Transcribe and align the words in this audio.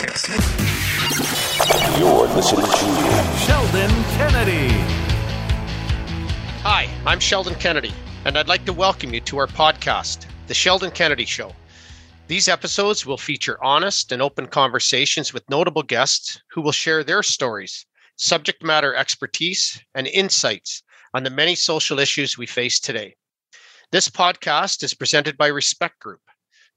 You're 0.00 0.08
listening 2.28 2.64
to 2.64 3.36
Sheldon 3.44 3.90
Kennedy. 4.14 4.68
Hi, 6.62 6.88
I'm 7.04 7.20
Sheldon 7.20 7.54
Kennedy, 7.56 7.92
and 8.24 8.38
I'd 8.38 8.48
like 8.48 8.64
to 8.64 8.72
welcome 8.72 9.12
you 9.12 9.20
to 9.20 9.36
our 9.36 9.46
podcast, 9.46 10.24
The 10.46 10.54
Sheldon 10.54 10.90
Kennedy 10.90 11.26
Show. 11.26 11.52
These 12.28 12.48
episodes 12.48 13.04
will 13.04 13.18
feature 13.18 13.62
honest 13.62 14.10
and 14.10 14.22
open 14.22 14.46
conversations 14.46 15.34
with 15.34 15.50
notable 15.50 15.82
guests 15.82 16.40
who 16.50 16.62
will 16.62 16.72
share 16.72 17.04
their 17.04 17.22
stories, 17.22 17.84
subject 18.16 18.62
matter 18.62 18.94
expertise, 18.94 19.78
and 19.94 20.06
insights 20.06 20.82
on 21.12 21.24
the 21.24 21.30
many 21.30 21.54
social 21.54 21.98
issues 21.98 22.38
we 22.38 22.46
face 22.46 22.80
today. 22.80 23.16
This 23.92 24.08
podcast 24.08 24.82
is 24.82 24.94
presented 24.94 25.36
by 25.36 25.48
Respect 25.48 25.98
Group. 26.00 26.22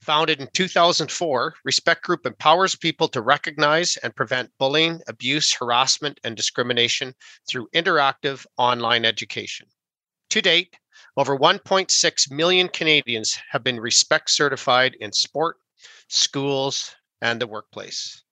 Founded 0.04 0.42
in 0.42 0.50
2004, 0.54 1.56
Respect 1.64 2.04
Group 2.04 2.26
empowers 2.26 2.76
people 2.76 3.08
to 3.08 3.22
recognize 3.22 3.96
and 4.04 4.14
prevent 4.14 4.52
bullying, 4.60 5.00
abuse, 5.08 5.54
harassment, 5.54 6.20
and 6.26 6.36
discrimination 6.36 7.16
through 7.48 7.70
interactive 7.74 8.46
online 8.58 9.06
education. 9.06 9.66
To 10.32 10.42
date, 10.42 10.76
over 11.16 11.38
1.6 11.38 12.32
million 12.32 12.68
Canadians 12.68 13.40
have 13.50 13.64
been 13.64 13.80
Respect 13.80 14.30
certified 14.30 14.98
in 15.00 15.14
sport, 15.14 15.56
schools, 16.10 16.94
and 17.22 17.40
the 17.40 17.48
workplace. 17.48 18.24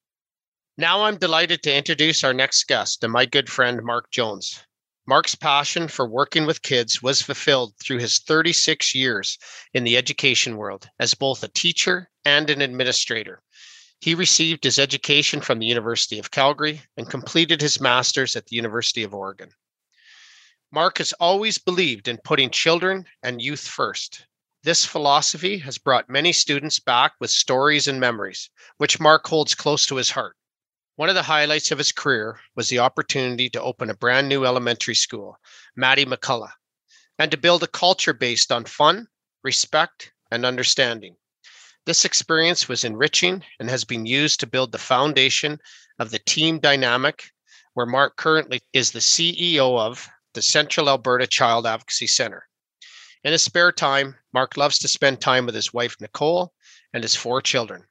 Now 0.77 1.03
I'm 1.03 1.15
delighted 1.15 1.63
to 1.63 1.73
introduce 1.73 2.25
our 2.25 2.33
next 2.33 2.67
guest 2.67 3.01
and 3.05 3.13
my 3.13 3.25
good 3.25 3.49
friend, 3.49 3.79
Mark 3.81 4.11
Jones. 4.11 4.61
Mark's 5.07 5.33
passion 5.33 5.87
for 5.87 6.07
working 6.07 6.45
with 6.45 6.61
kids 6.61 7.01
was 7.01 7.23
fulfilled 7.23 7.73
through 7.79 7.97
his 7.97 8.19
36 8.19 8.93
years 8.93 9.39
in 9.73 9.83
the 9.83 9.97
education 9.97 10.57
world 10.57 10.87
as 10.99 11.15
both 11.15 11.43
a 11.43 11.47
teacher 11.47 12.09
and 12.23 12.49
an 12.51 12.61
administrator. 12.61 13.41
He 13.99 14.13
received 14.13 14.63
his 14.63 14.77
education 14.77 15.41
from 15.41 15.57
the 15.57 15.65
University 15.65 16.19
of 16.19 16.29
Calgary 16.29 16.83
and 16.97 17.09
completed 17.09 17.61
his 17.61 17.81
master's 17.81 18.35
at 18.35 18.45
the 18.45 18.55
University 18.55 19.03
of 19.03 19.13
Oregon. 19.13 19.51
Mark 20.71 20.99
has 20.99 21.13
always 21.13 21.57
believed 21.57 22.07
in 22.07 22.19
putting 22.23 22.51
children 22.51 23.05
and 23.23 23.41
youth 23.41 23.67
first. 23.67 24.25
This 24.63 24.85
philosophy 24.85 25.57
has 25.57 25.79
brought 25.79 26.09
many 26.09 26.31
students 26.31 26.79
back 26.79 27.13
with 27.19 27.31
stories 27.31 27.87
and 27.87 27.99
memories, 27.99 28.51
which 28.77 28.99
Mark 28.99 29.27
holds 29.27 29.55
close 29.55 29.87
to 29.87 29.95
his 29.95 30.11
heart. 30.11 30.37
One 31.01 31.09
of 31.09 31.15
the 31.15 31.23
highlights 31.23 31.71
of 31.71 31.79
his 31.79 31.91
career 31.91 32.39
was 32.55 32.69
the 32.69 32.77
opportunity 32.77 33.49
to 33.49 33.61
open 33.63 33.89
a 33.89 33.95
brand 33.95 34.29
new 34.29 34.45
elementary 34.45 34.93
school, 34.93 35.35
Mattie 35.75 36.05
McCullough, 36.05 36.51
and 37.17 37.31
to 37.31 37.37
build 37.37 37.63
a 37.63 37.67
culture 37.67 38.13
based 38.13 38.51
on 38.51 38.65
fun, 38.65 39.07
respect, 39.43 40.13
and 40.29 40.45
understanding. 40.45 41.15
This 41.87 42.05
experience 42.05 42.69
was 42.69 42.83
enriching 42.83 43.43
and 43.59 43.67
has 43.67 43.83
been 43.83 44.05
used 44.05 44.39
to 44.41 44.45
build 44.45 44.71
the 44.71 44.77
foundation 44.77 45.57
of 45.97 46.11
the 46.11 46.19
team 46.19 46.59
dynamic, 46.59 47.31
where 47.73 47.87
Mark 47.87 48.15
currently 48.17 48.61
is 48.71 48.91
the 48.91 48.99
CEO 48.99 49.79
of 49.79 50.07
the 50.35 50.41
Central 50.43 50.87
Alberta 50.87 51.25
Child 51.25 51.65
Advocacy 51.65 52.05
Center. 52.05 52.47
In 53.23 53.31
his 53.31 53.41
spare 53.41 53.71
time, 53.71 54.17
Mark 54.35 54.55
loves 54.55 54.77
to 54.77 54.87
spend 54.87 55.19
time 55.19 55.47
with 55.47 55.55
his 55.55 55.73
wife 55.73 55.95
Nicole 55.99 56.53
and 56.93 57.03
his 57.03 57.15
four 57.15 57.41
children. 57.41 57.85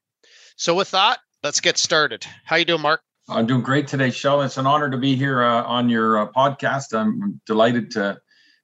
So 0.55 0.77
with 0.77 0.93
that, 0.93 1.19
let's 1.43 1.61
get 1.61 1.79
started. 1.79 2.27
How 2.45 2.57
you 2.57 2.65
doing, 2.65 2.83
Mark? 2.83 3.03
I'm 3.29 3.47
doing 3.47 3.63
great 3.63 3.87
today, 3.87 4.11
Shell. 4.11 4.43
It's 4.43 4.57
an 4.57 4.67
honor 4.67 4.91
to 4.91 4.97
be 4.99 5.15
here 5.15 5.43
uh, 5.43 5.63
on 5.63 5.89
your 5.89 6.19
uh, 6.19 6.27
podcast. 6.33 6.99
I'm 6.99 7.41
delighted 7.47 7.91
to 7.93 8.19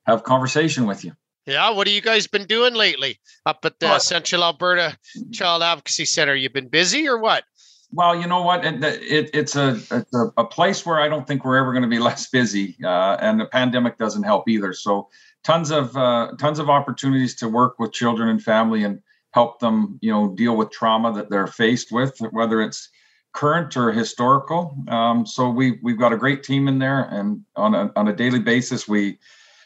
have 0.07 0.25
conversation 0.25 0.87
with 0.87 1.05
you. 1.05 1.13
Yeah, 1.47 1.71
what 1.71 1.87
have 1.87 1.95
you 1.95 2.01
guys 2.01 2.27
been 2.27 2.47
doing 2.47 2.75
lately 2.75 3.21
up 3.45 3.65
at 3.65 3.79
the 3.79 3.87
Well- 3.87 4.01
Central 4.01 4.43
Alberta 4.43 4.99
Child 5.33 5.63
Advocacy 5.63 6.05
Center? 6.05 6.35
You've 6.35 6.53
been 6.53 6.69
busy 6.69 7.07
or 7.09 7.19
what? 7.19 7.45
Well, 7.93 8.21
you 8.21 8.27
know 8.27 8.43
what? 8.43 8.65
It, 8.65 8.83
it, 8.83 9.31
it's 9.33 9.55
a 9.55 9.79
it's 9.93 10.13
a, 10.13 10.33
a 10.37 10.45
place 10.45 10.85
where 10.85 11.01
I 11.01 11.09
don't 11.09 11.25
think 11.25 11.45
we're 11.45 11.57
ever 11.57 11.73
going 11.73 11.85
to 11.85 11.89
be 11.89 11.99
less 12.01 12.29
busy, 12.29 12.77
uh, 12.83 13.17
and 13.21 13.39
the 13.39 13.47
pandemic 13.47 13.97
doesn't 13.97 14.25
help 14.25 14.49
either. 14.49 14.73
So, 14.73 15.09
tons 15.45 15.71
of 15.71 15.97
uh, 15.97 16.33
tons 16.39 16.59
of 16.59 16.69
opportunities 16.69 17.37
to 17.37 17.49
work 17.49 17.79
with 17.79 17.93
children 17.93 18.29
and 18.29 18.43
family 18.43 18.83
and 18.83 19.01
help 19.37 19.61
them, 19.61 19.99
you 20.01 20.11
know, 20.11 20.35
deal 20.35 20.57
with 20.57 20.71
trauma 20.71 21.13
that 21.13 21.29
they're 21.29 21.47
faced 21.47 21.93
with, 21.93 22.19
whether 22.31 22.63
it's 22.63 22.89
current 23.35 23.77
or 23.77 23.93
historical. 23.93 24.75
Um, 24.89 25.27
so 25.27 25.51
we 25.51 25.79
we've 25.83 25.99
got 25.99 26.15
a 26.15 26.17
great 26.17 26.43
team 26.43 26.69
in 26.69 26.79
there, 26.79 27.03
and 27.11 27.43
on 27.55 27.75
a 27.75 27.93
on 27.97 28.09
a 28.09 28.17
daily 28.17 28.39
basis, 28.39 28.89
we 28.89 29.19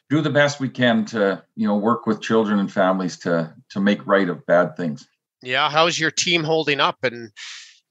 do 0.09 0.21
the 0.21 0.37
best 0.41 0.59
we 0.59 0.69
can 0.69 1.05
to 1.05 1.41
you 1.55 1.69
know 1.69 1.77
work 1.77 2.05
with 2.05 2.21
children 2.21 2.59
and 2.59 2.73
families 2.73 3.17
to 3.19 3.55
to 3.69 3.79
make 3.79 4.05
right 4.09 4.29
of 4.29 4.45
bad 4.45 4.77
things. 4.77 5.07
Yeah, 5.41 5.71
how's 5.71 6.01
your 6.01 6.11
team 6.11 6.43
holding 6.43 6.81
up? 6.81 7.05
And 7.05 7.31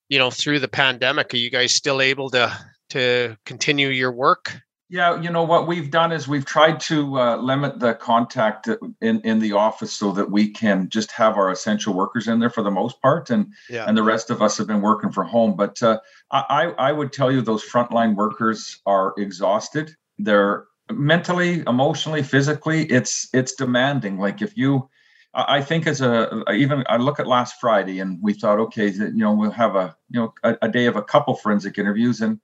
you 0.09 0.19
know, 0.19 0.31
through 0.31 0.59
the 0.59 0.67
pandemic, 0.67 1.33
are 1.33 1.37
you 1.37 1.49
guys 1.49 1.71
still 1.71 2.01
able 2.01 2.29
to 2.31 2.51
to 2.89 3.37
continue 3.45 3.87
your 3.87 4.11
work? 4.11 4.51
Yeah, 4.91 5.21
you 5.21 5.29
know 5.29 5.43
what 5.43 5.67
we've 5.67 5.91
done 5.91 6.11
is 6.11 6.27
we've 6.27 6.45
tried 6.45 6.79
to 6.81 7.19
uh, 7.19 7.37
limit 7.37 7.79
the 7.79 7.93
contact 7.93 8.67
in 9.01 9.21
in 9.21 9.37
the 9.37 9.53
office 9.53 9.93
so 9.93 10.11
that 10.13 10.31
we 10.31 10.49
can 10.49 10.89
just 10.89 11.11
have 11.11 11.37
our 11.37 11.51
essential 11.51 11.93
workers 11.93 12.27
in 12.27 12.39
there 12.39 12.49
for 12.49 12.63
the 12.63 12.71
most 12.71 12.99
part, 12.99 13.29
and 13.29 13.53
Yeah. 13.69 13.85
and 13.87 13.95
the 13.95 14.01
rest 14.01 14.31
of 14.31 14.41
us 14.41 14.57
have 14.57 14.65
been 14.65 14.81
working 14.81 15.11
from 15.11 15.27
home. 15.27 15.55
But 15.55 15.81
uh, 15.83 15.99
I 16.31 16.73
I 16.79 16.91
would 16.91 17.13
tell 17.13 17.31
you 17.31 17.41
those 17.41 17.63
frontline 17.63 18.15
workers 18.15 18.81
are 18.87 19.13
exhausted. 19.17 19.95
They're 20.17 20.65
mentally, 20.91 21.63
emotionally, 21.67 22.23
physically. 22.23 22.85
It's 22.85 23.29
it's 23.31 23.53
demanding. 23.53 24.17
Like 24.17 24.41
if 24.41 24.57
you, 24.57 24.89
I 25.35 25.57
I 25.57 25.61
think 25.61 25.85
as 25.85 26.01
a 26.01 26.43
even 26.51 26.83
I 26.89 26.97
look 26.97 27.19
at 27.19 27.27
last 27.27 27.59
Friday 27.61 27.99
and 27.99 28.17
we 28.23 28.33
thought, 28.33 28.59
okay, 28.59 28.89
that, 28.89 29.11
you 29.13 29.19
know 29.23 29.33
we'll 29.35 29.51
have 29.51 29.75
a 29.75 29.95
you 30.09 30.19
know 30.19 30.33
a, 30.43 30.57
a 30.63 30.67
day 30.69 30.87
of 30.87 30.95
a 30.95 31.03
couple 31.03 31.35
forensic 31.35 31.77
interviews 31.77 32.21
and 32.21 32.39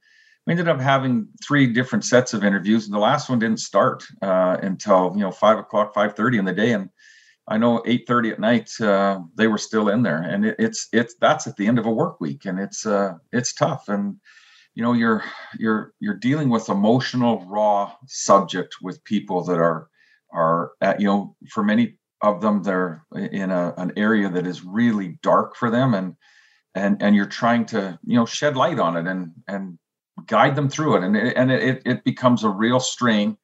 we 0.46 0.52
ended 0.52 0.68
up 0.68 0.80
having 0.80 1.28
three 1.46 1.68
different 1.68 2.06
sets 2.06 2.34
of 2.34 2.44
interviews 2.44 2.86
and 2.86 2.94
the 2.94 3.00
last 3.00 3.30
one 3.30 3.40
didn't 3.40 3.60
start 3.60 4.04
uh, 4.22 4.58
until 4.62 5.12
you 5.16 5.22
know 5.22 5.32
five 5.32 5.58
o'clock 5.58 5.94
five 5.94 6.16
thirty 6.16 6.38
in 6.38 6.46
the 6.46 6.54
day 6.54 6.72
and 6.72 6.90
i 7.48 7.58
know 7.58 7.82
8.30 7.86 8.32
at 8.34 8.40
night 8.40 8.72
uh, 8.82 9.20
they 9.36 9.48
were 9.48 9.58
still 9.58 9.90
in 9.90 10.04
there 10.04 10.22
and 10.22 10.46
it, 10.46 10.56
it's 10.60 10.88
it's 10.92 11.16
that's 11.20 11.48
at 11.48 11.56
the 11.56 11.68
end 11.68 11.80
of 11.80 11.86
a 11.86 11.92
work 11.92 12.20
week 12.20 12.46
and 12.46 12.60
it's 12.60 12.86
uh, 12.86 13.14
it's 13.32 13.54
tough 13.54 13.88
and 13.88 14.18
you 14.76 14.84
know 14.84 14.94
you're 14.94 15.24
you're 15.58 15.94
you're 16.00 16.16
dealing 16.16 16.50
with 16.50 16.70
emotional 16.70 17.46
raw 17.48 17.92
subject 18.08 18.76
with 18.82 19.04
people 19.04 19.44
that 19.44 19.58
are 19.58 19.90
are 20.34 20.72
at, 20.82 21.00
you 21.00 21.08
know 21.08 21.36
for 21.50 21.64
many 21.64 21.98
of 22.22 22.42
them 22.42 22.64
they're 22.64 23.06
in 23.16 23.52
a, 23.52 23.74
an 23.78 23.92
area 23.98 24.30
that 24.30 24.48
is 24.48 24.64
really 24.64 25.20
dark 25.22 25.56
for 25.56 25.70
them 25.70 25.94
and 25.94 26.16
and 26.76 27.02
and 27.02 27.16
you're 27.16 27.26
trying 27.26 27.66
to 27.66 27.98
you 28.06 28.16
know 28.16 28.26
shed 28.26 28.58
light 28.58 28.80
on 28.80 28.98
it 28.98 29.08
and 29.08 29.32
and 29.48 29.78
guide 30.26 30.56
them 30.56 30.70
through 30.70 30.98
it. 30.98 31.04
And 31.04 31.16
it, 31.16 31.38
and 31.38 31.52
it, 31.52 31.82
it 31.86 32.04
becomes 32.04 32.44
a 32.44 32.50
real 32.50 32.80
strain 32.80 33.38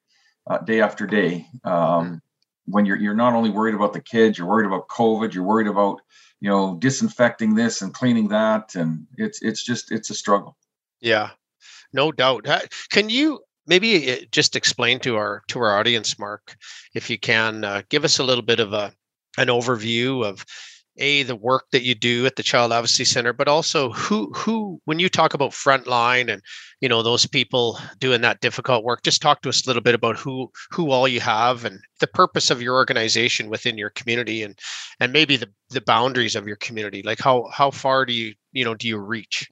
uh, 0.48 0.58
day 0.58 0.80
after 0.80 1.06
day. 1.06 1.46
Um, 1.64 2.20
when 2.66 2.86
you're 2.86 2.96
you're 2.96 3.14
not 3.14 3.34
only 3.34 3.50
worried 3.50 3.74
about 3.74 3.92
the 3.92 4.00
kids 4.00 4.38
you're 4.38 4.46
worried 4.46 4.66
about 4.66 4.86
covid 4.86 5.34
you're 5.34 5.42
worried 5.42 5.66
about 5.66 6.00
you 6.42 6.50
know 6.50 6.76
disinfecting 6.80 7.54
this 7.54 7.80
and 7.80 7.94
cleaning 7.94 8.28
that. 8.28 8.74
And 8.74 9.06
it's 9.16 9.40
it's 9.40 9.64
just 9.64 9.92
it's 9.92 10.10
a 10.10 10.14
struggle. 10.14 10.58
Yeah, 11.00 11.30
no 11.92 12.10
doubt. 12.12 12.46
Can 12.90 13.08
you 13.08 13.40
maybe 13.66 14.12
uh, 14.12 14.16
just 14.32 14.56
explain 14.56 14.98
to 15.00 15.16
our 15.16 15.42
to 15.48 15.60
our 15.60 15.78
audience, 15.78 16.18
Mark, 16.18 16.56
if 16.94 17.08
you 17.08 17.18
can, 17.18 17.64
uh, 17.64 17.82
give 17.88 18.04
us 18.04 18.18
a 18.18 18.24
little 18.24 18.42
bit 18.42 18.58
of 18.58 18.72
a 18.72 18.92
an 19.38 19.46
overview 19.46 20.26
of 20.26 20.44
a 20.98 21.22
the 21.22 21.36
work 21.36 21.64
that 21.72 21.82
you 21.82 21.94
do 21.94 22.26
at 22.26 22.36
the 22.36 22.42
Child 22.42 22.72
Advocacy 22.72 23.04
Center, 23.04 23.32
but 23.32 23.48
also 23.48 23.90
who 23.92 24.32
who 24.34 24.80
when 24.84 24.98
you 24.98 25.08
talk 25.08 25.34
about 25.34 25.52
frontline 25.52 26.32
and 26.32 26.42
you 26.80 26.88
know 26.88 27.02
those 27.02 27.26
people 27.26 27.78
doing 27.98 28.20
that 28.20 28.40
difficult 28.40 28.84
work, 28.84 29.02
just 29.02 29.22
talk 29.22 29.42
to 29.42 29.48
us 29.48 29.64
a 29.64 29.68
little 29.68 29.82
bit 29.82 29.94
about 29.94 30.16
who 30.16 30.50
who 30.70 30.90
all 30.90 31.08
you 31.08 31.20
have 31.20 31.64
and 31.64 31.80
the 32.00 32.06
purpose 32.06 32.50
of 32.50 32.62
your 32.62 32.74
organization 32.74 33.48
within 33.48 33.78
your 33.78 33.90
community 33.90 34.42
and 34.42 34.58
and 35.00 35.12
maybe 35.12 35.36
the 35.36 35.48
the 35.70 35.80
boundaries 35.80 36.36
of 36.36 36.46
your 36.46 36.56
community. 36.56 37.02
Like 37.02 37.20
how 37.20 37.48
how 37.52 37.70
far 37.70 38.04
do 38.04 38.12
you 38.12 38.34
you 38.52 38.64
know 38.64 38.74
do 38.74 38.88
you 38.88 38.98
reach? 38.98 39.50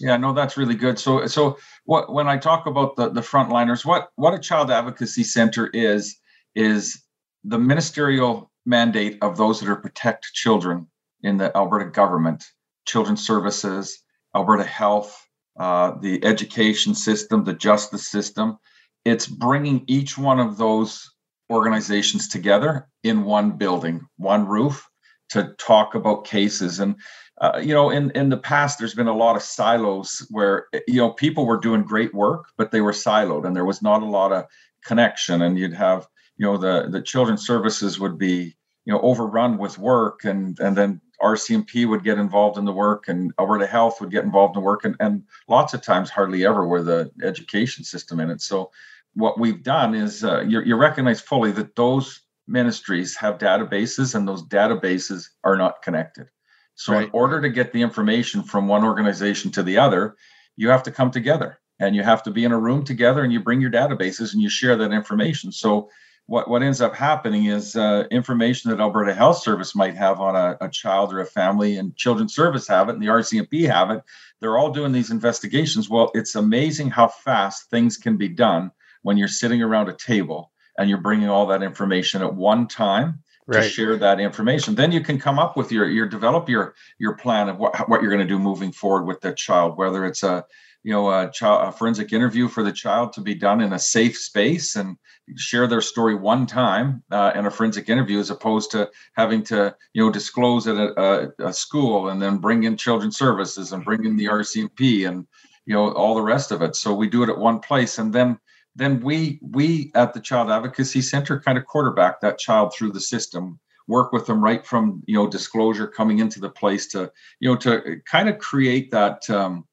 Yeah, 0.00 0.16
no, 0.16 0.32
that's 0.32 0.56
really 0.56 0.74
good. 0.74 0.98
So, 0.98 1.26
so 1.26 1.58
what 1.84 2.12
when 2.12 2.26
I 2.26 2.36
talk 2.36 2.66
about 2.66 2.96
the 2.96 3.08
the 3.08 3.20
frontliners, 3.20 3.84
what 3.84 4.10
what 4.16 4.34
a 4.34 4.38
child 4.38 4.70
advocacy 4.70 5.24
center 5.24 5.68
is 5.72 6.18
is 6.54 7.02
the 7.44 7.58
ministerial 7.58 8.51
mandate 8.64 9.18
of 9.22 9.36
those 9.36 9.60
that 9.60 9.68
are 9.68 9.76
protect 9.76 10.32
children 10.32 10.88
in 11.22 11.36
the 11.36 11.56
Alberta 11.56 11.90
government, 11.90 12.44
children's 12.86 13.26
services, 13.26 14.02
Alberta 14.34 14.64
Health, 14.64 15.26
uh, 15.58 15.92
the 16.00 16.24
education 16.24 16.94
system, 16.94 17.44
the 17.44 17.52
justice 17.52 18.08
system. 18.08 18.58
It's 19.04 19.26
bringing 19.26 19.84
each 19.86 20.16
one 20.16 20.40
of 20.40 20.56
those 20.56 21.10
organizations 21.50 22.28
together 22.28 22.88
in 23.02 23.24
one 23.24 23.52
building, 23.52 24.06
one 24.16 24.46
roof, 24.46 24.88
to 25.32 25.54
talk 25.58 25.94
about 25.94 26.26
cases 26.26 26.78
and 26.78 26.94
uh, 27.40 27.58
you 27.62 27.72
know 27.72 27.88
in 27.88 28.10
in 28.10 28.28
the 28.28 28.36
past 28.36 28.78
there's 28.78 28.94
been 28.94 29.08
a 29.08 29.16
lot 29.16 29.34
of 29.34 29.42
silos 29.42 30.26
where 30.30 30.66
you 30.86 30.96
know 30.96 31.10
people 31.10 31.46
were 31.46 31.56
doing 31.56 31.82
great 31.82 32.12
work 32.14 32.44
but 32.58 32.70
they 32.70 32.82
were 32.82 32.92
siloed 32.92 33.46
and 33.46 33.56
there 33.56 33.64
was 33.64 33.80
not 33.80 34.02
a 34.02 34.06
lot 34.06 34.30
of 34.30 34.44
connection 34.84 35.40
and 35.40 35.58
you'd 35.58 35.72
have 35.72 36.06
you 36.36 36.46
know 36.46 36.56
the 36.56 36.88
the 36.88 37.02
children's 37.02 37.46
services 37.46 37.98
would 37.98 38.18
be 38.18 38.56
you 38.84 38.92
know 38.92 39.00
overrun 39.00 39.58
with 39.58 39.78
work 39.78 40.24
and 40.24 40.58
and 40.60 40.76
then 40.76 41.00
RCMP 41.22 41.88
would 41.88 42.02
get 42.02 42.18
involved 42.18 42.58
in 42.58 42.64
the 42.64 42.72
work 42.72 43.08
and 43.08 43.32
Alberta 43.38 43.66
Health 43.66 44.00
would 44.00 44.10
get 44.10 44.24
involved 44.24 44.56
in 44.56 44.62
the 44.62 44.66
work 44.66 44.84
and, 44.84 44.96
and 44.98 45.22
lots 45.48 45.72
of 45.72 45.80
times 45.80 46.10
hardly 46.10 46.44
ever 46.44 46.66
were 46.66 46.82
the 46.82 47.10
education 47.22 47.84
system 47.84 48.18
in 48.18 48.28
it. 48.28 48.40
So 48.40 48.72
what 49.14 49.38
we've 49.38 49.62
done 49.62 49.94
is 49.94 50.24
uh, 50.24 50.40
you, 50.40 50.62
you 50.62 50.74
recognize 50.76 51.20
fully 51.20 51.52
that 51.52 51.76
those 51.76 52.22
ministries 52.48 53.16
have 53.16 53.38
databases 53.38 54.14
and 54.14 54.26
those 54.26 54.42
databases 54.42 55.28
are 55.44 55.56
not 55.56 55.82
connected. 55.82 56.26
So 56.74 56.92
right. 56.92 57.04
in 57.04 57.10
order 57.12 57.40
to 57.40 57.48
get 57.48 57.72
the 57.72 57.82
information 57.82 58.42
from 58.42 58.66
one 58.66 58.84
organization 58.84 59.50
to 59.52 59.62
the 59.62 59.78
other, 59.78 60.16
you 60.56 60.70
have 60.70 60.82
to 60.84 60.90
come 60.90 61.10
together 61.10 61.60
and 61.78 61.94
you 61.94 62.02
have 62.02 62.22
to 62.24 62.30
be 62.30 62.44
in 62.44 62.52
a 62.52 62.58
room 62.58 62.84
together 62.84 63.22
and 63.22 63.32
you 63.32 63.40
bring 63.40 63.60
your 63.60 63.70
databases 63.70 64.32
and 64.32 64.42
you 64.42 64.48
share 64.48 64.76
that 64.76 64.92
information. 64.92 65.52
So 65.52 65.90
what, 66.26 66.48
what 66.48 66.62
ends 66.62 66.80
up 66.80 66.94
happening 66.94 67.46
is 67.46 67.76
uh, 67.76 68.04
information 68.10 68.70
that 68.70 68.80
Alberta 68.80 69.12
Health 69.12 69.42
Service 69.42 69.74
might 69.74 69.96
have 69.96 70.20
on 70.20 70.36
a, 70.36 70.56
a, 70.60 70.68
child 70.68 71.12
or 71.12 71.20
a 71.20 71.26
family, 71.26 71.76
and 71.76 71.96
Children's 71.96 72.34
Service 72.34 72.68
have 72.68 72.88
it, 72.88 72.94
and 72.94 73.02
the 73.02 73.08
RCMP 73.08 73.68
have 73.68 73.90
it. 73.90 74.02
They're 74.40 74.56
all 74.56 74.70
doing 74.70 74.92
these 74.92 75.10
investigations. 75.10 75.90
Well, 75.90 76.10
it's 76.14 76.34
amazing 76.34 76.90
how 76.90 77.08
fast 77.08 77.70
things 77.70 77.96
can 77.96 78.16
be 78.16 78.28
done 78.28 78.70
when 79.02 79.16
you're 79.16 79.28
sitting 79.28 79.62
around 79.62 79.88
a 79.88 79.94
table 79.94 80.52
and 80.78 80.88
you're 80.88 80.98
bringing 80.98 81.28
all 81.28 81.46
that 81.46 81.62
information 81.62 82.22
at 82.22 82.34
one 82.34 82.66
time 82.66 83.22
right. 83.46 83.62
to 83.62 83.68
share 83.68 83.96
that 83.96 84.20
information. 84.20 84.74
Then 84.74 84.92
you 84.92 85.00
can 85.00 85.18
come 85.18 85.38
up 85.38 85.56
with 85.56 85.70
your 85.70 85.88
your 85.88 86.06
develop 86.06 86.48
your 86.48 86.74
your 86.98 87.14
plan 87.16 87.48
of 87.48 87.58
what 87.58 87.88
what 87.88 88.00
you're 88.00 88.10
going 88.10 88.26
to 88.26 88.32
do 88.32 88.38
moving 88.38 88.72
forward 88.72 89.04
with 89.04 89.20
that 89.22 89.36
child, 89.36 89.76
whether 89.76 90.04
it's 90.06 90.22
a 90.22 90.44
you 90.82 90.92
know 90.92 91.10
a, 91.10 91.30
child, 91.30 91.68
a 91.68 91.72
forensic 91.72 92.12
interview 92.12 92.48
for 92.48 92.62
the 92.62 92.72
child 92.72 93.12
to 93.12 93.20
be 93.20 93.34
done 93.34 93.60
in 93.60 93.72
a 93.72 93.78
safe 93.78 94.16
space 94.16 94.76
and 94.76 94.96
share 95.36 95.66
their 95.66 95.80
story 95.80 96.14
one 96.14 96.46
time 96.46 97.02
uh, 97.10 97.32
in 97.34 97.46
a 97.46 97.50
forensic 97.50 97.88
interview 97.88 98.18
as 98.18 98.30
opposed 98.30 98.70
to 98.70 98.90
having 99.14 99.42
to 99.42 99.74
you 99.94 100.04
know 100.04 100.10
disclose 100.10 100.66
at 100.66 100.76
a, 100.76 101.00
a, 101.00 101.48
a, 101.48 101.52
school 101.52 102.08
and 102.08 102.20
then 102.20 102.38
bring 102.38 102.64
in 102.64 102.76
children's 102.76 103.16
services 103.16 103.72
and 103.72 103.84
bring 103.84 104.04
in 104.04 104.16
the 104.16 104.26
rcmp 104.26 105.08
and 105.08 105.26
you 105.66 105.74
know 105.74 105.92
all 105.92 106.14
the 106.14 106.22
rest 106.22 106.52
of 106.52 106.62
it. 106.62 106.76
So 106.76 106.94
we 106.94 107.08
do 107.08 107.22
it 107.22 107.28
at 107.28 107.38
one 107.38 107.60
place. 107.60 107.98
And 107.98 108.12
then 108.12 108.38
then 108.74 109.00
we 109.00 109.38
we 109.42 109.92
at 109.94 110.14
the 110.14 110.20
child 110.20 110.50
advocacy 110.50 111.02
center 111.02 111.40
kind 111.40 111.58
of 111.58 111.66
quarterback 111.66 112.20
that 112.20 112.38
child 112.38 112.72
through 112.74 112.92
the 112.92 113.00
system 113.00 113.58
work 113.88 114.12
with 114.12 114.26
them 114.26 114.42
right 114.42 114.64
from 114.64 115.02
you 115.06 115.14
know 115.14 115.28
disclosure 115.28 115.86
coming 115.86 116.20
into 116.20 116.40
the 116.40 116.48
place 116.48 116.86
to 116.88 117.10
you 117.40 117.50
know 117.50 117.56
to 117.56 118.00
kind 118.06 118.28
of 118.28 118.38
create 118.38 118.90
that 118.90 119.28
um, 119.30 119.66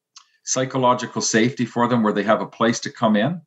psychological 0.50 1.22
safety 1.22 1.64
for 1.64 1.86
them 1.88 2.02
where 2.02 2.12
they 2.12 2.22
have 2.24 2.40
a 2.40 2.46
place 2.46 2.80
to 2.80 2.90
come 2.90 3.16
in 3.16 3.40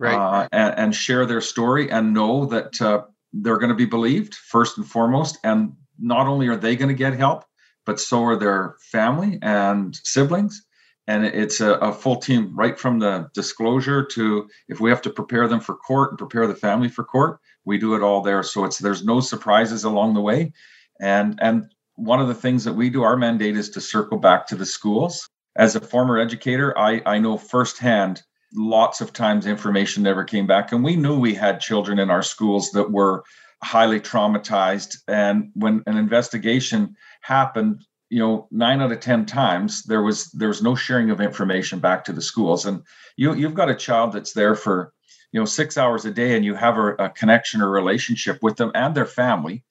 right. 0.00 0.14
uh, 0.14 0.48
and, 0.52 0.74
and, 0.76 0.94
share 0.94 1.26
their 1.26 1.40
story 1.40 1.90
and 1.90 2.12
know 2.12 2.46
that 2.46 2.80
uh, 2.82 3.02
they're 3.32 3.58
going 3.58 3.70
to 3.70 3.74
be 3.74 3.86
believed 3.86 4.34
first 4.34 4.76
and 4.76 4.86
foremost. 4.86 5.38
And 5.44 5.74
not 5.98 6.26
only 6.26 6.48
are 6.48 6.56
they 6.56 6.74
going 6.74 6.88
to 6.88 6.94
get 6.94 7.14
help, 7.14 7.44
but 7.86 8.00
so 8.00 8.24
are 8.24 8.36
their 8.36 8.76
family 8.80 9.38
and 9.42 9.94
siblings. 10.04 10.64
And 11.06 11.24
it's 11.24 11.60
a, 11.60 11.72
a, 11.74 11.92
full 11.92 12.16
team 12.16 12.54
right 12.56 12.78
from 12.78 12.98
the 12.98 13.28
disclosure 13.34 14.04
to 14.12 14.48
if 14.68 14.80
we 14.80 14.90
have 14.90 15.02
to 15.02 15.10
prepare 15.10 15.48
them 15.48 15.60
for 15.60 15.74
court 15.74 16.10
and 16.10 16.18
prepare 16.18 16.46
the 16.46 16.54
family 16.54 16.88
for 16.88 17.02
court, 17.02 17.40
we 17.64 17.78
do 17.78 17.94
it 17.94 18.02
all 18.02 18.22
there. 18.22 18.42
So 18.42 18.64
it's 18.64 18.78
there's 18.78 19.04
no 19.04 19.20
surprises 19.20 19.82
along 19.84 20.14
the 20.14 20.20
way. 20.20 20.52
And 21.00 21.38
and 21.42 21.64
one 21.96 22.20
of 22.20 22.28
the 22.28 22.34
things 22.34 22.64
that 22.64 22.74
we 22.74 22.90
do, 22.90 23.02
our 23.02 23.16
mandate 23.16 23.56
is 23.56 23.70
to 23.70 23.80
circle 23.80 24.18
back 24.18 24.46
to 24.48 24.56
the 24.56 24.66
schools 24.66 25.28
as 25.56 25.76
a 25.76 25.80
former 25.80 26.18
educator, 26.18 26.76
I, 26.78 27.02
I 27.06 27.18
know 27.18 27.36
firsthand 27.36 28.22
lots 28.54 29.00
of 29.00 29.12
times 29.12 29.46
information 29.46 30.02
never 30.02 30.24
came 30.24 30.46
back. 30.46 30.72
And 30.72 30.82
we 30.82 30.96
knew 30.96 31.18
we 31.18 31.34
had 31.34 31.60
children 31.60 31.98
in 31.98 32.10
our 32.10 32.22
schools 32.22 32.70
that 32.72 32.90
were 32.90 33.24
highly 33.62 34.00
traumatized. 34.00 34.98
And 35.08 35.50
when 35.54 35.82
an 35.86 35.96
investigation 35.96 36.96
happened, 37.20 37.84
you 38.08 38.18
know, 38.18 38.48
nine 38.50 38.80
out 38.80 38.92
of 38.92 39.00
ten 39.00 39.24
times 39.24 39.84
there 39.84 40.02
was 40.02 40.30
there 40.32 40.48
was 40.48 40.62
no 40.62 40.74
sharing 40.74 41.10
of 41.10 41.20
information 41.20 41.78
back 41.78 42.04
to 42.04 42.12
the 42.12 42.22
schools. 42.22 42.66
And 42.66 42.82
you 43.16 43.34
you've 43.34 43.54
got 43.54 43.70
a 43.70 43.74
child 43.74 44.12
that's 44.12 44.32
there 44.32 44.56
for 44.56 44.92
you 45.32 45.38
know 45.38 45.46
six 45.46 45.78
hours 45.78 46.04
a 46.04 46.10
day, 46.10 46.34
and 46.34 46.44
you 46.44 46.54
have 46.54 46.76
a, 46.76 46.94
a 46.94 47.10
connection 47.10 47.62
or 47.62 47.70
relationship 47.70 48.42
with 48.42 48.56
them 48.56 48.72
and 48.74 48.96
their 48.96 49.06
family, 49.06 49.62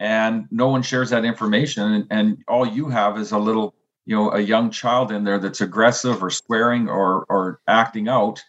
and 0.00 0.46
no 0.50 0.68
one 0.68 0.82
shares 0.82 1.10
that 1.10 1.24
information, 1.24 1.92
and, 1.92 2.06
and 2.10 2.44
all 2.48 2.66
you 2.66 2.88
have 2.88 3.16
is 3.16 3.30
a 3.30 3.38
little 3.38 3.76
you 4.06 4.16
know 4.16 4.32
a 4.32 4.40
young 4.40 4.70
child 4.70 5.12
in 5.12 5.24
there 5.24 5.38
that's 5.38 5.60
aggressive 5.60 6.22
or 6.22 6.30
swearing 6.30 6.88
or 6.88 7.24
or 7.28 7.60
acting 7.66 8.08
out 8.08 8.42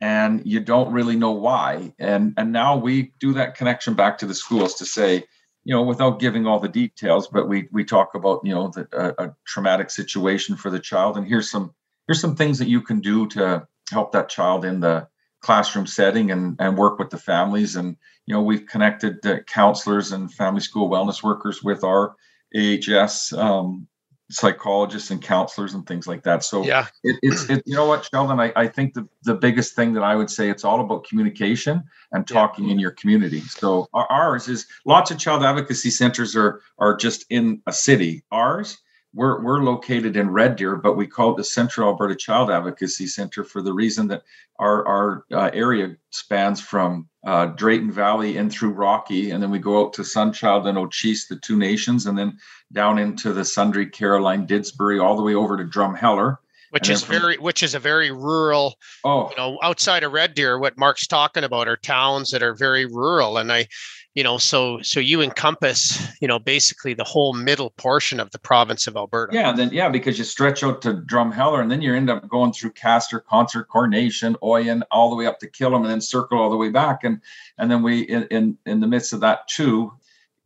and 0.00 0.42
you 0.44 0.58
don't 0.58 0.92
really 0.92 1.16
know 1.16 1.30
why. 1.30 1.94
And 1.98 2.34
and 2.36 2.52
now 2.52 2.76
we 2.76 3.12
do 3.20 3.34
that 3.34 3.56
connection 3.56 3.94
back 3.94 4.18
to 4.18 4.26
the 4.26 4.34
schools 4.34 4.74
to 4.74 4.84
say 4.86 5.24
you 5.64 5.74
know 5.74 5.82
without 5.82 6.18
giving 6.18 6.46
all 6.46 6.58
the 6.58 6.68
details 6.68 7.28
but 7.28 7.48
we 7.48 7.68
we 7.70 7.84
talk 7.84 8.14
about 8.14 8.40
you 8.42 8.54
know 8.54 8.68
the, 8.68 8.88
a, 8.92 9.26
a 9.26 9.36
traumatic 9.46 9.90
situation 9.90 10.56
for 10.56 10.70
the 10.70 10.80
child 10.80 11.16
and 11.16 11.28
here's 11.28 11.48
some 11.48 11.72
here's 12.08 12.20
some 12.20 12.34
things 12.34 12.58
that 12.58 12.68
you 12.68 12.80
can 12.80 13.00
do 13.00 13.28
to 13.28 13.66
help 13.92 14.12
that 14.12 14.28
child 14.28 14.64
in 14.64 14.80
the 14.80 15.06
classroom 15.40 15.86
setting 15.86 16.30
and 16.30 16.56
and 16.58 16.78
work 16.78 16.98
with 16.98 17.10
the 17.10 17.18
families. 17.18 17.76
And 17.76 17.96
you 18.26 18.34
know 18.34 18.42
we've 18.42 18.66
connected 18.66 19.18
counselors 19.46 20.12
and 20.12 20.32
family 20.32 20.60
school 20.60 20.88
wellness 20.88 21.22
workers 21.22 21.62
with 21.62 21.84
our 21.84 22.14
AHS 22.56 23.32
um, 23.32 23.86
psychologists 24.32 25.10
and 25.10 25.22
counselors 25.22 25.74
and 25.74 25.86
things 25.86 26.06
like 26.06 26.22
that. 26.24 26.42
So 26.42 26.64
yeah, 26.64 26.86
it, 27.04 27.16
it's 27.22 27.48
it, 27.48 27.62
you 27.66 27.74
know 27.74 27.86
what, 27.86 28.08
Sheldon, 28.10 28.40
I, 28.40 28.52
I 28.56 28.66
think 28.66 28.94
the, 28.94 29.08
the 29.22 29.34
biggest 29.34 29.74
thing 29.74 29.92
that 29.94 30.02
I 30.02 30.16
would 30.16 30.30
say 30.30 30.50
it's 30.50 30.64
all 30.64 30.80
about 30.80 31.04
communication 31.04 31.84
and 32.12 32.26
talking 32.26 32.66
yeah. 32.66 32.72
in 32.72 32.78
your 32.78 32.92
community. 32.92 33.40
So 33.40 33.88
ours 33.92 34.48
is 34.48 34.66
lots 34.84 35.10
of 35.10 35.18
child 35.18 35.44
advocacy 35.44 35.90
centers 35.90 36.34
are 36.34 36.60
are 36.78 36.96
just 36.96 37.26
in 37.30 37.62
a 37.66 37.72
city. 37.72 38.24
Ours 38.32 38.78
we're, 39.14 39.42
we're 39.42 39.62
located 39.62 40.16
in 40.16 40.30
Red 40.30 40.56
Deer, 40.56 40.76
but 40.76 40.96
we 40.96 41.06
call 41.06 41.32
it 41.32 41.36
the 41.36 41.44
Central 41.44 41.88
Alberta 41.88 42.16
Child 42.16 42.50
Advocacy 42.50 43.06
Center 43.06 43.44
for 43.44 43.60
the 43.60 43.72
reason 43.72 44.08
that 44.08 44.22
our, 44.58 44.86
our 44.86 45.24
uh, 45.32 45.50
area 45.52 45.96
spans 46.10 46.60
from 46.60 47.08
uh, 47.24 47.46
Drayton 47.46 47.90
Valley 47.90 48.36
in 48.36 48.50
through 48.50 48.70
Rocky, 48.70 49.30
and 49.30 49.42
then 49.42 49.50
we 49.50 49.58
go 49.58 49.84
out 49.84 49.92
to 49.94 50.02
Sunchild 50.02 50.66
and 50.66 50.76
O'Chiese, 50.76 51.28
the 51.28 51.36
two 51.36 51.56
nations, 51.56 52.06
and 52.06 52.18
then 52.18 52.38
down 52.72 52.98
into 52.98 53.32
the 53.32 53.42
Sundre, 53.42 53.90
Caroline, 53.90 54.46
Didsbury, 54.46 55.02
all 55.02 55.16
the 55.16 55.22
way 55.22 55.34
over 55.34 55.56
to 55.56 55.64
Drumheller. 55.64 56.38
Which 56.70 56.88
is 56.88 57.04
from, 57.04 57.20
very, 57.20 57.36
which 57.36 57.62
is 57.62 57.74
a 57.74 57.78
very 57.78 58.10
rural. 58.10 58.76
Oh, 59.04 59.28
you 59.28 59.36
know, 59.36 59.58
outside 59.62 60.04
of 60.04 60.12
Red 60.12 60.34
Deer, 60.34 60.58
what 60.58 60.78
Mark's 60.78 61.06
talking 61.06 61.44
about 61.44 61.68
are 61.68 61.76
towns 61.76 62.30
that 62.30 62.42
are 62.42 62.54
very 62.54 62.86
rural, 62.86 63.36
and 63.36 63.52
I, 63.52 63.68
you 64.14 64.22
know 64.22 64.36
so 64.38 64.80
so 64.82 65.00
you 65.00 65.22
encompass 65.22 66.06
you 66.20 66.28
know 66.28 66.38
basically 66.38 66.94
the 66.94 67.04
whole 67.04 67.32
middle 67.32 67.70
portion 67.70 68.20
of 68.20 68.30
the 68.30 68.38
province 68.38 68.86
of 68.86 68.96
alberta. 68.96 69.34
Yeah 69.34 69.52
then 69.52 69.70
yeah 69.72 69.88
because 69.88 70.18
you 70.18 70.24
stretch 70.24 70.62
out 70.62 70.82
to 70.82 70.94
drumheller 70.94 71.60
and 71.60 71.70
then 71.70 71.82
you 71.82 71.94
end 71.94 72.10
up 72.10 72.28
going 72.28 72.52
through 72.52 72.72
castor 72.72 73.20
Consort 73.20 73.68
coronation 73.68 74.36
oyen 74.42 74.82
all 74.90 75.10
the 75.10 75.16
way 75.16 75.26
up 75.26 75.38
to 75.40 75.48
killam 75.48 75.82
and 75.82 75.90
then 75.90 76.00
circle 76.00 76.38
all 76.38 76.50
the 76.50 76.56
way 76.56 76.68
back. 76.68 77.04
And 77.04 77.20
and 77.58 77.70
then 77.70 77.82
we 77.82 78.00
in 78.02 78.24
in, 78.30 78.58
in 78.66 78.80
the 78.80 78.86
midst 78.86 79.12
of 79.12 79.20
that 79.20 79.48
too 79.48 79.92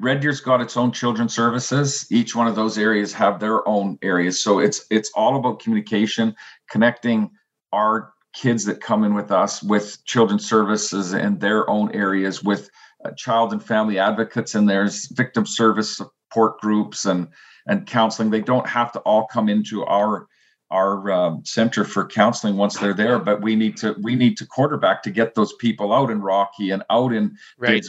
red 0.01 0.21
deer's 0.21 0.41
got 0.41 0.61
its 0.61 0.77
own 0.77 0.93
children's 0.93 1.35
services. 1.35 2.07
Each 2.11 2.37
one 2.37 2.47
of 2.47 2.55
those 2.55 2.79
areas 2.79 3.13
have 3.15 3.41
their 3.41 3.67
own 3.67 3.99
areas. 4.03 4.43
So 4.43 4.59
it's 4.59 4.85
it's 4.91 5.11
all 5.15 5.37
about 5.37 5.61
communication 5.61 6.35
connecting 6.71 7.31
our 7.73 8.13
kids 8.33 8.65
that 8.67 8.83
come 8.83 9.03
in 9.03 9.15
with 9.15 9.33
us 9.33 9.63
with 9.63 10.05
children's 10.05 10.47
services 10.47 11.15
in 11.15 11.39
their 11.39 11.69
own 11.71 11.91
areas 11.93 12.45
with 12.45 12.71
child 13.13 13.53
and 13.53 13.63
family 13.63 13.99
advocates 13.99 14.55
and 14.55 14.69
there's 14.69 15.07
victim 15.09 15.47
service 15.47 15.97
support 15.97 16.61
groups 16.61 17.05
and 17.05 17.29
and 17.67 17.87
counseling 17.87 18.31
they 18.31 18.41
don't 18.41 18.69
have 18.69 18.93
to 18.93 18.99
all 19.01 19.27
come 19.27 19.49
into 19.49 19.85
our 19.85 20.27
our 20.71 21.11
um, 21.13 21.45
center 21.45 21.85
for 21.85 22.07
counseling 22.07 22.57
once 22.57 22.77
they're 22.79 22.95
there 22.95 23.19
but 23.19 23.41
we 23.41 23.55
need 23.55 23.77
to 23.77 23.95
we 24.03 24.17
need 24.17 24.37
to 24.37 24.47
quarterback 24.47 25.03
to 25.03 25.11
get 25.11 25.35
those 25.35 25.53
people 25.55 25.93
out 25.93 26.11
in 26.11 26.21
rocky 26.21 26.71
and 26.71 26.83
out 26.91 27.13
in 27.13 27.37
right. 27.59 27.85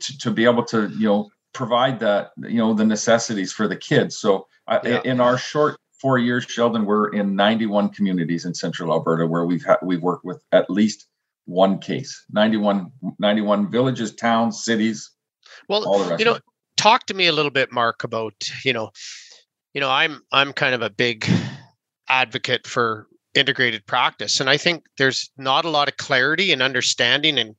To, 0.00 0.18
to 0.18 0.30
be 0.30 0.44
able 0.44 0.64
to 0.64 0.88
you 0.88 1.06
know 1.06 1.30
provide 1.54 2.00
that 2.00 2.32
you 2.36 2.58
know 2.58 2.74
the 2.74 2.84
necessities 2.84 3.52
for 3.52 3.66
the 3.66 3.76
kids 3.76 4.18
so 4.18 4.46
uh, 4.66 4.78
yeah. 4.84 5.00
in 5.04 5.20
our 5.20 5.38
short 5.38 5.78
four 6.00 6.18
years 6.18 6.44
sheldon 6.44 6.84
we're 6.84 7.08
in 7.08 7.34
91 7.34 7.88
communities 7.90 8.44
in 8.44 8.54
central 8.54 8.92
alberta 8.92 9.26
where 9.26 9.46
we've 9.46 9.64
had 9.64 9.78
we've 9.82 10.02
worked 10.02 10.24
with 10.24 10.42
at 10.52 10.68
least 10.68 11.07
one 11.48 11.78
case. 11.78 12.24
91 12.30 12.92
91 13.18 13.70
villages 13.70 14.14
towns 14.14 14.62
cities 14.62 15.10
well 15.68 16.16
you 16.18 16.24
know 16.24 16.38
talk 16.76 17.06
to 17.06 17.14
me 17.14 17.26
a 17.26 17.32
little 17.32 17.50
bit 17.50 17.72
mark 17.72 18.04
about 18.04 18.34
you 18.64 18.72
know 18.72 18.90
you 19.72 19.80
know 19.80 19.90
i'm 19.90 20.20
i'm 20.30 20.52
kind 20.52 20.74
of 20.74 20.82
a 20.82 20.90
big 20.90 21.28
advocate 22.08 22.66
for 22.66 23.06
integrated 23.34 23.84
practice. 23.86 24.40
And 24.40 24.50
i 24.50 24.56
think 24.56 24.84
there's 24.98 25.30
not 25.38 25.64
a 25.64 25.70
lot 25.70 25.88
of 25.88 25.96
clarity 25.96 26.52
and 26.52 26.62
understanding 26.62 27.38
and 27.38 27.54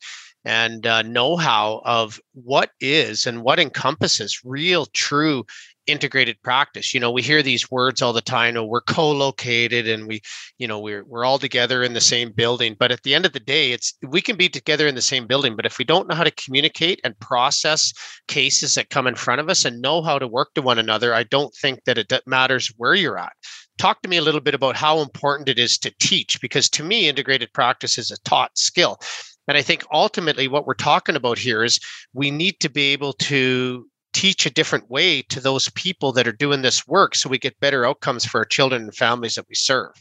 and 0.45 0.87
uh, 0.87 1.01
know-how 1.01 1.81
of 1.83 2.19
what 2.33 2.71
is 2.79 3.27
and 3.27 3.43
what 3.43 3.59
encompasses 3.59 4.39
real 4.45 4.85
true 4.93 5.45
integrated 5.89 6.41
practice. 6.43 6.93
You 6.93 6.99
know 6.99 7.11
we 7.11 7.21
hear 7.21 7.41
these 7.41 7.69
words 7.71 8.01
all 8.01 8.13
the 8.13 8.21
time 8.21 8.57
oh, 8.57 8.63
we're 8.63 8.81
co-located 8.81 9.87
and 9.87 10.07
we 10.07 10.21
you 10.57 10.67
know 10.67 10.79
we're 10.79 11.03
we're 11.05 11.25
all 11.25 11.39
together 11.39 11.83
in 11.83 11.93
the 11.93 12.01
same 12.01 12.31
building. 12.31 12.75
But 12.79 12.91
at 12.91 13.03
the 13.03 13.15
end 13.15 13.25
of 13.25 13.33
the 13.33 13.39
day 13.39 13.71
it's 13.71 13.93
we 14.07 14.21
can 14.21 14.35
be 14.35 14.49
together 14.49 14.87
in 14.87 14.95
the 14.95 15.01
same 15.01 15.27
building 15.27 15.55
but 15.55 15.65
if 15.65 15.77
we 15.77 15.85
don't 15.85 16.07
know 16.07 16.15
how 16.15 16.23
to 16.23 16.31
communicate 16.31 16.99
and 17.03 17.19
process 17.19 17.93
cases 18.27 18.75
that 18.75 18.89
come 18.89 19.07
in 19.07 19.15
front 19.15 19.41
of 19.41 19.49
us 19.49 19.65
and 19.65 19.81
know 19.81 20.01
how 20.01 20.19
to 20.19 20.27
work 20.27 20.53
to 20.53 20.61
one 20.61 20.79
another 20.79 21.13
i 21.13 21.23
don't 21.23 21.53
think 21.55 21.83
that 21.85 21.97
it 21.97 22.11
matters 22.25 22.71
where 22.77 22.95
you're 22.95 23.17
at. 23.17 23.33
Talk 23.77 24.01
to 24.01 24.09
me 24.09 24.17
a 24.17 24.21
little 24.21 24.41
bit 24.41 24.53
about 24.53 24.75
how 24.75 24.99
important 24.99 25.49
it 25.49 25.59
is 25.59 25.77
to 25.79 25.93
teach 25.99 26.41
because 26.41 26.69
to 26.71 26.83
me 26.83 27.07
integrated 27.07 27.53
practice 27.53 27.97
is 27.97 28.11
a 28.11 28.19
taught 28.19 28.57
skill. 28.57 28.99
And 29.47 29.57
I 29.57 29.61
think 29.61 29.83
ultimately 29.91 30.47
what 30.47 30.67
we're 30.67 30.73
talking 30.75 31.15
about 31.15 31.39
here 31.39 31.63
is 31.63 31.79
we 32.13 32.29
need 32.29 32.59
to 32.59 32.69
be 32.69 32.93
able 32.93 33.13
to 33.13 33.88
teach 34.13 34.45
a 34.45 34.49
different 34.49 34.89
way 34.89 35.21
to 35.23 35.39
those 35.39 35.69
people 35.69 36.11
that 36.13 36.27
are 36.27 36.33
doing 36.33 36.61
this 36.61 36.87
work 36.87 37.15
so 37.15 37.29
we 37.29 37.37
get 37.37 37.59
better 37.59 37.85
outcomes 37.85 38.25
for 38.25 38.39
our 38.39 38.45
children 38.45 38.83
and 38.83 38.95
families 38.95 39.35
that 39.35 39.47
we 39.47 39.55
serve. 39.55 39.91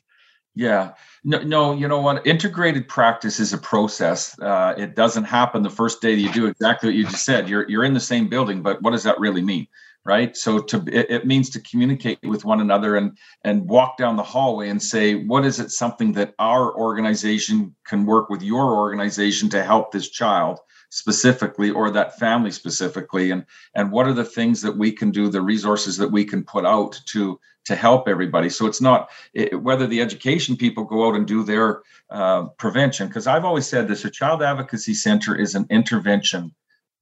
Yeah. 0.55 0.93
No, 1.25 1.43
no, 1.43 1.73
you 1.73 1.87
know 1.87 2.01
what? 2.01 2.27
Integrated 2.27 2.89
practice 2.89 3.39
is 3.39 3.53
a 3.53 3.59
process. 3.59 4.39
Uh, 4.41 4.75
it 4.77 4.97
doesn't 4.97 5.25
happen 5.25 5.63
the 5.63 5.71
first 5.71 6.01
day 6.01 6.15
you 6.15 6.33
do 6.33 6.47
exactly 6.47 6.89
what 6.89 6.97
you 6.97 7.05
just 7.05 7.25
said. 7.25 7.49
You're 7.49 7.69
you're 7.69 7.85
in 7.85 7.95
the 7.95 8.01
same 8.01 8.29
building, 8.29 8.63
but 8.63 8.83
what 8.83 8.93
does 8.93 9.05
that 9.05 9.21
really 9.21 9.43
mean? 9.43 9.67
right 10.05 10.37
so 10.37 10.59
to 10.59 10.79
it, 10.91 11.11
it, 11.11 11.27
means 11.27 11.51
to 11.51 11.61
communicate 11.61 12.19
with 12.23 12.45
one 12.45 12.61
another 12.61 12.97
and 12.97 13.17
and 13.45 13.69
walk 13.69 13.97
down 13.97 14.17
the 14.17 14.23
hallway 14.23 14.69
and 14.69 14.83
say 14.83 15.15
what 15.27 15.45
is 15.45 15.61
it 15.61 15.71
something 15.71 16.13
that 16.13 16.35
our 16.39 16.75
organization 16.77 17.75
can 17.85 18.07
work 18.07 18.31
with 18.31 18.43
your 18.43 18.77
organization 18.77 19.49
to 19.51 19.63
help 19.63 19.93
this 19.93 20.09
child 20.09 20.59
specifically 20.91 21.71
or 21.71 21.91
that 21.91 22.19
family 22.19 22.51
specifically 22.51 23.31
and 23.31 23.45
and 23.75 23.93
what 23.93 24.07
are 24.07 24.15
the 24.15 24.25
things 24.25 24.63
that 24.63 24.77
we 24.77 24.91
can 24.91 25.11
do 25.11 25.29
the 25.29 25.41
resources 25.41 25.97
that 25.97 26.11
we 26.11 26.25
can 26.25 26.43
put 26.43 26.65
out 26.65 26.99
to 27.05 27.39
to 27.65 27.77
help 27.77 28.09
everybody 28.09 28.49
so 28.49 28.67
it's 28.67 28.81
not 28.81 29.11
it, 29.35 29.63
whether 29.63 29.87
the 29.87 30.01
education 30.01 30.57
people 30.57 30.85
go 30.85 31.07
out 31.07 31.15
and 31.15 31.27
do 31.27 31.43
their 31.45 31.83
uh, 32.11 32.45
prevention 32.57 33.07
because 33.07 33.27
i've 33.27 33.45
always 33.45 33.67
said 33.67 33.87
this 33.87 34.05
a 34.05 34.11
child 34.11 34.43
advocacy 34.43 34.95
center 34.95 35.37
is 35.37 35.55
an 35.55 35.67
intervention 35.69 36.55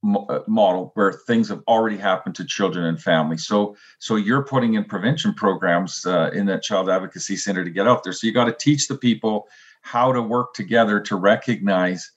uh, 0.05 0.40
model 0.47 0.93
where 0.95 1.12
things 1.12 1.49
have 1.49 1.62
already 1.66 1.97
happened 1.97 2.35
to 2.37 2.45
children 2.45 2.85
and 2.85 3.02
families. 3.02 3.47
So, 3.47 3.76
so 3.99 4.16
you're 4.16 4.45
putting 4.45 4.75
in 4.75 4.85
prevention 4.85 5.35
programs 5.35 6.07
uh, 6.07 6.31
in 6.33 6.47
that 6.47 6.62
child 6.62 6.88
advocacy 6.88 7.37
center 7.37 7.64
to 7.64 7.71
get 7.71 7.88
out 7.88 8.05
there. 8.05 8.12
So 8.12 8.26
you 8.26 8.33
got 8.33 8.45
to 8.45 8.52
teach 8.52 8.87
the 8.87 8.97
people 8.97 9.49
how 9.81 10.12
to 10.12 10.23
work 10.23 10.55
together 10.55 11.00
to 11.00 11.16
recognize 11.16 12.12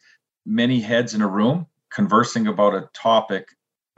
many 0.49 0.79
heads 0.79 1.13
in 1.13 1.21
a 1.21 1.27
room 1.27 1.67
conversing 1.91 2.47
about 2.47 2.75
a 2.75 2.89
topic 2.93 3.47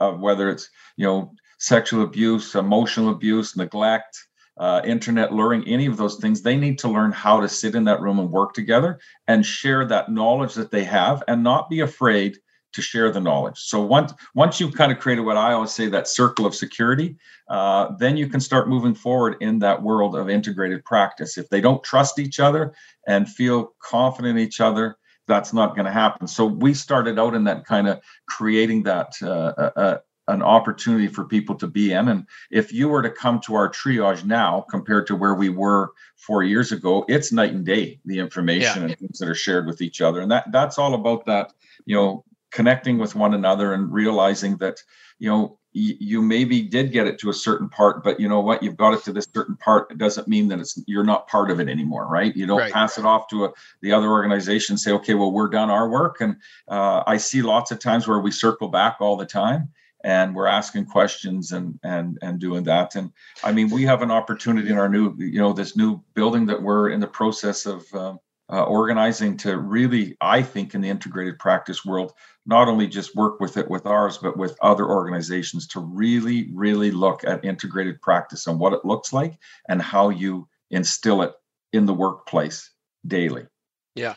of 0.00 0.20
whether 0.20 0.50
it's 0.50 0.68
you 0.96 1.06
know 1.06 1.32
sexual 1.58 2.02
abuse, 2.02 2.54
emotional 2.54 3.10
abuse, 3.10 3.56
neglect, 3.56 4.18
uh, 4.58 4.80
internet 4.84 5.32
luring, 5.32 5.66
any 5.66 5.86
of 5.86 5.96
those 5.96 6.16
things. 6.16 6.42
They 6.42 6.56
need 6.56 6.78
to 6.80 6.88
learn 6.88 7.12
how 7.12 7.40
to 7.40 7.48
sit 7.48 7.74
in 7.74 7.84
that 7.84 8.00
room 8.00 8.18
and 8.18 8.30
work 8.30 8.52
together 8.52 8.98
and 9.28 9.46
share 9.46 9.86
that 9.86 10.10
knowledge 10.10 10.54
that 10.54 10.70
they 10.70 10.84
have, 10.84 11.22
and 11.28 11.42
not 11.42 11.70
be 11.70 11.80
afraid 11.80 12.38
to 12.72 12.82
share 12.82 13.10
the 13.10 13.20
knowledge. 13.20 13.58
So 13.58 13.80
once 13.82 14.12
once 14.34 14.60
you've 14.60 14.74
kind 14.74 14.92
of 14.92 14.98
created 14.98 15.22
what 15.22 15.36
I 15.36 15.52
always 15.52 15.72
say 15.72 15.88
that 15.88 16.08
circle 16.08 16.46
of 16.46 16.54
security, 16.54 17.16
uh, 17.48 17.92
then 17.98 18.16
you 18.16 18.28
can 18.28 18.40
start 18.40 18.68
moving 18.68 18.94
forward 18.94 19.36
in 19.40 19.58
that 19.60 19.82
world 19.82 20.16
of 20.16 20.28
integrated 20.28 20.84
practice. 20.84 21.38
If 21.38 21.48
they 21.48 21.60
don't 21.60 21.84
trust 21.84 22.18
each 22.18 22.40
other 22.40 22.74
and 23.06 23.28
feel 23.28 23.74
confident 23.82 24.38
in 24.38 24.44
each 24.44 24.60
other, 24.60 24.96
that's 25.26 25.52
not 25.52 25.74
going 25.74 25.86
to 25.86 25.92
happen. 25.92 26.26
So 26.26 26.46
we 26.46 26.74
started 26.74 27.18
out 27.18 27.34
in 27.34 27.44
that 27.44 27.64
kind 27.64 27.88
of 27.88 28.00
creating 28.26 28.84
that. 28.84 29.14
Uh, 29.22 29.52
uh, 29.56 29.70
uh, 29.76 29.98
an 30.28 30.40
opportunity 30.40 31.08
for 31.08 31.24
people 31.24 31.56
to 31.56 31.66
be 31.66 31.92
in. 31.92 32.08
And 32.08 32.26
if 32.50 32.72
you 32.72 32.88
were 32.88 33.02
to 33.02 33.10
come 33.10 33.40
to 33.40 33.56
our 33.56 33.68
triage 33.68 34.24
now 34.24 34.64
compared 34.70 35.08
to 35.08 35.16
where 35.16 35.34
we 35.34 35.48
were 35.48 35.90
four 36.16 36.44
years 36.44 36.70
ago, 36.70 37.04
it's 37.08 37.32
night 37.32 37.52
and 37.52 37.66
day, 37.66 37.98
the 38.04 38.20
information 38.20 38.82
yeah. 38.82 38.88
and 38.88 38.98
things 38.98 39.18
that 39.18 39.28
are 39.28 39.34
shared 39.34 39.66
with 39.66 39.82
each 39.82 40.00
other. 40.00 40.20
And 40.20 40.30
that 40.30 40.50
that's 40.52 40.78
all 40.78 40.94
about 40.94 41.26
that, 41.26 41.52
you 41.86 41.96
know, 41.96 42.24
connecting 42.52 42.98
with 42.98 43.14
one 43.16 43.34
another 43.34 43.72
and 43.72 43.92
realizing 43.92 44.56
that 44.58 44.80
you 45.18 45.28
know 45.28 45.58
you 45.72 46.20
maybe 46.20 46.62
did 46.62 46.92
get 46.92 47.06
it 47.06 47.18
to 47.18 47.30
a 47.30 47.34
certain 47.34 47.68
part 47.68 48.04
but 48.04 48.20
you 48.20 48.28
know 48.28 48.40
what? 48.40 48.62
You've 48.62 48.76
got 48.76 48.94
it 48.94 49.02
to 49.04 49.12
this 49.12 49.26
certain 49.32 49.56
part. 49.56 49.90
It 49.90 49.98
doesn't 49.98 50.28
mean 50.28 50.48
that 50.48 50.60
it's 50.60 50.78
you're 50.86 51.04
not 51.04 51.28
part 51.28 51.50
of 51.50 51.60
it 51.60 51.68
anymore 51.68 52.06
right? 52.08 52.34
You 52.36 52.46
don't 52.46 52.58
right. 52.58 52.72
pass 52.72 52.98
it 52.98 53.06
off 53.06 53.28
to 53.28 53.46
a, 53.46 53.52
the 53.80 53.92
other 53.92 54.10
organization 54.10 54.76
say 54.76 54.92
okay 54.92 55.14
well 55.14 55.32
we're 55.32 55.48
done 55.48 55.70
our 55.70 55.88
work. 55.88 56.20
And 56.20 56.36
uh, 56.68 57.02
i 57.06 57.16
see 57.16 57.42
lots 57.42 57.70
of 57.70 57.78
times 57.78 58.06
where 58.06 58.20
we 58.20 58.30
circle 58.30 58.68
back 58.68 58.96
all 59.00 59.16
the 59.16 59.26
time 59.26 59.68
and 60.04 60.34
we're 60.34 60.46
asking 60.46 60.86
questions 60.86 61.52
and 61.52 61.78
and 61.82 62.18
and 62.22 62.38
doing 62.38 62.64
that. 62.64 62.94
And 62.96 63.12
i 63.42 63.52
mean 63.52 63.70
we 63.70 63.84
have 63.84 64.02
an 64.02 64.10
opportunity 64.10 64.68
in 64.68 64.78
our 64.78 64.88
new 64.88 65.14
you 65.18 65.38
know 65.38 65.52
this 65.52 65.76
new 65.76 66.02
building 66.14 66.46
that 66.46 66.62
we're 66.62 66.90
in 66.90 67.00
the 67.00 67.06
process 67.06 67.66
of 67.66 67.82
um, 67.94 68.18
uh, 68.52 68.64
organizing 68.64 69.36
to 69.38 69.56
really, 69.56 70.14
I 70.20 70.42
think, 70.42 70.74
in 70.74 70.82
the 70.82 70.90
integrated 70.90 71.38
practice 71.38 71.84
world, 71.84 72.12
not 72.44 72.68
only 72.68 72.86
just 72.86 73.16
work 73.16 73.40
with 73.40 73.56
it 73.56 73.70
with 73.70 73.86
ours, 73.86 74.18
but 74.18 74.36
with 74.36 74.58
other 74.60 74.86
organizations 74.86 75.66
to 75.68 75.80
really, 75.80 76.50
really 76.52 76.90
look 76.90 77.24
at 77.24 77.44
integrated 77.44 78.02
practice 78.02 78.46
and 78.46 78.60
what 78.60 78.74
it 78.74 78.84
looks 78.84 79.12
like 79.12 79.38
and 79.68 79.80
how 79.80 80.10
you 80.10 80.48
instill 80.70 81.22
it 81.22 81.32
in 81.72 81.86
the 81.86 81.94
workplace 81.94 82.70
daily. 83.06 83.46
Yeah. 83.94 84.14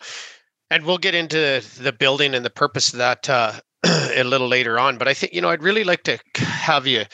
And 0.69 0.85
we'll 0.85 0.97
get 0.97 1.15
into 1.15 1.63
the 1.79 1.93
building 1.93 2.33
and 2.33 2.43
the 2.43 2.49
purpose 2.49 2.91
of 2.91 2.97
that 2.97 3.29
uh, 3.29 3.53
a 3.85 4.23
little 4.23 4.47
later 4.47 4.77
on. 4.77 4.97
But 4.97 5.07
I 5.07 5.13
think, 5.13 5.33
you 5.33 5.41
know, 5.41 5.49
I'd 5.49 5.63
really 5.63 5.85
like 5.85 6.03
to 6.03 6.19
have 6.35 6.87
you 6.87 7.05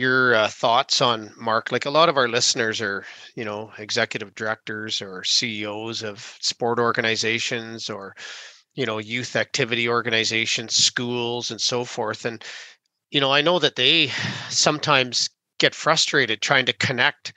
your 0.00 0.34
uh, 0.34 0.48
thoughts 0.48 1.02
on 1.02 1.30
Mark. 1.36 1.70
Like 1.70 1.84
a 1.84 1.90
lot 1.90 2.08
of 2.08 2.16
our 2.16 2.26
listeners 2.26 2.80
are, 2.80 3.04
you 3.34 3.44
know, 3.44 3.70
executive 3.78 4.34
directors 4.34 5.02
or 5.02 5.22
CEOs 5.24 6.02
of 6.02 6.36
sport 6.40 6.78
organizations 6.78 7.90
or, 7.90 8.16
you 8.74 8.86
know, 8.86 8.96
youth 8.98 9.36
activity 9.36 9.88
organizations, 9.88 10.74
schools, 10.74 11.50
and 11.50 11.60
so 11.60 11.84
forth. 11.84 12.24
And, 12.24 12.42
you 13.10 13.20
know, 13.20 13.30
I 13.30 13.42
know 13.42 13.58
that 13.58 13.76
they 13.76 14.10
sometimes 14.48 15.28
get 15.58 15.74
frustrated 15.74 16.40
trying 16.40 16.64
to 16.64 16.72
connect 16.72 17.34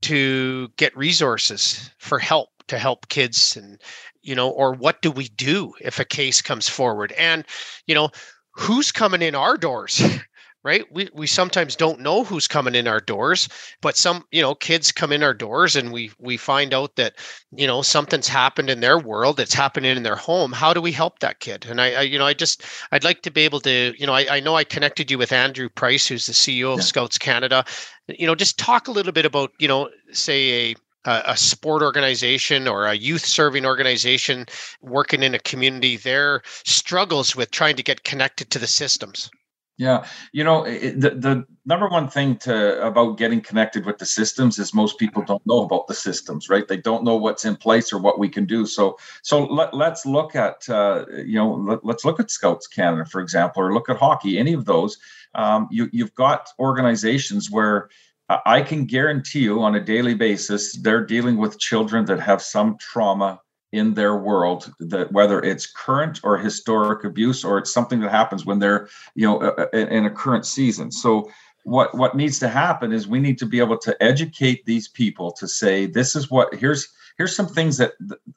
to 0.00 0.68
get 0.78 0.96
resources 0.96 1.90
for 1.98 2.18
help 2.18 2.48
to 2.68 2.78
help 2.78 3.08
kids 3.08 3.56
and 3.56 3.80
you 4.22 4.34
know 4.34 4.50
or 4.50 4.72
what 4.72 5.02
do 5.02 5.10
we 5.10 5.28
do 5.28 5.72
if 5.80 5.98
a 5.98 6.04
case 6.04 6.40
comes 6.40 6.68
forward 6.68 7.12
and 7.12 7.44
you 7.86 7.94
know 7.94 8.08
who's 8.52 8.92
coming 8.92 9.22
in 9.22 9.34
our 9.34 9.56
doors 9.56 10.00
right? 10.68 10.84
We 10.92 11.08
we 11.14 11.26
sometimes 11.26 11.74
don't 11.76 12.00
know 12.00 12.24
who's 12.24 12.46
coming 12.46 12.74
in 12.74 12.86
our 12.86 13.00
doors 13.00 13.48
but 13.80 13.96
some 13.96 14.24
you 14.30 14.42
know 14.42 14.54
kids 14.54 14.92
come 14.92 15.12
in 15.12 15.22
our 15.22 15.32
doors 15.32 15.74
and 15.76 15.92
we 15.92 16.10
we 16.18 16.36
find 16.36 16.74
out 16.74 16.96
that 16.96 17.14
you 17.52 17.66
know 17.66 17.80
something's 17.80 18.28
happened 18.28 18.68
in 18.68 18.80
their 18.80 18.98
world 18.98 19.40
it's 19.40 19.54
happening 19.54 19.96
in 19.96 20.02
their 20.02 20.16
home. 20.16 20.52
How 20.52 20.74
do 20.74 20.82
we 20.82 20.92
help 20.92 21.20
that 21.20 21.40
kid? 21.40 21.64
And 21.70 21.80
i, 21.80 21.92
I 21.92 22.02
you 22.02 22.18
know 22.18 22.26
i 22.26 22.34
just 22.34 22.64
i'd 22.92 23.04
like 23.04 23.22
to 23.22 23.30
be 23.30 23.42
able 23.42 23.60
to 23.60 23.94
you 23.98 24.06
know 24.06 24.12
I, 24.12 24.36
I 24.36 24.40
know 24.40 24.56
i 24.56 24.64
connected 24.64 25.10
you 25.10 25.16
with 25.16 25.32
andrew 25.32 25.70
price 25.70 26.06
who's 26.06 26.26
the 26.26 26.32
ceo 26.32 26.72
of 26.72 26.80
yeah. 26.80 26.84
scouts 26.84 27.18
canada. 27.18 27.64
You 28.08 28.26
know 28.26 28.34
just 28.34 28.58
talk 28.58 28.88
a 28.88 28.92
little 28.92 29.12
bit 29.12 29.24
about 29.24 29.52
you 29.58 29.68
know 29.68 29.88
say 30.12 30.40
a 30.70 30.76
a, 31.04 31.36
sport 31.36 31.82
organization 31.82 32.68
or 32.68 32.86
a 32.86 32.94
youth 32.94 33.24
serving 33.24 33.64
organization 33.64 34.44
working 34.82 35.22
in 35.22 35.34
a 35.34 35.38
community 35.38 35.96
their 35.96 36.42
struggles 36.64 37.34
with 37.34 37.50
trying 37.50 37.76
to 37.76 37.82
get 37.82 38.04
connected 38.04 38.50
to 38.50 38.58
the 38.58 38.66
systems 38.66 39.30
yeah, 39.78 40.06
you 40.32 40.42
know, 40.42 40.64
it, 40.64 41.00
the 41.00 41.10
the 41.10 41.46
number 41.64 41.88
one 41.88 42.08
thing 42.08 42.36
to 42.38 42.84
about 42.84 43.16
getting 43.16 43.40
connected 43.40 43.86
with 43.86 43.98
the 43.98 44.06
systems 44.06 44.58
is 44.58 44.74
most 44.74 44.98
people 44.98 45.22
don't 45.22 45.46
know 45.46 45.62
about 45.62 45.86
the 45.86 45.94
systems, 45.94 46.48
right? 46.48 46.66
They 46.66 46.78
don't 46.78 47.04
know 47.04 47.16
what's 47.16 47.44
in 47.44 47.54
place 47.54 47.92
or 47.92 47.98
what 47.98 48.18
we 48.18 48.28
can 48.28 48.44
do. 48.44 48.66
So, 48.66 48.98
so 49.22 49.44
let, 49.44 49.72
let's 49.72 50.04
look 50.04 50.34
at 50.34 50.68
uh, 50.68 51.04
you 51.24 51.36
know 51.36 51.78
let, 51.84 51.94
us 51.94 52.04
look 52.04 52.18
at 52.18 52.32
Scouts 52.32 52.66
Canada, 52.66 53.04
for 53.04 53.20
example, 53.20 53.62
or 53.62 53.72
look 53.72 53.88
at 53.88 53.98
hockey. 53.98 54.36
Any 54.36 54.52
of 54.52 54.64
those, 54.64 54.98
um, 55.36 55.68
you 55.70 55.88
you've 55.92 56.14
got 56.14 56.48
organizations 56.58 57.48
where 57.48 57.88
I 58.28 58.62
can 58.62 58.84
guarantee 58.84 59.40
you 59.40 59.62
on 59.62 59.76
a 59.76 59.80
daily 59.80 60.14
basis 60.14 60.72
they're 60.72 61.06
dealing 61.06 61.38
with 61.38 61.58
children 61.58 62.04
that 62.06 62.20
have 62.20 62.42
some 62.42 62.76
trauma 62.78 63.40
in 63.72 63.94
their 63.94 64.16
world 64.16 64.72
that 64.80 65.12
whether 65.12 65.40
it's 65.40 65.70
current 65.70 66.20
or 66.24 66.38
historic 66.38 67.04
abuse 67.04 67.44
or 67.44 67.58
it's 67.58 67.72
something 67.72 68.00
that 68.00 68.10
happens 68.10 68.46
when 68.46 68.58
they're 68.58 68.88
you 69.14 69.26
know 69.26 69.40
in 69.72 70.06
a 70.06 70.10
current 70.10 70.46
season. 70.46 70.90
So 70.90 71.30
what 71.64 71.94
what 71.94 72.16
needs 72.16 72.38
to 72.38 72.48
happen 72.48 72.92
is 72.92 73.06
we 73.06 73.20
need 73.20 73.38
to 73.38 73.46
be 73.46 73.58
able 73.58 73.78
to 73.78 74.02
educate 74.02 74.64
these 74.64 74.88
people 74.88 75.32
to 75.32 75.46
say 75.46 75.86
this 75.86 76.16
is 76.16 76.30
what 76.30 76.54
here's 76.54 76.88
here's 77.18 77.36
some 77.36 77.46
things 77.46 77.76
that 77.76 77.92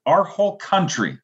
our 0.06 0.24
whole 0.24 0.58
country 0.58 1.18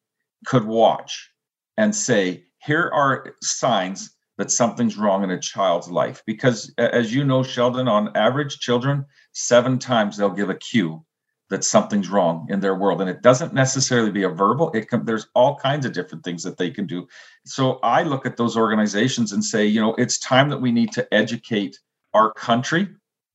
could 0.46 0.64
watch 0.64 1.30
and 1.76 1.94
say 1.94 2.44
here 2.64 2.90
are 2.92 3.34
signs 3.42 4.16
that 4.38 4.50
something's 4.50 4.96
wrong 4.96 5.24
in 5.24 5.30
a 5.30 5.40
child's 5.40 5.90
life. 5.90 6.22
Because 6.24 6.72
as 6.78 7.12
you 7.12 7.24
know 7.24 7.42
sheldon 7.42 7.88
on 7.88 8.16
average 8.16 8.58
children 8.60 9.04
seven 9.32 9.78
times 9.78 10.16
they'll 10.16 10.30
give 10.30 10.48
a 10.48 10.54
cue 10.54 11.04
that 11.50 11.64
something's 11.64 12.08
wrong 12.08 12.46
in 12.50 12.60
their 12.60 12.74
world 12.74 13.00
and 13.00 13.08
it 13.08 13.22
doesn't 13.22 13.54
necessarily 13.54 14.10
be 14.10 14.24
a 14.24 14.28
verbal 14.28 14.70
it 14.72 14.88
can 14.88 15.04
there's 15.04 15.28
all 15.34 15.56
kinds 15.56 15.86
of 15.86 15.92
different 15.92 16.22
things 16.24 16.42
that 16.42 16.56
they 16.58 16.70
can 16.70 16.86
do 16.86 17.06
so 17.44 17.78
i 17.82 18.02
look 18.02 18.26
at 18.26 18.36
those 18.36 18.56
organizations 18.56 19.32
and 19.32 19.44
say 19.44 19.64
you 19.66 19.80
know 19.80 19.94
it's 19.94 20.18
time 20.18 20.48
that 20.48 20.60
we 20.60 20.70
need 20.70 20.92
to 20.92 21.06
educate 21.12 21.78
our 22.14 22.32
country 22.32 22.88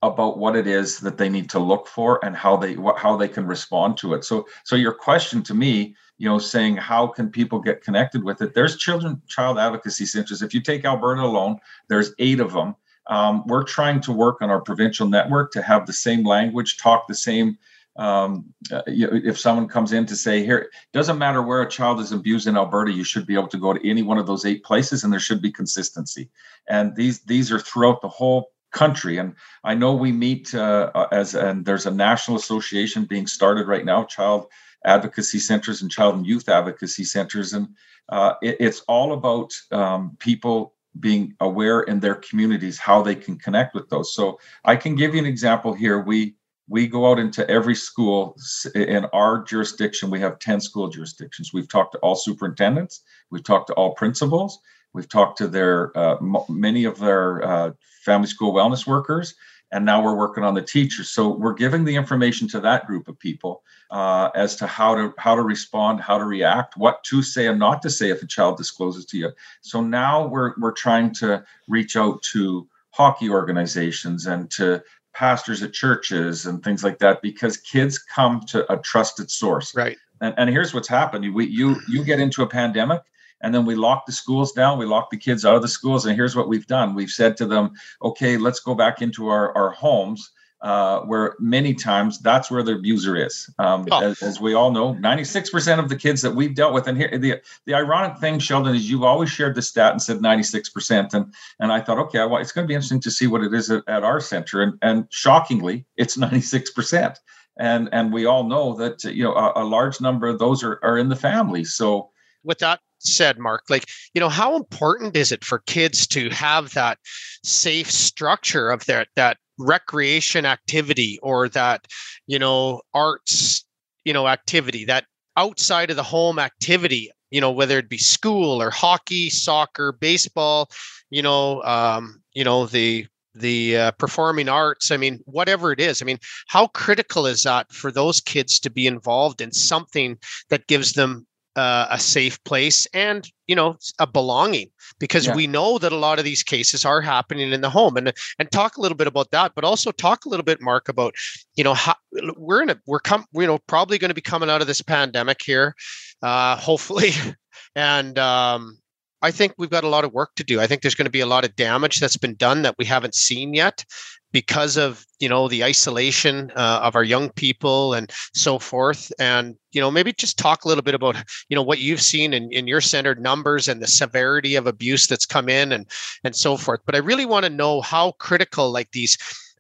about 0.04 0.38
what 0.38 0.56
it 0.56 0.68
is 0.68 1.00
that 1.00 1.18
they 1.18 1.30
need 1.30 1.50
to 1.50 1.60
look 1.60 1.88
for 1.88 2.24
and 2.26 2.36
how 2.36 2.58
they 2.58 2.76
what, 2.76 3.00
how 3.00 3.16
they 3.16 3.28
can 3.28 3.48
respond 3.48 3.98
to 3.98 4.14
it. 4.14 4.26
So 4.26 4.46
so 4.66 4.76
your 4.76 4.94
question 4.94 5.42
to 5.44 5.54
me, 5.54 5.96
you 6.18 6.28
know, 6.28 6.40
saying 6.40 6.76
how 6.76 7.08
can 7.08 7.30
people 7.30 7.60
get 7.60 7.82
connected 7.82 8.24
with 8.24 8.42
it? 8.42 8.54
There's 8.54 8.76
children 8.76 9.22
child 9.28 9.58
advocacy 9.58 10.06
centers. 10.06 10.42
If 10.42 10.54
you 10.54 10.62
take 10.62 10.84
Alberta 10.84 11.22
alone, 11.22 11.58
there's 11.88 12.12
eight 12.20 12.42
of 12.42 12.52
them. 12.52 12.76
Um, 13.08 13.44
we're 13.48 13.64
trying 13.64 14.02
to 14.02 14.12
work 14.12 14.42
on 14.42 14.50
our 14.50 14.62
provincial 14.62 15.08
network 15.08 15.52
to 15.54 15.62
have 15.62 15.86
the 15.86 15.94
same 15.94 16.26
language, 16.26 16.78
talk 16.78 17.08
the 17.08 17.16
same. 17.16 17.58
Um, 17.96 18.54
uh, 18.72 18.82
if 18.88 19.40
someone 19.40 19.68
comes 19.68 19.94
in 19.94 20.06
to 20.08 20.16
say, 20.16 20.44
here, 20.44 20.72
doesn't 20.94 21.18
matter 21.18 21.42
where 21.42 21.62
a 21.62 21.70
child 21.70 22.00
is 22.00 22.12
abused 22.12 22.48
in 22.48 22.58
Alberta, 22.58 22.92
you 22.92 23.04
should 23.04 23.28
be 23.28 23.36
able 23.36 23.50
to 23.50 23.60
go 23.60 23.74
to 23.74 23.90
any 23.90 24.02
one 24.02 24.18
of 24.18 24.26
those 24.26 24.46
eight 24.46 24.64
places, 24.64 25.04
and 25.04 25.14
there 25.14 25.20
should 25.20 25.42
be 25.42 25.52
consistency. 25.52 26.30
And 26.68 26.96
these 26.96 27.20
these 27.22 27.52
are 27.52 27.60
throughout 27.60 28.02
the 28.02 28.10
whole 28.10 28.52
country. 28.74 29.18
And 29.18 29.36
I 29.64 29.76
know 29.76 29.94
we 29.94 30.12
meet 30.12 30.54
uh, 30.54 30.92
uh, 30.94 31.08
as, 31.12 31.36
and 31.36 31.66
there's 31.66 31.86
a 31.86 31.92
national 31.92 32.38
association 32.38 33.06
being 33.06 33.28
started 33.28 33.68
right 33.68 33.86
now, 33.86 34.04
child 34.04 34.48
advocacy 34.86 35.40
centers 35.40 35.82
and 35.82 35.90
child 35.90 36.16
and 36.16 36.28
youth 36.28 36.50
advocacy 36.50 37.06
centers. 37.06 37.54
And 37.54 37.70
uh, 38.10 38.34
it, 38.42 38.58
it's 38.60 38.82
all 38.88 39.14
about 39.14 39.54
um, 39.72 40.18
people 40.20 40.74
being 41.00 41.36
aware 41.40 41.82
in 41.82 42.00
their 42.00 42.16
communities 42.16 42.78
how 42.78 43.02
they 43.02 43.16
can 43.16 43.38
connect 43.38 43.74
with 43.74 43.90
those. 43.90 44.14
So 44.14 44.40
I 44.66 44.76
can 44.76 44.96
give 44.96 45.14
you 45.14 45.20
an 45.20 45.26
example 45.26 45.74
here. 45.74 46.00
We 46.00 46.36
we 46.68 46.88
go 46.88 47.12
out 47.12 47.20
into 47.20 47.48
every 47.50 47.76
school 47.76 48.38
in 48.74 49.06
our 49.14 49.44
jurisdiction. 49.44 50.10
We 50.10 50.20
have 50.22 50.40
10 50.40 50.62
school 50.62 50.88
jurisdictions. 50.88 51.54
We've 51.54 51.68
talked 51.68 51.94
to 51.94 52.00
all 52.00 52.16
superintendents, 52.16 53.02
we've 53.30 53.44
talked 53.44 53.68
to 53.68 53.74
all 53.74 53.94
principals, 53.96 54.60
we've 54.94 55.10
talked 55.10 55.38
to 55.40 55.48
their 55.48 55.98
uh, 55.98 56.18
many 56.50 56.86
of 56.86 57.00
their 57.00 57.44
uh, 57.44 57.72
family 58.06 58.28
school 58.28 58.54
wellness 58.54 58.88
workers, 58.88 59.36
and 59.74 59.84
now 59.84 60.02
we're 60.02 60.16
working 60.16 60.44
on 60.44 60.54
the 60.54 60.62
teachers. 60.62 61.10
So 61.10 61.30
we're 61.30 61.54
giving 61.54 61.84
the 61.84 61.96
information 61.96 62.48
to 62.50 62.60
that 62.62 62.86
group 62.86 63.08
of 63.08 63.18
people 63.20 63.64
uh, 63.92 64.30
as 64.36 64.56
to 64.58 64.68
how 64.68 64.96
to 64.96 65.14
how 65.18 65.36
to 65.36 65.42
respond, 65.42 66.00
how 66.00 66.18
to 66.18 66.26
react, 66.26 66.78
what 66.78 67.04
to 67.06 67.22
say 67.24 67.48
and 67.48 67.60
not 67.60 67.82
to 67.82 67.90
say 67.90 68.10
if 68.10 68.24
a 68.24 68.28
child 68.28 68.58
discloses 68.58 69.06
to 69.08 69.18
you. 69.18 69.32
So 69.62 69.82
now 69.82 70.28
we're 70.28 70.54
we're 70.60 70.72
trying 70.72 71.14
to 71.16 71.44
reach 71.68 71.98
out 71.98 72.22
to 72.34 72.68
hockey 72.92 73.30
organizations 73.30 74.28
and 74.28 74.50
to 74.52 74.84
pastors 75.14 75.62
at 75.64 75.74
churches 75.74 76.46
and 76.46 76.64
things 76.64 76.84
like 76.84 77.00
that 77.00 77.22
because 77.22 77.58
kids 77.58 78.00
come 78.00 78.42
to 78.48 78.72
a 78.72 78.78
trusted 78.78 79.30
source. 79.30 79.76
Right. 79.76 79.98
And, 80.22 80.34
and 80.38 80.50
here's 80.50 80.74
what's 80.74 80.88
happened: 80.88 81.34
we 81.34 81.46
you 81.46 81.76
you 81.90 82.04
get 82.04 82.20
into 82.20 82.44
a 82.44 82.48
pandemic 82.48 83.04
and 83.44 83.54
then 83.54 83.66
we 83.66 83.76
lock 83.76 84.06
the 84.06 84.12
schools 84.12 84.54
down 84.54 84.80
we 84.80 84.86
lock 84.86 85.10
the 85.10 85.18
kids 85.18 85.46
out 85.46 85.56
of 85.56 85.62
the 85.62 85.68
schools 85.68 86.06
and 86.06 86.16
here's 86.16 86.36
what 86.36 86.48
we've 86.48 86.66
done 86.66 86.96
we've 86.96 87.12
said 87.12 87.38
to 87.38 87.46
them 87.46 87.72
okay 88.02 88.38
let's 88.38 88.62
go 88.62 88.74
back 88.74 89.02
into 89.02 89.28
our, 89.28 89.56
our 89.56 89.70
homes 89.70 90.32
uh, 90.64 91.02
where 91.02 91.36
many 91.40 91.74
times 91.74 92.20
that's 92.20 92.50
where 92.50 92.64
the 92.64 92.74
abuser 92.74 93.18
is. 93.18 93.50
Um, 93.60 93.86
oh. 93.92 94.02
as, 94.02 94.24
as, 94.24 94.40
we 94.40 94.54
all 94.54 94.72
know, 94.72 94.94
96% 94.94 95.78
of 95.78 95.90
the 95.90 95.96
kids 95.98 96.22
that 96.22 96.32
we've 96.32 96.56
dealt 96.56 96.74
with, 96.74 96.88
and 96.88 96.98
here 96.98 97.18
the 97.18 97.42
the 97.66 97.74
ironic 97.74 98.18
thing, 98.18 98.40
Sheldon, 98.40 98.74
is 98.74 98.90
you've 98.90 99.04
always 99.04 99.30
shared 99.30 99.56
the 99.56 99.62
stat 99.62 99.92
and 99.92 100.02
said 100.02 100.20
96%, 100.20 101.14
and 101.14 101.34
and 101.60 101.72
I 101.72 101.82
thought, 101.82 102.00
okay, 102.00 102.20
well, 102.20 102.38
it's 102.38 102.54
going 102.54 102.66
to 102.66 102.68
be 102.68 102.76
interesting 102.76 103.02
to 103.02 103.12
see 103.12 103.28
what 103.28 103.44
it 103.44 103.54
is 103.54 103.70
at, 103.70 103.84
at 103.88 104.04
our 104.04 104.22
center, 104.22 104.62
and 104.62 104.80
and 104.82 105.06
shockingly, 105.10 105.86
it's 105.98 106.16
96%, 106.18 107.18
and 107.58 107.90
and 107.92 108.14
we 108.14 108.26
all 108.26 108.46
know 108.46 108.74
that 108.76 109.04
you 109.04 109.26
know 109.26 109.34
a, 109.34 109.64
a 109.64 109.66
large 109.66 110.00
number 110.00 110.28
of 110.28 110.40
those 110.40 110.64
are 110.64 110.80
are 110.82 110.98
in 110.98 111.10
the 111.10 111.16
family. 111.18 111.66
So 111.66 112.10
with 112.42 112.60
that 112.60 112.80
said, 113.06 113.40
Mark, 113.40 113.64
like, 113.70 113.86
you 114.14 114.20
know, 114.20 114.30
how 114.30 114.56
important 114.56 115.16
is 115.16 115.32
it 115.32 115.44
for 115.44 115.60
kids 115.60 116.08
to 116.08 116.30
have 116.30 116.74
that 116.74 116.98
safe 117.44 117.90
structure 117.92 118.70
of 118.70 118.86
that 118.86 119.08
that 119.16 119.38
recreation 119.58 120.46
activity 120.46 121.20
or 121.22 121.48
that, 121.50 121.86
you 122.28 122.40
know, 122.40 122.82
arts, 122.94 123.66
you 124.06 124.14
know, 124.14 124.28
activity, 124.28 124.86
that 124.86 125.06
outside 125.38 125.90
of 125.90 125.96
the 125.96 126.04
home 126.04 126.40
activity, 126.40 127.12
you 127.32 127.42
know, 127.42 127.52
whether 127.52 127.78
it 127.78 127.90
be 127.90 127.98
school 127.98 128.62
or 128.62 128.70
hockey, 128.70 129.30
soccer, 129.30 129.92
baseball, 129.92 130.70
you 131.10 131.22
know, 131.22 131.62
um, 131.64 132.22
you 132.34 132.44
know, 132.44 132.66
the 132.66 133.06
the 133.36 133.78
uh, 133.78 133.92
performing 133.94 134.48
arts 134.48 134.92
i 134.92 134.98
mean 134.98 135.20
whatever 135.26 135.72
it 135.72 135.80
is 135.80 136.02
i 136.02 136.06
mean 136.06 136.20
how 136.48 136.68
critical 136.68 137.26
is 137.26 137.44
that 137.44 137.72
for 137.72 137.92
those 137.92 138.22
kids 138.22 138.60
to 138.60 138.70
be 138.70 138.86
involved 138.86 139.42
in 139.42 139.52
something 139.52 140.18
that 140.50 140.68
gives 140.68 140.94
them 140.94 141.26
uh, 141.56 141.88
a 141.90 142.00
safe 142.00 142.44
place 142.44 142.88
and 142.94 143.30
you 143.48 143.56
know 143.56 143.78
a 144.00 144.08
belonging 144.08 144.70
because 145.00 145.28
yeah. 145.28 145.36
we 145.36 145.46
know 145.46 145.78
that 145.78 145.92
a 145.92 145.98
lot 145.98 146.18
of 146.18 146.26
these 146.26 146.42
cases 146.42 146.84
are 146.84 147.02
happening 147.02 147.52
in 147.52 147.62
the 147.62 147.70
home 147.70 147.96
and 147.96 148.12
and 148.40 148.52
talk 148.52 148.78
a 148.78 148.82
little 148.82 148.98
bit 148.98 149.08
about 149.08 149.30
that 149.32 149.52
but 149.56 149.64
also 149.64 149.92
talk 149.92 150.26
a 150.26 150.30
little 150.30 150.44
bit 150.44 150.62
mark 150.62 150.90
about 150.90 151.14
you 151.56 151.64
know 151.64 151.74
how 151.74 151.96
we're 152.38 152.64
in 152.64 152.70
a 152.70 152.80
we're 152.88 153.00
come 153.00 153.26
you 153.34 153.46
know 153.46 153.60
probably 153.68 153.98
going 153.98 154.10
to 154.10 154.16
be 154.16 154.22
coming 154.22 154.50
out 154.50 154.62
of 154.62 154.68
this 154.68 154.82
pandemic 154.82 155.42
here 155.44 155.76
uh 156.24 156.56
hopefully 156.56 157.12
and 157.76 158.18
um 158.18 158.78
I 159.22 159.32
think 159.32 159.54
we've 159.58 159.70
got 159.70 159.86
a 159.86 159.90
lot 159.90 160.04
of 160.04 160.12
work 160.12 160.32
to 160.36 160.44
do. 160.44 160.60
I 160.60 160.68
think 160.68 160.82
there's 160.82 160.96
going 160.96 161.06
to 161.06 161.10
be 161.10 161.22
a 161.22 161.26
lot 161.26 161.46
of 161.46 161.56
damage 161.56 162.02
that's 162.02 162.18
been 162.18 162.36
done 162.36 162.64
that 162.64 162.76
we 162.78 162.84
haven't 162.84 163.16
seen 163.16 163.54
yet 163.54 163.86
because 164.34 164.76
of 164.76 165.06
you 165.20 165.30
know 165.30 165.48
the 165.48 165.64
isolation 165.64 166.52
uh, 166.56 166.82
of 166.84 166.96
our 166.96 167.04
young 167.04 167.30
people 167.30 167.94
and 167.94 168.12
so 168.34 168.60
forth. 168.60 169.14
And 169.20 169.56
you 169.72 169.80
know 169.80 169.90
maybe 169.90 170.12
just 170.12 170.38
talk 170.38 170.66
a 170.66 170.68
little 170.68 170.84
bit 170.84 170.96
about 170.96 171.16
you 171.48 171.56
know 171.56 171.64
what 171.64 171.80
you've 171.80 172.02
seen 172.02 172.34
in, 172.34 172.52
in 172.52 172.68
your 172.68 172.82
centered 172.82 173.22
numbers 173.22 173.70
and 173.70 173.82
the 173.82 173.88
severity 173.88 174.56
of 174.56 174.68
abuse 174.68 175.08
that's 175.08 175.26
come 175.26 175.48
in 175.48 175.72
and 175.72 175.90
and 176.26 176.36
so 176.36 176.58
forth. 176.58 176.82
But 176.86 176.96
i 176.96 176.98
really 176.98 177.26
want 177.26 177.46
to 177.46 177.50
know 177.50 177.80
how 177.80 178.12
critical 178.14 178.72
like 178.72 178.92
these 178.92 179.18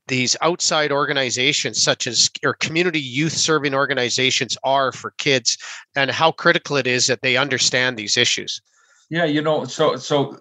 these 0.07 0.35
outside 0.41 0.91
organizations 0.91 1.81
such 1.81 2.07
as 2.07 2.29
or 2.43 2.55
community 2.55 2.99
youth 2.99 3.31
serving 3.31 3.73
organizations 3.73 4.57
are 4.65 4.91
for 4.91 5.11
kids 5.17 5.57
and 5.95 6.11
how 6.11 6.29
critical 6.29 6.75
it 6.75 6.87
is 6.87 7.07
that 7.07 7.21
they 7.21 7.37
understand 7.37 7.95
these 7.95 8.17
issues. 8.17 8.61
Yeah 9.09 9.25
you 9.25 9.41
know 9.41 9.65
so 9.65 9.95
so 9.95 10.39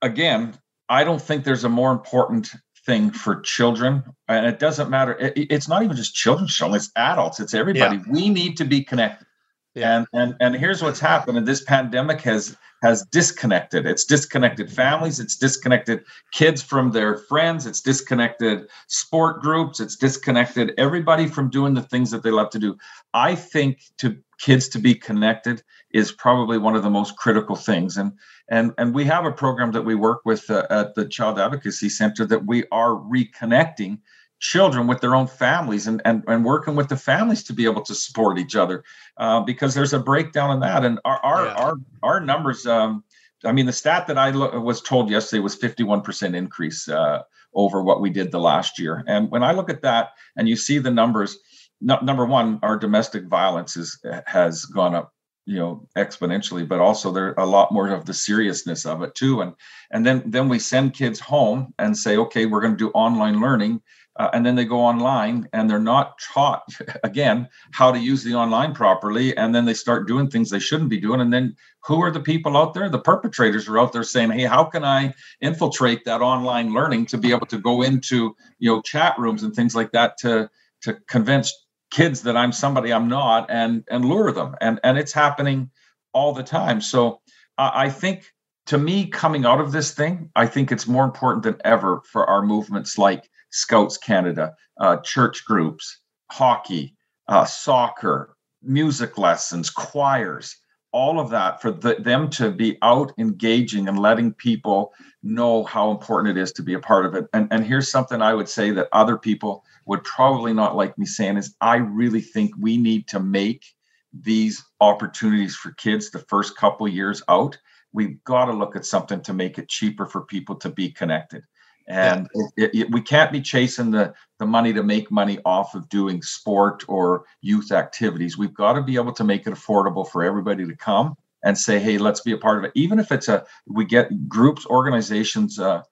again 0.00 0.54
i 0.88 1.02
don't 1.02 1.20
think 1.20 1.44
there's 1.44 1.64
a 1.64 1.68
more 1.68 1.90
important 1.90 2.54
thing 2.86 3.10
for 3.10 3.40
children. 3.40 4.02
And 4.28 4.46
it 4.46 4.58
doesn't 4.58 4.90
matter 4.90 5.12
it, 5.18 5.32
it's 5.36 5.68
not 5.68 5.82
even 5.82 5.96
just 5.96 6.14
children 6.14 6.48
children 6.48 6.76
it's 6.76 6.90
adults 6.96 7.40
it's 7.40 7.54
everybody. 7.54 7.96
Yeah. 7.96 8.02
we 8.08 8.28
need 8.28 8.56
to 8.58 8.64
be 8.64 8.82
connected. 8.82 9.26
Yeah. 9.74 9.96
and 9.96 10.06
and 10.12 10.34
and 10.40 10.54
here's 10.54 10.82
what's 10.82 11.00
happened 11.00 11.38
and 11.38 11.46
this 11.46 11.62
pandemic 11.64 12.20
has 12.22 12.56
has 12.82 13.06
disconnected. 13.10 13.86
It's 13.86 14.04
disconnected 14.04 14.70
families 14.70 15.18
it's 15.18 15.36
disconnected 15.36 16.04
kids 16.32 16.62
from 16.62 16.92
their 16.92 17.16
friends 17.16 17.66
it's 17.66 17.80
disconnected 17.80 18.68
sport 18.88 19.40
groups 19.40 19.80
it's 19.80 19.96
disconnected 19.96 20.72
everybody 20.78 21.26
from 21.26 21.50
doing 21.50 21.74
the 21.74 21.82
things 21.82 22.10
that 22.10 22.22
they 22.22 22.30
love 22.30 22.50
to 22.50 22.58
do. 22.58 22.76
I 23.12 23.34
think 23.34 23.80
to 23.98 24.18
kids 24.44 24.68
to 24.68 24.78
be 24.78 24.94
connected 24.94 25.62
is 25.94 26.12
probably 26.12 26.58
one 26.58 26.76
of 26.76 26.82
the 26.82 26.90
most 26.90 27.16
critical 27.16 27.56
things. 27.56 27.96
And 27.96 28.12
and 28.50 28.72
and 28.76 28.94
we 28.94 29.04
have 29.04 29.24
a 29.24 29.32
program 29.32 29.72
that 29.72 29.86
we 29.86 29.94
work 29.94 30.20
with 30.26 30.50
uh, 30.50 30.66
at 30.68 30.94
the 30.94 31.06
child 31.06 31.38
advocacy 31.38 31.88
center 31.88 32.26
that 32.26 32.44
we 32.44 32.64
are 32.70 32.90
reconnecting 32.90 34.00
children 34.40 34.86
with 34.86 35.00
their 35.00 35.14
own 35.14 35.26
families 35.26 35.86
and 35.86 36.02
and, 36.04 36.22
and 36.28 36.44
working 36.44 36.76
with 36.76 36.90
the 36.90 36.96
families 36.96 37.42
to 37.44 37.54
be 37.54 37.64
able 37.64 37.80
to 37.80 37.94
support 37.94 38.38
each 38.38 38.54
other 38.54 38.84
uh, 39.16 39.40
because 39.40 39.72
there's 39.72 39.94
a 39.94 39.98
breakdown 39.98 40.50
in 40.50 40.60
that. 40.60 40.84
And 40.84 41.00
our 41.06 41.18
our 41.24 41.46
yeah. 41.46 41.54
our, 41.54 41.74
our 42.02 42.20
numbers 42.20 42.66
um, 42.66 43.02
i 43.46 43.52
mean 43.52 43.64
the 43.64 43.80
stat 43.82 44.06
that 44.08 44.18
i 44.18 44.28
lo- 44.30 44.60
was 44.60 44.82
told 44.82 45.10
yesterday 45.10 45.40
was 45.40 45.56
51% 45.56 46.36
increase 46.36 46.86
uh, 46.88 47.22
over 47.54 47.82
what 47.82 48.02
we 48.02 48.10
did 48.10 48.30
the 48.30 48.40
last 48.50 48.78
year. 48.78 49.04
And 49.06 49.30
when 49.30 49.42
i 49.42 49.52
look 49.52 49.70
at 49.70 49.80
that 49.82 50.10
and 50.36 50.50
you 50.50 50.56
see 50.56 50.78
the 50.78 50.90
numbers 50.90 51.38
no, 51.80 51.98
number 52.00 52.24
one 52.24 52.58
our 52.62 52.76
domestic 52.76 53.24
violence 53.26 53.76
is 53.76 53.98
has 54.26 54.64
gone 54.64 54.94
up 54.94 55.14
you 55.46 55.58
know 55.58 55.86
exponentially 55.96 56.66
but 56.66 56.80
also 56.80 57.12
there 57.12 57.34
a 57.34 57.44
lot 57.46 57.72
more 57.72 57.88
of 57.88 58.04
the 58.04 58.14
seriousness 58.14 58.86
of 58.86 59.02
it 59.02 59.14
too. 59.14 59.40
And 59.40 59.54
and 59.90 60.04
then 60.04 60.22
then 60.26 60.48
we 60.48 60.58
send 60.58 60.94
kids 60.94 61.20
home 61.20 61.74
and 61.78 61.96
say 61.96 62.16
okay 62.16 62.46
we're 62.46 62.60
going 62.60 62.76
to 62.76 62.84
do 62.84 62.90
online 62.90 63.40
learning 63.40 63.82
uh, 64.16 64.30
and 64.32 64.46
then 64.46 64.54
they 64.54 64.64
go 64.64 64.78
online 64.78 65.48
and 65.52 65.68
they're 65.68 65.78
not 65.80 66.18
taught 66.32 66.62
again 67.04 67.48
how 67.72 67.90
to 67.90 67.98
use 67.98 68.22
the 68.22 68.34
online 68.34 68.72
properly 68.72 69.36
and 69.36 69.54
then 69.54 69.64
they 69.64 69.74
start 69.74 70.06
doing 70.06 70.30
things 70.30 70.48
they 70.48 70.58
shouldn't 70.58 70.90
be 70.90 71.00
doing. 71.00 71.20
And 71.20 71.32
then 71.32 71.56
who 71.84 72.00
are 72.00 72.12
the 72.12 72.20
people 72.20 72.56
out 72.56 72.74
there? 72.74 72.88
The 72.88 72.98
perpetrators 72.98 73.68
are 73.68 73.78
out 73.78 73.92
there 73.92 74.04
saying 74.04 74.30
hey 74.30 74.44
how 74.44 74.64
can 74.64 74.84
i 74.84 75.12
infiltrate 75.40 76.04
that 76.04 76.22
online 76.22 76.72
learning 76.72 77.06
to 77.06 77.18
be 77.18 77.32
able 77.32 77.46
to 77.46 77.58
go 77.58 77.82
into 77.82 78.34
you 78.58 78.70
know 78.70 78.80
chat 78.80 79.18
rooms 79.18 79.42
and 79.42 79.54
things 79.54 79.74
like 79.74 79.92
that 79.92 80.16
to 80.18 80.48
to 80.82 80.94
convince 81.08 81.63
kids 81.94 82.22
that 82.22 82.36
I'm 82.36 82.50
somebody 82.50 82.92
I'm 82.92 83.06
not 83.08 83.48
and 83.48 83.84
and 83.88 84.04
lure 84.04 84.32
them. 84.32 84.56
And 84.60 84.80
and 84.82 84.98
it's 84.98 85.12
happening 85.12 85.70
all 86.12 86.34
the 86.34 86.42
time. 86.42 86.80
So 86.80 87.20
I 87.56 87.88
think 87.88 88.32
to 88.66 88.78
me, 88.78 89.06
coming 89.06 89.44
out 89.44 89.60
of 89.60 89.70
this 89.70 89.92
thing, 89.92 90.30
I 90.34 90.46
think 90.46 90.72
it's 90.72 90.88
more 90.88 91.04
important 91.04 91.44
than 91.44 91.56
ever 91.64 92.02
for 92.10 92.28
our 92.28 92.42
movements 92.42 92.98
like 92.98 93.30
Scouts 93.50 93.96
Canada, 93.96 94.54
uh, 94.80 94.96
church 95.04 95.44
groups, 95.44 96.00
hockey, 96.32 96.96
uh, 97.28 97.44
soccer, 97.44 98.36
music 98.62 99.16
lessons, 99.16 99.70
choirs, 99.70 100.56
all 100.94 101.18
of 101.18 101.28
that 101.28 101.60
for 101.60 101.72
the, 101.72 101.96
them 101.96 102.30
to 102.30 102.52
be 102.52 102.78
out 102.80 103.12
engaging 103.18 103.88
and 103.88 103.98
letting 103.98 104.32
people 104.32 104.94
know 105.24 105.64
how 105.64 105.90
important 105.90 106.38
it 106.38 106.40
is 106.40 106.52
to 106.52 106.62
be 106.62 106.74
a 106.74 106.78
part 106.78 107.04
of 107.04 107.16
it. 107.16 107.26
And, 107.32 107.48
and 107.50 107.66
here's 107.66 107.90
something 107.90 108.22
I 108.22 108.32
would 108.32 108.48
say 108.48 108.70
that 108.70 108.88
other 108.92 109.18
people 109.18 109.64
would 109.86 110.04
probably 110.04 110.54
not 110.54 110.76
like 110.76 110.96
me 110.96 111.04
saying 111.04 111.36
is 111.36 111.56
I 111.60 111.76
really 111.76 112.20
think 112.20 112.52
we 112.56 112.76
need 112.76 113.08
to 113.08 113.18
make 113.18 113.64
these 114.12 114.64
opportunities 114.80 115.56
for 115.56 115.72
kids 115.72 116.10
the 116.10 116.20
first 116.20 116.56
couple 116.56 116.86
years 116.86 117.24
out. 117.28 117.58
We've 117.92 118.22
got 118.22 118.44
to 118.44 118.52
look 118.52 118.76
at 118.76 118.86
something 118.86 119.20
to 119.22 119.32
make 119.32 119.58
it 119.58 119.68
cheaper 119.68 120.06
for 120.06 120.22
people 120.22 120.54
to 120.56 120.70
be 120.70 120.92
connected 120.92 121.42
and 121.86 122.28
yeah. 122.34 122.64
it, 122.64 122.74
it, 122.74 122.90
we 122.90 123.00
can't 123.00 123.32
be 123.32 123.40
chasing 123.40 123.90
the 123.90 124.12
the 124.38 124.46
money 124.46 124.72
to 124.72 124.82
make 124.82 125.10
money 125.10 125.38
off 125.44 125.74
of 125.74 125.88
doing 125.88 126.22
sport 126.22 126.84
or 126.88 127.24
youth 127.42 127.72
activities 127.72 128.38
we've 128.38 128.54
got 128.54 128.74
to 128.74 128.82
be 128.82 128.96
able 128.96 129.12
to 129.12 129.24
make 129.24 129.46
it 129.46 129.52
affordable 129.52 130.08
for 130.08 130.22
everybody 130.22 130.66
to 130.66 130.76
come 130.76 131.16
and 131.42 131.56
say 131.56 131.78
hey 131.78 131.98
let's 131.98 132.20
be 132.20 132.32
a 132.32 132.38
part 132.38 132.58
of 132.58 132.64
it 132.64 132.72
even 132.74 132.98
if 132.98 133.12
it's 133.12 133.28
a 133.28 133.44
we 133.66 133.84
get 133.84 134.28
groups 134.28 134.66
organizations 134.66 135.58
uh, 135.58 135.82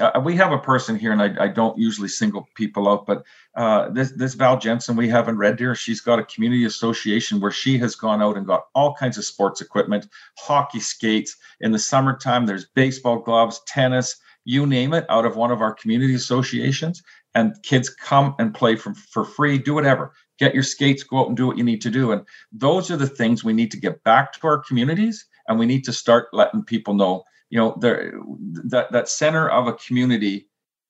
uh, 0.00 0.20
we 0.24 0.36
have 0.36 0.52
a 0.52 0.58
person 0.58 0.98
here, 0.98 1.12
and 1.12 1.22
I, 1.22 1.44
I, 1.44 1.48
don't 1.48 1.78
usually 1.78 2.08
single 2.08 2.48
people 2.54 2.88
out, 2.88 3.06
but 3.06 3.24
uh, 3.54 3.88
this 3.90 4.12
this 4.12 4.34
Val 4.34 4.58
Jensen 4.58 4.96
we 4.96 5.08
have 5.08 5.28
in 5.28 5.36
Red 5.36 5.56
Deer, 5.56 5.74
she's 5.74 6.00
got 6.00 6.18
a 6.18 6.24
community 6.24 6.64
association 6.64 7.40
where 7.40 7.50
she 7.50 7.78
has 7.78 7.94
gone 7.94 8.22
out 8.22 8.36
and 8.36 8.46
got 8.46 8.66
all 8.74 8.94
kinds 8.94 9.18
of 9.18 9.24
sports 9.24 9.60
equipment, 9.60 10.06
hockey 10.38 10.80
skates. 10.80 11.36
In 11.60 11.72
the 11.72 11.78
summertime, 11.78 12.46
there's 12.46 12.66
baseball 12.66 13.18
gloves, 13.18 13.60
tennis, 13.66 14.16
you 14.48 14.66
name 14.66 14.94
it, 14.94 15.04
out 15.10 15.26
of 15.26 15.36
one 15.36 15.50
of 15.50 15.60
our 15.60 15.74
community 15.74 16.14
associations, 16.14 17.02
and 17.34 17.54
kids 17.62 17.90
come 17.90 18.34
and 18.38 18.54
play 18.54 18.76
for, 18.76 18.94
for 18.94 19.22
free, 19.22 19.58
do 19.58 19.74
whatever. 19.74 20.14
Get 20.38 20.54
your 20.54 20.62
skates, 20.62 21.02
go 21.02 21.20
out 21.20 21.28
and 21.28 21.36
do 21.36 21.46
what 21.46 21.58
you 21.58 21.64
need 21.64 21.82
to 21.82 21.90
do. 21.90 22.12
And 22.12 22.22
those 22.50 22.90
are 22.90 22.96
the 22.96 23.06
things 23.06 23.44
we 23.44 23.52
need 23.52 23.70
to 23.72 23.76
get 23.76 24.02
back 24.04 24.32
to 24.32 24.46
our 24.46 24.56
communities, 24.56 25.26
and 25.48 25.58
we 25.58 25.66
need 25.66 25.84
to 25.84 25.92
start 25.92 26.28
letting 26.32 26.64
people 26.64 26.94
know, 26.94 27.24
you 27.50 27.58
know, 27.58 27.76
that 27.80 28.90
that 28.90 29.08
center 29.10 29.50
of 29.50 29.66
a 29.66 29.74
community 29.74 30.48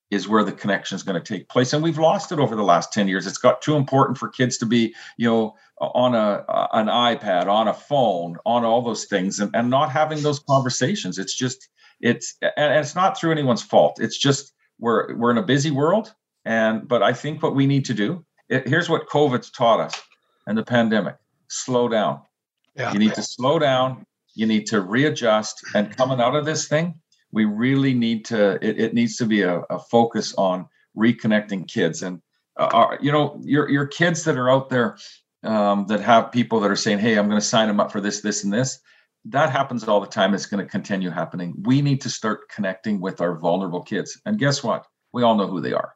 is 0.09 0.29
where 0.29 0.45
the 0.45 0.53
connection 0.53 0.95
is 0.95 1.03
going 1.03 1.21
to 1.21 1.33
take 1.33 1.49
place 1.49 1.71
and 1.71 1.83
we've 1.83 1.99
lost 1.99 2.31
it 2.31 2.39
over 2.39 2.55
the 2.55 2.63
last 2.63 2.91
10 2.91 3.07
years 3.07 3.27
it's 3.27 3.37
got 3.37 3.61
too 3.61 3.75
important 3.75 4.17
for 4.17 4.27
kids 4.27 4.57
to 4.57 4.65
be 4.65 4.91
you 5.17 5.29
know 5.29 5.55
on 5.77 6.15
a 6.15 6.43
an 6.73 6.87
ipad 6.87 7.45
on 7.45 7.67
a 7.67 7.73
phone 7.75 8.35
on 8.43 8.65
all 8.65 8.81
those 8.81 9.05
things 9.05 9.39
and, 9.39 9.55
and 9.55 9.69
not 9.69 9.91
having 9.91 10.23
those 10.23 10.39
conversations 10.39 11.19
it's 11.19 11.35
just 11.35 11.69
it's 12.01 12.35
and 12.41 12.73
it's 12.73 12.95
not 12.95 13.17
through 13.17 13.31
anyone's 13.31 13.61
fault. 13.61 13.99
It's 13.99 14.17
just 14.17 14.53
we're 14.79 15.15
we're 15.15 15.31
in 15.31 15.37
a 15.37 15.43
busy 15.43 15.71
world, 15.71 16.13
and 16.45 16.87
but 16.87 17.03
I 17.03 17.13
think 17.13 17.43
what 17.43 17.55
we 17.55 17.65
need 17.65 17.85
to 17.85 17.93
do. 17.93 18.25
It, 18.49 18.67
here's 18.67 18.89
what 18.89 19.07
COVID's 19.07 19.51
taught 19.51 19.79
us, 19.79 20.01
and 20.47 20.57
the 20.57 20.63
pandemic: 20.63 21.15
slow 21.47 21.87
down. 21.87 22.21
Yeah. 22.75 22.93
You 22.93 22.99
need 22.99 23.13
to 23.15 23.23
slow 23.23 23.59
down. 23.59 24.05
You 24.35 24.45
need 24.45 24.65
to 24.67 24.81
readjust. 24.81 25.61
And 25.75 25.95
coming 25.95 26.21
out 26.21 26.35
of 26.35 26.45
this 26.45 26.67
thing, 26.67 26.95
we 27.31 27.45
really 27.45 27.93
need 27.93 28.25
to. 28.25 28.53
It, 28.65 28.79
it 28.79 28.93
needs 28.93 29.17
to 29.17 29.25
be 29.25 29.41
a, 29.41 29.59
a 29.69 29.79
focus 29.79 30.33
on 30.35 30.67
reconnecting 30.97 31.67
kids 31.67 32.01
and 32.01 32.21
uh, 32.57 32.97
you 32.99 33.11
know 33.11 33.39
your 33.43 33.69
your 33.69 33.87
kids 33.87 34.23
that 34.25 34.37
are 34.37 34.49
out 34.49 34.69
there 34.69 34.97
um, 35.43 35.85
that 35.87 36.01
have 36.01 36.31
people 36.31 36.59
that 36.59 36.69
are 36.69 36.75
saying, 36.75 36.99
"Hey, 36.99 37.17
I'm 37.17 37.27
going 37.27 37.39
to 37.39 37.45
sign 37.45 37.67
them 37.67 37.79
up 37.79 37.91
for 37.91 38.01
this, 38.01 38.21
this, 38.21 38.43
and 38.43 38.53
this." 38.53 38.79
That 39.25 39.51
happens 39.51 39.83
all 39.83 39.99
the 39.99 40.07
time. 40.07 40.33
It's 40.33 40.45
going 40.45 40.63
to 40.63 40.69
continue 40.69 41.09
happening. 41.09 41.53
We 41.63 41.81
need 41.81 42.01
to 42.01 42.09
start 42.09 42.49
connecting 42.49 43.01
with 43.01 43.21
our 43.21 43.37
vulnerable 43.37 43.83
kids. 43.83 44.19
And 44.25 44.39
guess 44.39 44.63
what? 44.63 44.85
We 45.13 45.23
all 45.23 45.35
know 45.35 45.47
who 45.47 45.61
they 45.61 45.73
are. 45.73 45.93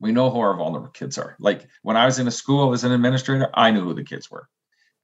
We 0.00 0.12
know 0.12 0.30
who 0.30 0.40
our 0.40 0.56
vulnerable 0.56 0.90
kids 0.90 1.18
are. 1.18 1.36
Like 1.38 1.68
when 1.82 1.96
I 1.96 2.06
was 2.06 2.18
in 2.18 2.28
a 2.28 2.30
school 2.30 2.72
as 2.72 2.84
an 2.84 2.92
administrator, 2.92 3.50
I 3.54 3.70
knew 3.70 3.84
who 3.84 3.94
the 3.94 4.04
kids 4.04 4.30
were. 4.30 4.48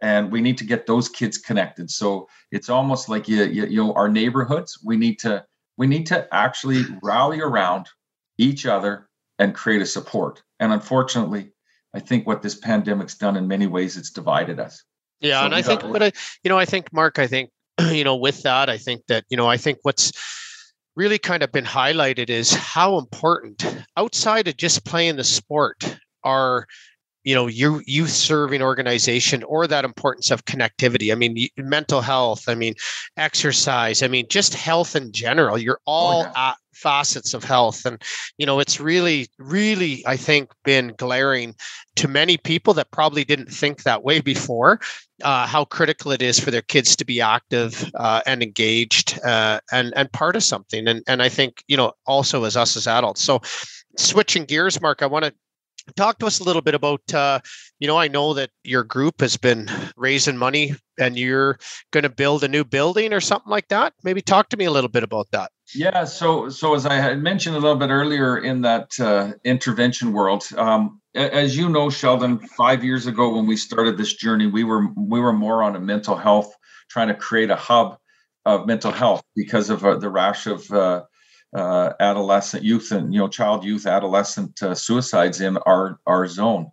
And 0.00 0.30
we 0.30 0.40
need 0.40 0.58
to 0.58 0.64
get 0.64 0.86
those 0.86 1.08
kids 1.08 1.38
connected. 1.38 1.90
So 1.90 2.28
it's 2.50 2.68
almost 2.68 3.08
like 3.08 3.28
you, 3.28 3.44
you, 3.44 3.66
you 3.66 3.82
know, 3.82 3.94
our 3.94 4.08
neighborhoods, 4.08 4.78
we 4.84 4.96
need 4.96 5.18
to 5.20 5.44
we 5.78 5.86
need 5.86 6.06
to 6.06 6.26
actually 6.34 6.84
rally 7.02 7.40
around 7.40 7.88
each 8.38 8.64
other 8.64 9.08
and 9.38 9.54
create 9.54 9.82
a 9.82 9.86
support. 9.86 10.42
And 10.58 10.72
unfortunately, 10.72 11.52
I 11.94 12.00
think 12.00 12.26
what 12.26 12.42
this 12.42 12.54
pandemic's 12.54 13.16
done 13.16 13.36
in 13.36 13.48
many 13.48 13.66
ways, 13.66 13.96
it's 13.96 14.10
divided 14.10 14.58
us. 14.58 14.82
Yeah, 15.20 15.40
so 15.40 15.46
and 15.46 15.54
I 15.54 15.62
think, 15.62 15.80
but 15.80 16.02
I, 16.02 16.12
you 16.42 16.48
know, 16.48 16.58
I 16.58 16.64
think 16.64 16.92
Mark, 16.92 17.18
I 17.18 17.26
think 17.26 17.50
you 17.90 18.04
know, 18.04 18.16
with 18.16 18.42
that, 18.42 18.68
I 18.68 18.78
think 18.78 19.06
that, 19.08 19.24
you 19.28 19.36
know, 19.36 19.48
I 19.48 19.56
think 19.56 19.78
what's 19.82 20.12
really 20.96 21.18
kind 21.18 21.42
of 21.42 21.52
been 21.52 21.64
highlighted 21.64 22.30
is 22.30 22.52
how 22.52 22.98
important 22.98 23.66
outside 23.96 24.48
of 24.48 24.56
just 24.56 24.84
playing 24.84 25.16
the 25.16 25.24
sport 25.24 25.98
are 26.24 26.66
you 27.26 27.34
know 27.34 27.48
your 27.48 27.82
youth 27.86 28.10
serving 28.10 28.62
organization 28.62 29.42
or 29.42 29.66
that 29.66 29.84
importance 29.84 30.30
of 30.30 30.44
connectivity. 30.44 31.12
I 31.12 31.16
mean 31.16 31.48
mental 31.58 32.00
health 32.00 32.48
i 32.48 32.54
mean 32.54 32.74
exercise 33.16 34.02
i 34.02 34.08
mean 34.08 34.26
just 34.30 34.54
health 34.54 34.96
in 34.96 35.12
general. 35.12 35.58
You're 35.58 35.80
oh, 35.86 35.92
all 35.92 36.22
oh, 36.22 36.32
yeah. 36.34 36.54
facets 36.72 37.34
of 37.34 37.42
health. 37.42 37.84
And 37.84 38.00
you 38.38 38.46
know 38.46 38.60
it's 38.60 38.78
really 38.78 39.26
really 39.38 40.04
i 40.06 40.16
think 40.16 40.52
been 40.64 40.94
glaring 40.96 41.56
to 41.96 42.06
many 42.06 42.36
people 42.36 42.72
that 42.74 42.92
probably 42.92 43.24
didn't 43.24 43.50
think 43.50 43.82
that 43.82 44.04
way 44.04 44.20
before 44.20 44.78
uh, 45.24 45.46
how 45.46 45.64
critical 45.64 46.12
it 46.12 46.22
is 46.22 46.38
for 46.38 46.52
their 46.52 46.62
kids 46.62 46.94
to 46.94 47.04
be 47.04 47.20
active 47.20 47.90
uh, 47.94 48.20
and 48.26 48.40
engaged 48.40 49.18
uh, 49.24 49.58
and 49.72 49.92
and 49.96 50.12
part 50.12 50.36
of 50.36 50.44
something. 50.44 50.86
And 50.86 51.02
and 51.08 51.22
i 51.22 51.28
think 51.28 51.64
you 51.66 51.76
know 51.76 51.92
also 52.06 52.44
as 52.44 52.56
us 52.56 52.76
as 52.76 52.86
adults. 52.86 53.20
So 53.20 53.40
switching 53.98 54.44
gears 54.44 54.80
mark 54.80 55.00
i 55.02 55.06
want 55.06 55.24
to 55.24 55.32
talk 55.94 56.18
to 56.18 56.26
us 56.26 56.40
a 56.40 56.44
little 56.44 56.62
bit 56.62 56.74
about 56.74 57.14
uh, 57.14 57.38
you 57.78 57.86
know 57.86 57.96
i 57.96 58.08
know 58.08 58.34
that 58.34 58.50
your 58.64 58.82
group 58.82 59.20
has 59.20 59.36
been 59.36 59.68
raising 59.96 60.36
money 60.36 60.74
and 60.98 61.18
you're 61.18 61.58
going 61.90 62.02
to 62.02 62.10
build 62.10 62.42
a 62.42 62.48
new 62.48 62.64
building 62.64 63.12
or 63.12 63.20
something 63.20 63.50
like 63.50 63.68
that. 63.68 63.92
Maybe 64.02 64.22
talk 64.22 64.48
to 64.50 64.56
me 64.56 64.64
a 64.64 64.70
little 64.70 64.88
bit 64.88 65.02
about 65.02 65.28
that. 65.32 65.50
Yeah 65.74 66.04
so 66.04 66.48
so 66.48 66.74
as 66.74 66.86
i 66.86 66.94
had 66.94 67.20
mentioned 67.20 67.56
a 67.56 67.58
little 67.58 67.76
bit 67.76 67.90
earlier 67.90 68.38
in 68.38 68.62
that 68.62 68.92
uh, 69.00 69.32
intervention 69.44 70.12
world 70.12 70.44
um, 70.56 71.00
as 71.14 71.56
you 71.56 71.68
know 71.68 71.90
sheldon 71.90 72.38
five 72.38 72.84
years 72.84 73.06
ago 73.06 73.34
when 73.34 73.46
we 73.46 73.56
started 73.56 73.98
this 73.98 74.14
journey 74.14 74.46
we 74.46 74.62
were 74.62 74.86
we 74.96 75.18
were 75.18 75.32
more 75.32 75.64
on 75.64 75.74
a 75.74 75.80
mental 75.80 76.16
health 76.16 76.54
trying 76.88 77.08
to 77.08 77.14
create 77.14 77.50
a 77.50 77.56
hub 77.56 77.98
of 78.44 78.66
mental 78.66 78.92
health 78.92 79.24
because 79.34 79.68
of 79.68 79.84
uh, 79.84 79.96
the 79.96 80.08
rash 80.08 80.46
of 80.46 80.70
uh, 81.56 81.60
uh, 81.60 81.92
adolescent 82.00 82.62
youth 82.62 82.92
and 82.92 83.14
you 83.14 83.20
know 83.20 83.28
child 83.28 83.64
youth 83.64 83.86
adolescent 83.86 84.62
uh, 84.62 84.74
suicides 84.74 85.40
in 85.40 85.56
our 85.58 85.98
our 86.06 86.26
zone. 86.26 86.70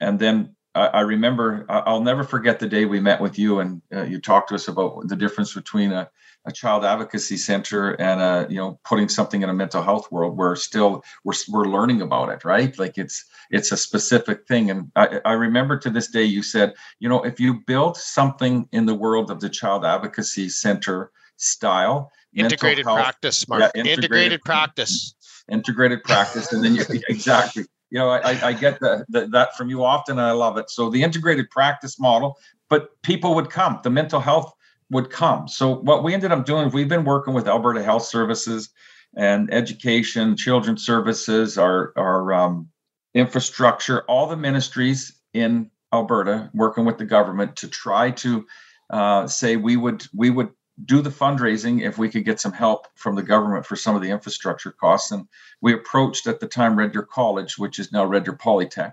And 0.00 0.18
then 0.18 0.56
I, 0.74 0.86
I, 0.86 1.00
remember 1.00 1.66
i'll 1.68 2.00
never 2.00 2.24
forget 2.24 2.58
the 2.58 2.66
day 2.66 2.86
we 2.86 2.98
met 2.98 3.20
with 3.20 3.38
you 3.38 3.60
and 3.60 3.82
uh, 3.94 4.04
you 4.04 4.18
talked 4.20 4.48
to 4.48 4.54
us 4.54 4.68
about 4.68 5.06
the 5.08 5.16
difference 5.16 5.52
between 5.52 5.92
a, 5.92 6.08
a 6.46 6.52
child 6.52 6.82
advocacy 6.84 7.36
center 7.36 7.90
and 8.00 8.20
a 8.22 8.46
you 8.48 8.56
know 8.56 8.80
putting 8.84 9.08
something 9.08 9.42
in 9.42 9.50
a 9.50 9.54
mental 9.54 9.82
health 9.82 10.10
world 10.10 10.36
we're 10.36 10.56
still 10.56 11.04
we're, 11.24 11.34
we're 11.50 11.68
learning 11.68 12.00
about 12.00 12.30
it 12.30 12.44
right? 12.44 12.78
Like 12.78 12.96
it's 12.96 13.24
it's 13.50 13.70
a 13.70 13.76
specific 13.76 14.48
thing. 14.48 14.70
And 14.70 14.90
I, 14.96 15.20
I 15.26 15.32
remember 15.32 15.76
to 15.78 15.90
this 15.90 16.08
day 16.08 16.24
you 16.24 16.42
said 16.42 16.72
you 17.00 17.08
know 17.08 17.22
if 17.22 17.38
you 17.38 17.60
build 17.66 17.96
something 17.96 18.66
in 18.72 18.86
the 18.86 18.94
world 18.94 19.30
of 19.30 19.40
the 19.40 19.50
child 19.50 19.84
advocacy 19.84 20.48
center 20.48 21.10
style 21.42 22.10
integrated 22.34 22.84
practice 22.84 23.46
Mark. 23.48 23.60
Yeah, 23.60 23.80
integrated, 23.80 24.04
integrated 24.04 24.42
practice. 24.42 25.14
integrated 25.50 26.02
practice 26.04 26.52
and 26.52 26.64
then 26.64 26.74
you 26.74 26.84
exactly. 27.08 27.64
You 27.90 27.98
know 27.98 28.08
i, 28.08 28.48
I 28.48 28.52
get 28.52 28.80
the, 28.80 29.04
the, 29.08 29.26
that 29.28 29.56
from 29.56 29.68
you 29.68 29.84
often 29.84 30.18
and 30.18 30.26
i 30.26 30.32
love 30.32 30.56
it. 30.56 30.70
So 30.70 30.88
the 30.88 31.02
integrated 31.02 31.50
practice 31.50 32.00
model 32.00 32.38
but 32.70 32.90
people 33.02 33.34
would 33.34 33.50
come 33.50 33.80
the 33.82 33.90
mental 33.90 34.20
health 34.20 34.52
would 34.90 35.08
come. 35.08 35.48
So 35.48 35.76
what 35.76 36.04
we 36.04 36.14
ended 36.14 36.32
up 36.32 36.46
doing 36.46 36.70
we've 36.70 36.88
been 36.88 37.04
working 37.04 37.34
with 37.34 37.48
alberta 37.48 37.82
health 37.82 38.04
services 38.04 38.70
and 39.16 39.52
education 39.52 40.36
children's 40.36 40.84
services 40.84 41.58
our 41.58 41.92
our 41.96 42.32
um, 42.32 42.68
infrastructure 43.14 44.02
all 44.02 44.26
the 44.26 44.36
ministries 44.36 45.18
in 45.34 45.70
alberta 45.92 46.50
working 46.54 46.84
with 46.84 46.98
the 46.98 47.04
government 47.04 47.56
to 47.56 47.68
try 47.68 48.10
to 48.10 48.46
uh, 48.90 49.26
say 49.26 49.56
we 49.56 49.76
would 49.76 50.06
we 50.14 50.30
would 50.30 50.50
do 50.84 51.02
the 51.02 51.10
fundraising 51.10 51.82
if 51.82 51.98
we 51.98 52.08
could 52.08 52.24
get 52.24 52.40
some 52.40 52.52
help 52.52 52.86
from 52.94 53.14
the 53.14 53.22
government 53.22 53.66
for 53.66 53.76
some 53.76 53.94
of 53.94 54.02
the 54.02 54.10
infrastructure 54.10 54.72
costs. 54.72 55.10
And 55.10 55.26
we 55.60 55.74
approached 55.74 56.26
at 56.26 56.40
the 56.40 56.46
time 56.46 56.76
Red 56.76 56.92
Deer 56.92 57.02
College, 57.02 57.58
which 57.58 57.78
is 57.78 57.92
now 57.92 58.04
Red 58.04 58.24
Deer 58.24 58.36
Polytech, 58.36 58.92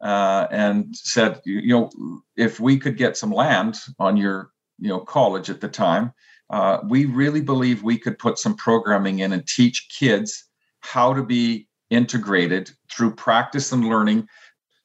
uh, 0.00 0.46
and 0.50 0.94
said, 0.94 1.40
you 1.44 1.68
know, 1.68 1.90
if 2.36 2.60
we 2.60 2.78
could 2.78 2.96
get 2.96 3.16
some 3.16 3.32
land 3.32 3.76
on 3.98 4.16
your, 4.16 4.50
you 4.78 4.88
know, 4.88 5.00
college 5.00 5.48
at 5.48 5.60
the 5.60 5.68
time, 5.68 6.12
uh, 6.50 6.78
we 6.84 7.06
really 7.06 7.40
believe 7.40 7.82
we 7.82 7.98
could 7.98 8.18
put 8.18 8.38
some 8.38 8.54
programming 8.54 9.20
in 9.20 9.32
and 9.32 9.46
teach 9.46 9.88
kids 9.88 10.44
how 10.80 11.12
to 11.12 11.22
be 11.22 11.66
integrated 11.90 12.70
through 12.90 13.14
practice 13.14 13.72
and 13.72 13.88
learning 13.88 14.28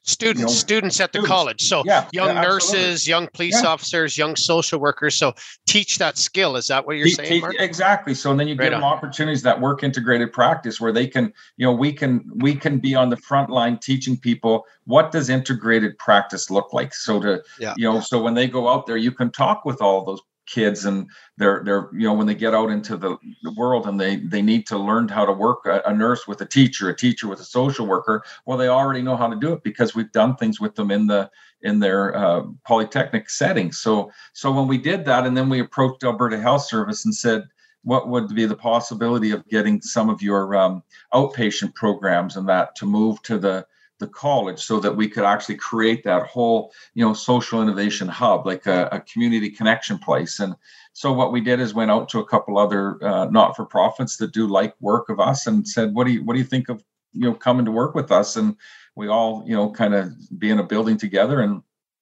students 0.04 0.40
you 0.40 0.46
know, 0.48 0.52
students 0.52 1.00
at 1.00 1.12
the 1.12 1.20
students. 1.20 1.30
college 1.30 1.62
so 1.62 1.84
yeah, 1.86 2.08
young 2.12 2.36
yeah, 2.36 2.42
nurses 2.42 3.08
young 3.08 3.28
police 3.34 3.62
yeah. 3.62 3.70
officers 3.70 4.18
young 4.18 4.36
social 4.36 4.80
workers 4.80 5.16
so 5.16 5.32
teach 5.68 6.00
that 6.00 6.18
skill 6.18 6.56
is 6.56 6.68
that 6.68 6.86
what 6.86 6.98
you're 6.98 7.08
saying 7.08 7.42
Mark? 7.42 7.56
exactly 7.60 8.16
so 8.16 8.32
and 8.32 8.40
then 8.40 8.48
you 8.48 8.56
right 8.56 8.66
give 8.66 8.74
on. 8.74 8.82
them 8.82 8.90
opportunities 8.90 9.44
that 9.44 9.60
work 9.60 9.84
integrated 9.84 10.34
practice 10.34 10.82
where 10.82 10.92
they 10.92 11.06
can 11.06 11.32
you 11.58 11.66
know 11.66 11.72
we 11.72 11.94
can 11.94 12.24
we 12.38 12.56
can 12.56 12.80
be 12.80 12.96
on 12.96 13.10
the 13.10 13.18
front 13.18 13.50
line 13.52 13.78
teaching 13.78 14.18
people 14.18 14.66
what 14.86 15.12
does 15.12 15.30
integrated 15.30 15.96
practice 16.00 16.50
look 16.50 16.74
like 16.74 16.94
so 16.94 17.20
to 17.22 17.44
yeah. 17.60 17.76
you 17.78 17.84
know 17.84 18.00
so 18.00 18.22
when 18.22 18.34
they 18.34 18.48
go 18.48 18.68
out 18.68 18.88
there 18.88 18.98
you 18.98 19.12
can 19.12 19.32
talk 19.32 19.66
with 19.66 19.82
all 19.82 20.04
those 20.04 20.22
kids 20.52 20.86
and 20.86 21.08
they're 21.38 21.62
they're 21.64 21.90
you 21.94 22.06
know 22.06 22.14
when 22.14 22.28
they 22.28 22.36
get 22.36 22.54
out 22.54 22.70
into 22.70 22.98
the, 22.98 23.18
world 23.58 23.88
and 23.88 24.00
they 24.00 24.18
they 24.18 24.42
need 24.42 24.66
to 24.66 24.78
learn 24.78 25.08
how 25.08 25.26
to 25.26 25.32
work 25.32 25.66
a, 25.66 25.82
a, 25.86 25.94
nurse 25.94 26.28
with 26.28 26.42
a 26.42 26.46
teacher 26.46 26.90
a 26.90 26.96
teacher 26.96 27.28
with 27.28 27.40
a 27.40 27.44
social 27.44 27.86
worker 27.86 28.24
well 28.46 28.58
they 28.58 28.68
already 28.68 29.02
know 29.02 29.16
how 29.16 29.28
to 29.28 29.36
do 29.36 29.54
it 29.54 29.64
because 29.64 29.94
we've 29.94 30.12
done 30.12 30.36
things 30.36 30.60
with 30.60 30.76
them 30.76 30.92
in 30.92 31.08
the 31.08 31.30
in 31.64 31.80
their 31.80 32.16
uh, 32.16 32.44
polytechnic 32.66 33.30
setting. 33.30 33.72
So 33.72 34.12
so 34.34 34.52
when 34.52 34.68
we 34.68 34.78
did 34.78 35.06
that 35.06 35.26
and 35.26 35.36
then 35.36 35.50
we 35.50 35.60
approached 35.60 36.04
alberta 36.04 36.40
health 36.40 36.64
service 36.64 37.06
and 37.06 37.14
said 37.14 37.44
what 37.84 38.10
would 38.10 38.34
be 38.36 38.46
the 38.46 38.56
possibility 38.56 39.32
of 39.32 39.48
getting 39.48 39.82
some 39.82 40.10
of 40.10 40.22
your 40.22 40.56
um, 40.56 40.84
outpatient 41.14 41.74
programs 41.74 42.38
and 42.38 42.48
that 42.48 42.76
to 42.76 42.86
move 42.86 43.22
to 43.24 43.40
the 43.40 43.66
the 44.02 44.08
college 44.08 44.60
so 44.60 44.82
that 44.82 44.98
we 44.98 45.08
could 45.08 45.24
actually 45.24 45.56
create 45.56 46.04
that 46.04 46.24
whole 46.24 46.74
you 46.94 47.06
know 47.06 47.14
social 47.14 47.62
innovation 47.62 48.10
hub 48.10 48.46
like 48.46 48.66
a, 48.66 48.90
a 48.92 49.00
community 49.00 49.50
connection 49.50 49.98
place. 49.98 50.42
And 50.42 50.56
so 50.92 51.14
what 51.14 51.32
we 51.32 51.40
did 51.40 51.62
is 51.62 51.74
went 51.74 51.92
out 51.92 52.10
to 52.10 52.20
a 52.20 52.26
couple 52.26 52.58
other 52.58 53.02
uh, 53.02 53.26
not-for-profits 53.28 54.18
that 54.18 54.34
do 54.34 54.46
like 54.48 54.76
work 54.82 55.08
of 55.08 55.22
us 55.22 55.48
and 55.48 55.66
said 55.66 55.94
what 55.94 56.06
do 56.06 56.12
you 56.12 56.26
what 56.26 56.34
do 56.34 56.40
you 56.40 56.46
think 56.46 56.68
of 56.68 56.84
you 57.14 57.22
know 57.22 57.34
coming 57.34 57.66
to 57.66 57.72
work 57.72 57.96
with 57.96 58.12
us? 58.12 58.36
And 58.36 58.58
we 58.96 59.08
all 59.08 59.44
you 59.48 59.56
know 59.56 59.72
kind 59.72 59.94
of 59.94 60.12
be 60.38 60.50
in 60.50 60.60
a 60.60 60.64
building 60.64 60.98
together 60.98 61.40
and 61.40 61.62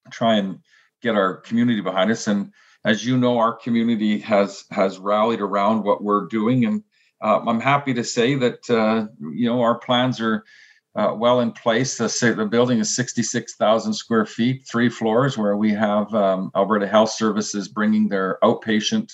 try 0.09 0.37
and 0.37 0.59
get 1.03 1.15
our 1.15 1.35
community 1.37 1.81
behind 1.81 2.09
us. 2.09 2.27
And 2.27 2.51
as 2.85 3.05
you 3.05 3.17
know 3.17 3.37
our 3.37 3.53
community 3.53 4.17
has 4.19 4.65
has 4.71 4.97
rallied 4.97 5.41
around 5.41 5.83
what 5.83 6.03
we're 6.03 6.25
doing. 6.27 6.65
And 6.65 6.83
uh, 7.21 7.41
i'm 7.47 7.59
happy 7.59 7.93
to 7.93 8.03
say 8.03 8.35
that 8.35 8.69
uh, 8.69 9.07
you 9.19 9.45
know 9.45 9.61
our 9.61 9.77
plans 9.77 10.21
are 10.21 10.45
uh, 10.95 11.13
well 11.15 11.41
in 11.41 11.51
place. 11.51 11.97
The, 11.97 12.33
the 12.35 12.45
building 12.45 12.79
is 12.79 12.95
66,000 12.95 13.93
square 13.93 14.25
feet, 14.25 14.65
three 14.69 14.89
floors, 14.89 15.37
where 15.37 15.57
we 15.57 15.71
have 15.71 16.13
um, 16.13 16.51
Alberta 16.55 16.87
Health 16.87 17.11
Services 17.11 17.67
bringing 17.67 18.07
their 18.07 18.37
outpatient 18.43 19.11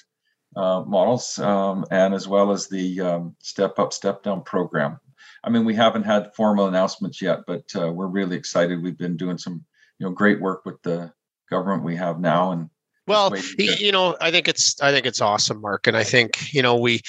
uh, 0.56 0.82
models 0.88 1.38
um, 1.40 1.86
and 1.92 2.14
as 2.14 2.28
well 2.28 2.52
as 2.52 2.68
the 2.68 3.02
um, 3.02 3.36
step 3.40 3.78
up, 3.78 3.94
step 3.94 4.24
down 4.24 4.42
program. 4.44 5.00
I 5.44 5.50
mean, 5.50 5.66
we 5.66 5.76
haven't 5.76 6.04
had 6.04 6.34
formal 6.34 6.68
announcements 6.68 7.22
yet, 7.22 7.42
but 7.46 7.64
uh, 7.76 7.92
we're 7.92 8.08
really 8.08 8.36
excited. 8.36 8.82
We've 8.82 8.98
been 8.98 9.18
doing 9.18 9.38
some, 9.38 9.64
you 10.00 10.06
know, 10.08 10.12
great 10.12 10.42
work 10.42 10.66
with 10.66 10.82
the 10.82 11.14
government 11.50 11.84
we 11.84 11.96
have 11.98 12.20
now, 12.20 12.52
and 12.52 12.70
well, 13.08 13.32
you 13.60 13.92
know, 13.92 14.18
I 14.20 14.32
think 14.32 14.48
it's 14.48 14.82
I 14.82 14.92
think 14.92 15.06
it's 15.06 15.22
awesome, 15.22 15.62
Mark, 15.62 15.86
and 15.86 15.96
I 15.96 16.04
think 16.04 16.52
you 16.54 16.64
know 16.64 16.76
we 16.76 17.02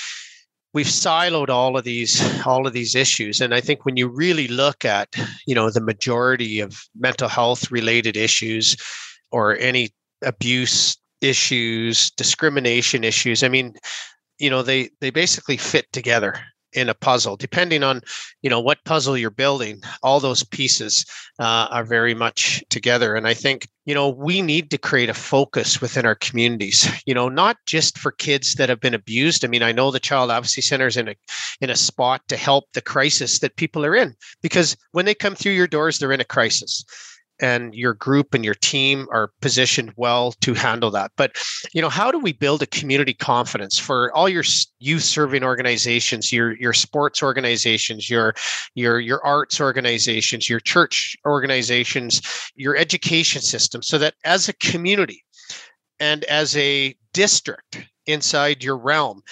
we've 0.77 0.87
siloed 0.87 1.49
all 1.49 1.79
of 1.79 1.85
these 1.85 2.15
all 2.45 2.67
of 2.67 2.75
these 2.75 2.95
issues. 2.95 3.41
And 3.41 3.55
i 3.55 3.62
think 3.62 3.87
when 3.87 3.97
you 3.97 4.09
really 4.09 4.47
look 4.47 4.85
at 4.85 5.09
you 5.47 5.55
know 5.55 5.71
the 5.71 5.81
majority 5.81 6.61
of 6.61 6.79
mental 6.95 7.29
health 7.29 7.71
related 7.71 8.15
issues 8.15 8.77
or 9.33 9.57
any 9.57 9.95
abuse 10.23 10.99
issues 11.23 12.11
discrimination 12.11 13.03
issues 13.05 13.43
i 13.43 13.49
mean 13.49 13.75
you 14.39 14.51
know 14.51 14.62
they 14.62 14.91
they 15.01 15.09
basically 15.09 15.57
fit 15.57 15.87
together 15.93 16.33
in 16.77 16.89
a 16.89 16.95
puzzle 16.95 17.37
depending 17.37 17.83
on 17.83 18.01
you 18.43 18.51
know 18.51 18.61
what 18.61 18.85
puzzle 18.85 19.17
you're 19.17 19.31
building 19.31 19.81
all 20.03 20.21
those 20.21 20.45
pieces 20.45 21.05
uh, 21.39 21.69
are 21.71 21.85
very 21.85 22.15
much 22.15 22.62
together. 22.71 23.15
And 23.15 23.27
i 23.27 23.35
think 23.35 23.69
you 23.85 23.95
know 23.95 24.09
we 24.09 24.43
need 24.43 24.71
to 24.71 24.79
create 24.79 25.09
a 25.09 25.15
focus 25.15 25.81
within 25.81 26.07
our 26.07 26.15
communities 26.15 26.89
you 27.07 27.15
know 27.15 27.29
not 27.29 27.57
just 27.67 27.99
for 27.99 28.12
kids 28.12 28.55
that 28.55 28.69
have 28.69 28.81
been 28.81 28.95
abused. 28.95 29.45
I 29.45 29.49
mean 29.49 29.62
i 29.62 29.73
know 29.73 29.91
the 29.91 30.01
child 30.01 30.31
advocacy 30.31 30.62
center 30.62 30.87
is 30.87 30.97
in 30.97 31.09
a 31.09 31.15
in 31.61 31.71
a 31.71 31.77
spot 31.77 32.23
to 32.29 32.37
help 32.37 32.65
the 32.73 32.83
crisis 32.83 33.39
that 33.41 33.57
people 33.57 33.85
are 33.85 33.97
in 33.97 34.15
because 34.43 34.77
when 34.93 35.07
they 35.07 35.15
come 35.15 35.35
through 35.35 35.53
your 35.53 35.67
doors 35.67 35.99
they're 35.99 36.12
in 36.12 36.21
a 36.21 36.25
crisis 36.25 36.85
and 37.40 37.75
your 37.75 37.94
group 37.94 38.35
and 38.35 38.44
your 38.44 38.55
team 38.55 39.07
are 39.11 39.31
positioned 39.40 39.92
well 39.96 40.33
to 40.40 40.55
handle 40.55 40.90
that. 40.90 41.12
But 41.16 41.37
you 41.72 41.83
know 41.83 41.88
how 41.88 42.11
do 42.11 42.18
we 42.18 42.33
build 42.33 42.62
a 42.62 42.66
community 42.66 43.14
confidence 43.14 43.79
for 43.79 44.12
all 44.12 44.29
your 44.29 44.44
youth 44.79 45.03
serving 45.03 45.44
organizations 45.44 46.33
your 46.33 46.57
your 46.57 46.72
sports 46.72 47.22
organizations 47.22 48.09
your 48.11 48.35
your 48.75 49.01
your 49.01 49.25
arts 49.25 49.61
organizations 49.61 50.49
your 50.49 50.61
church 50.61 51.16
organizations 51.27 52.22
your 52.55 52.77
education 52.77 53.42
system 53.42 53.83
so 53.83 53.99
that 53.99 54.14
as 54.25 54.49
a 54.49 54.53
community 54.55 55.25
and 56.01 56.25
as 56.25 56.57
a 56.57 56.94
district 57.12 57.85
inside 58.07 58.62
your 58.62 58.77
realm 58.77 59.22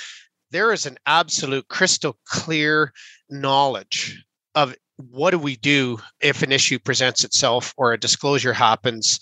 there 0.51 0.73
is 0.73 0.87
an 0.87 0.97
absolute 1.07 1.67
crystal 1.69 2.17
clear 2.27 2.93
knowledge 3.31 4.25
of 4.55 4.75
what 4.97 5.31
do 5.31 5.39
we 5.39 5.57
do 5.57 5.99
if 6.21 6.43
an 6.43 6.53
issue 6.53 6.79
presents 6.79 7.25
itself 7.25 7.75
or 7.77 7.93
a 7.93 8.01
disclosure 8.01 8.53
happens 8.53 9.19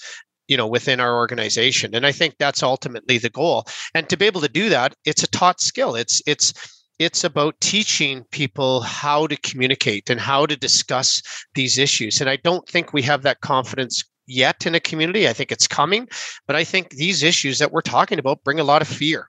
you 0.49 0.57
know 0.57 0.67
within 0.67 1.01
our 1.01 1.17
organization? 1.17 1.95
And 1.95 2.07
i 2.07 2.13
think 2.13 2.35
that's 2.39 2.63
ultimately 2.63 3.19
the 3.19 3.31
goal. 3.31 3.65
And 3.95 4.09
to 4.09 4.17
be 4.17 4.27
able 4.27 4.41
to 4.43 4.49
do 4.49 4.69
that 4.69 4.95
it's 5.05 5.23
a 5.23 5.29
taught 5.29 5.61
skill. 5.61 5.95
It's 5.95 6.23
it's 6.27 6.53
it's 6.99 7.25
about 7.25 7.61
teaching 7.61 8.25
people 8.31 8.83
how 8.83 9.27
to 9.27 9.37
communicate 9.39 10.11
and 10.11 10.21
how 10.21 10.47
to 10.47 10.57
discuss 10.57 11.23
these 11.55 11.79
issues. 11.79 12.21
And 12.21 12.29
i 12.29 12.37
don't 12.37 12.69
think 12.69 12.93
we 12.93 13.03
have 13.03 13.23
that 13.23 13.41
confidence 13.41 14.05
yet 14.27 14.67
in 14.67 14.75
a 14.75 14.81
community. 14.81 15.29
I 15.29 15.33
think 15.33 15.51
it's 15.51 15.67
coming, 15.67 16.09
but 16.47 16.57
I 16.57 16.65
think 16.65 16.91
these 16.91 17.23
issues 17.23 17.59
that 17.59 17.73
we're 17.73 17.81
talking 17.81 18.19
about 18.19 18.45
bring 18.45 18.61
a 18.61 18.65
lot 18.65 18.83
of 18.83 18.89
fear 18.89 19.29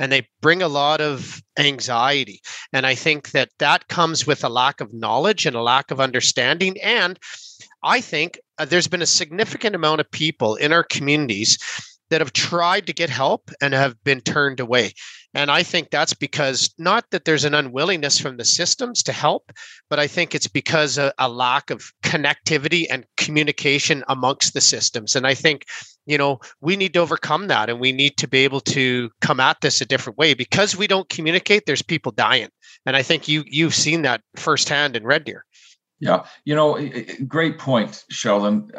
and 0.00 0.10
they 0.10 0.26
bring 0.40 0.62
a 0.62 0.68
lot 0.68 1.00
of 1.00 1.40
anxiety. 1.58 2.40
And 2.72 2.86
I 2.86 2.96
think 2.96 3.30
that 3.32 3.50
that 3.58 3.86
comes 3.88 4.26
with 4.26 4.42
a 4.42 4.48
lack 4.48 4.80
of 4.80 4.92
knowledge 4.92 5.46
and 5.46 5.54
a 5.54 5.62
lack 5.62 5.90
of 5.92 6.00
understanding. 6.00 6.80
And 6.80 7.18
I 7.84 8.00
think 8.00 8.40
uh, 8.58 8.64
there's 8.64 8.88
been 8.88 9.02
a 9.02 9.06
significant 9.06 9.76
amount 9.76 10.00
of 10.00 10.10
people 10.10 10.56
in 10.56 10.72
our 10.72 10.82
communities 10.82 11.58
that 12.08 12.20
have 12.20 12.32
tried 12.32 12.86
to 12.86 12.92
get 12.92 13.08
help 13.08 13.50
and 13.62 13.72
have 13.72 14.02
been 14.02 14.20
turned 14.20 14.58
away. 14.58 14.92
And 15.32 15.50
I 15.50 15.62
think 15.62 15.90
that's 15.90 16.14
because 16.14 16.74
not 16.76 17.04
that 17.10 17.24
there's 17.24 17.44
an 17.44 17.54
unwillingness 17.54 18.18
from 18.18 18.36
the 18.36 18.44
systems 18.44 19.02
to 19.04 19.12
help, 19.12 19.52
but 19.88 20.00
I 20.00 20.08
think 20.08 20.34
it's 20.34 20.48
because 20.48 20.98
a, 20.98 21.12
a 21.18 21.28
lack 21.28 21.70
of 21.70 21.92
connectivity 22.02 22.86
and 22.90 23.06
communication 23.16 24.02
amongst 24.08 24.54
the 24.54 24.60
systems. 24.60 25.14
And 25.14 25.24
I 25.26 25.34
think, 25.34 25.66
you 26.10 26.18
know, 26.18 26.40
we 26.60 26.74
need 26.74 26.92
to 26.94 26.98
overcome 26.98 27.46
that 27.46 27.70
and 27.70 27.78
we 27.78 27.92
need 27.92 28.16
to 28.16 28.26
be 28.26 28.38
able 28.38 28.60
to 28.60 29.10
come 29.20 29.38
at 29.38 29.60
this 29.60 29.80
a 29.80 29.86
different 29.86 30.18
way 30.18 30.34
because 30.34 30.76
we 30.76 30.88
don't 30.88 31.08
communicate, 31.08 31.66
there's 31.66 31.82
people 31.82 32.10
dying. 32.10 32.48
And 32.84 32.96
I 32.96 33.02
think 33.02 33.28
you 33.28 33.44
you've 33.46 33.74
seen 33.74 34.02
that 34.02 34.22
firsthand 34.36 34.96
in 34.96 35.04
Red 35.04 35.24
Deer. 35.24 35.44
Yeah, 36.00 36.24
you 36.44 36.54
know, 36.54 36.80
great 37.28 37.58
point, 37.58 38.04
Sheldon. 38.10 38.70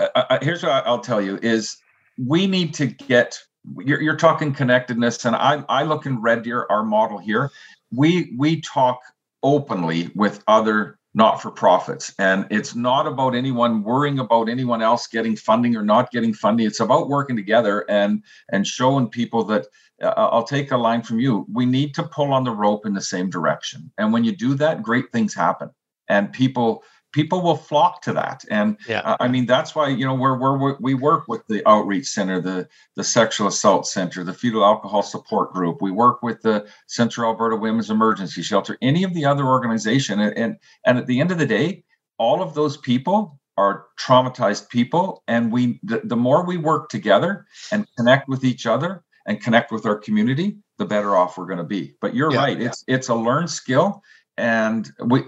Here's 0.42 0.64
what 0.64 0.86
I'll 0.86 1.00
tell 1.00 1.22
you: 1.22 1.38
is 1.42 1.78
we 2.18 2.48
need 2.48 2.74
to 2.74 2.88
get 2.88 3.40
you're, 3.78 4.02
you're 4.02 4.18
talking 4.18 4.54
connectedness 4.54 5.24
and 5.24 5.36
I, 5.36 5.64
I 5.70 5.84
look 5.84 6.08
in 6.08 6.20
red 6.20 6.42
deer 6.42 6.66
our 6.72 6.84
model 6.84 7.20
here 7.20 7.52
we 7.92 8.34
we 8.36 8.60
talk 8.62 9.00
openly 9.44 10.10
with 10.16 10.44
other 10.48 10.98
not-for-profits 11.14 12.14
and 12.20 12.48
it's 12.50 12.74
not 12.74 13.06
about 13.06 13.36
anyone 13.36 13.84
worrying 13.84 14.20
about 14.20 14.48
anyone 14.48 14.82
else 14.82 15.08
getting 15.08 15.36
funding 15.36 15.76
or 15.76 15.84
not 15.84 16.10
getting 16.12 16.34
funding. 16.34 16.66
It's 16.66 16.80
about 16.80 17.10
working 17.10 17.36
together 17.36 17.86
and 17.90 18.24
and 18.52 18.66
showing 18.66 19.10
people 19.10 19.44
that 19.46 19.68
uh, 20.02 20.14
i'll 20.18 20.44
take 20.44 20.72
a 20.72 20.78
line 20.78 21.02
from 21.02 21.20
you. 21.20 21.46
We 21.52 21.66
need 21.66 21.94
to 21.96 22.04
pull 22.04 22.34
on 22.34 22.46
the 22.46 22.52
rope 22.52 22.86
in 22.86 22.94
the 22.94 23.02
same 23.02 23.30
direction. 23.30 23.92
And 23.98 24.14
when 24.14 24.24
you 24.24 24.36
do 24.36 24.54
that 24.56 24.84
great 24.84 25.12
things 25.12 25.34
happen. 25.34 25.70
And 26.08 26.32
people 26.32 26.84
people 27.12 27.42
will 27.42 27.56
flock 27.56 28.02
to 28.04 28.14
that. 28.14 28.44
And 28.50 28.78
yeah. 28.88 29.02
uh, 29.02 29.18
i 29.20 29.28
mean 29.28 29.46
that's 29.46 29.76
why 29.76 29.90
you 29.90 30.06
know 30.06 30.14
we're, 30.14 30.38
we're, 30.38 30.78
we 30.80 30.94
work 30.94 31.28
with 31.28 31.46
the 31.48 31.68
outreach 31.68 32.08
center 32.08 32.40
the 32.42 32.68
the 32.96 33.04
sexual 33.04 33.48
assault 33.48 33.88
center 33.88 34.24
the 34.24 34.34
fetal 34.34 34.64
alcohol 34.64 35.04
support 35.04 35.54
group. 35.54 35.82
We 35.82 35.92
work 35.92 36.24
with 36.24 36.42
the 36.42 36.68
central 36.88 37.32
alberta 37.32 37.56
women's 37.56 37.90
emergency 37.90 38.42
shelter 38.42 38.78
any 38.82 39.04
of 39.04 39.14
the 39.14 39.26
other 39.26 39.46
organization. 39.46 40.20
And 40.20 40.38
and, 40.38 40.58
and 40.86 40.98
at 40.98 41.08
the 41.08 41.20
end 41.20 41.32
of 41.32 41.38
the 41.38 41.46
day 41.46 41.84
all 42.18 42.42
of 42.42 42.54
those 42.54 42.78
people 42.78 43.40
are 43.58 43.86
traumatized 44.00 44.70
people. 44.70 45.24
And 45.28 45.52
we 45.52 45.80
the, 45.84 46.02
the 46.04 46.16
more 46.16 46.46
we 46.46 46.58
work 46.58 46.90
together 46.90 47.46
and 47.72 47.86
connect 47.98 48.28
with 48.28 48.44
each 48.44 48.66
other 48.66 49.04
and 49.26 49.42
connect 49.42 49.72
with 49.72 49.86
our 49.86 49.98
community 49.98 50.58
the 50.78 50.86
better 50.86 51.16
off 51.16 51.38
we're 51.38 51.46
going 51.46 51.58
to 51.58 51.64
be. 51.64 51.96
But 52.02 52.16
you're 52.16 52.32
yeah, 52.34 52.40
right. 52.40 52.60
Yeah. 52.60 52.68
it's 52.68 52.84
it's 52.88 53.10
a 53.10 53.16
learned 53.16 53.50
skill 53.50 54.02
and 54.42 54.92
we 55.06 55.24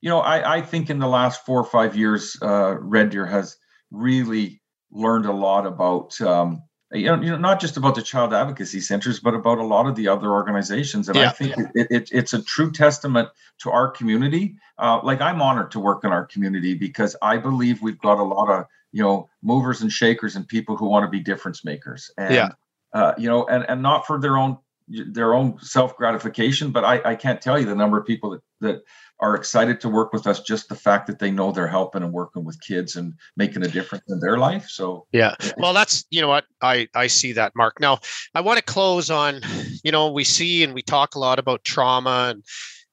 you 0.00 0.08
know 0.08 0.20
i 0.20 0.56
i 0.56 0.60
think 0.60 0.88
in 0.88 0.98
the 0.98 1.06
last 1.06 1.44
four 1.44 1.60
or 1.60 1.64
five 1.64 1.96
years 1.96 2.36
uh 2.42 2.74
red 2.80 3.10
deer 3.10 3.26
has 3.26 3.56
really 3.90 4.62
learned 4.90 5.26
a 5.26 5.32
lot 5.32 5.66
about 5.66 6.18
um 6.20 6.62
you 6.92 7.06
know, 7.06 7.20
you 7.20 7.30
know 7.30 7.38
not 7.38 7.60
just 7.60 7.76
about 7.76 7.94
the 7.94 8.02
child 8.02 8.32
advocacy 8.32 8.80
centers 8.80 9.20
but 9.20 9.34
about 9.34 9.58
a 9.58 9.64
lot 9.64 9.86
of 9.86 9.96
the 9.96 10.06
other 10.06 10.30
organizations. 10.30 11.08
And 11.08 11.18
yeah, 11.18 11.28
i 11.28 11.32
think 11.32 11.54
it, 11.74 11.86
it, 11.90 12.08
it's 12.12 12.32
a 12.32 12.42
true 12.42 12.70
testament 12.70 13.28
to 13.58 13.70
our 13.70 13.90
community. 13.90 14.56
Uh, 14.78 15.00
like 15.02 15.20
i'm 15.20 15.42
honored 15.42 15.70
to 15.72 15.80
work 15.80 16.04
in 16.04 16.10
our 16.10 16.24
community 16.24 16.74
because 16.74 17.16
i 17.20 17.36
believe 17.36 17.82
we've 17.82 17.98
got 17.98 18.18
a 18.18 18.22
lot 18.22 18.48
of 18.48 18.66
you 18.92 19.02
know 19.02 19.28
movers 19.42 19.82
and 19.82 19.92
shakers 19.92 20.36
and 20.36 20.46
people 20.46 20.76
who 20.76 20.88
want 20.88 21.04
to 21.04 21.10
be 21.10 21.20
difference 21.20 21.64
makers. 21.64 22.10
And 22.16 22.34
yeah. 22.34 22.48
uh, 22.94 23.12
you 23.18 23.28
know 23.28 23.44
and 23.46 23.68
and 23.68 23.82
not 23.82 24.06
for 24.06 24.18
their 24.20 24.38
own 24.38 24.56
their 24.88 25.34
own 25.34 25.58
self 25.60 25.96
gratification 25.96 26.70
but 26.70 26.84
I, 26.84 27.12
I 27.12 27.14
can't 27.14 27.40
tell 27.40 27.58
you 27.58 27.64
the 27.64 27.74
number 27.74 27.98
of 27.98 28.06
people 28.06 28.30
that, 28.30 28.42
that 28.60 28.82
are 29.20 29.34
excited 29.34 29.80
to 29.80 29.88
work 29.88 30.12
with 30.12 30.26
us 30.26 30.40
just 30.40 30.68
the 30.68 30.74
fact 30.74 31.06
that 31.06 31.18
they 31.18 31.30
know 31.30 31.52
they're 31.52 31.66
helping 31.66 32.02
and 32.02 32.12
working 32.12 32.44
with 32.44 32.60
kids 32.60 32.96
and 32.96 33.14
making 33.36 33.64
a 33.64 33.68
difference 33.68 34.04
in 34.08 34.20
their 34.20 34.36
life 34.36 34.68
so. 34.68 35.06
Yeah 35.12 35.34
well 35.56 35.72
that's 35.72 36.04
you 36.10 36.20
know 36.20 36.28
what 36.28 36.44
i 36.60 36.88
i 36.94 37.06
see 37.06 37.32
that 37.32 37.52
mark. 37.56 37.80
Now 37.80 37.98
i 38.34 38.40
want 38.40 38.58
to 38.58 38.64
close 38.64 39.10
on 39.10 39.40
you 39.82 39.92
know 39.92 40.10
we 40.10 40.24
see 40.24 40.62
and 40.62 40.74
we 40.74 40.82
talk 40.82 41.14
a 41.14 41.18
lot 41.18 41.38
about 41.38 41.64
trauma 41.64 42.28
and 42.30 42.44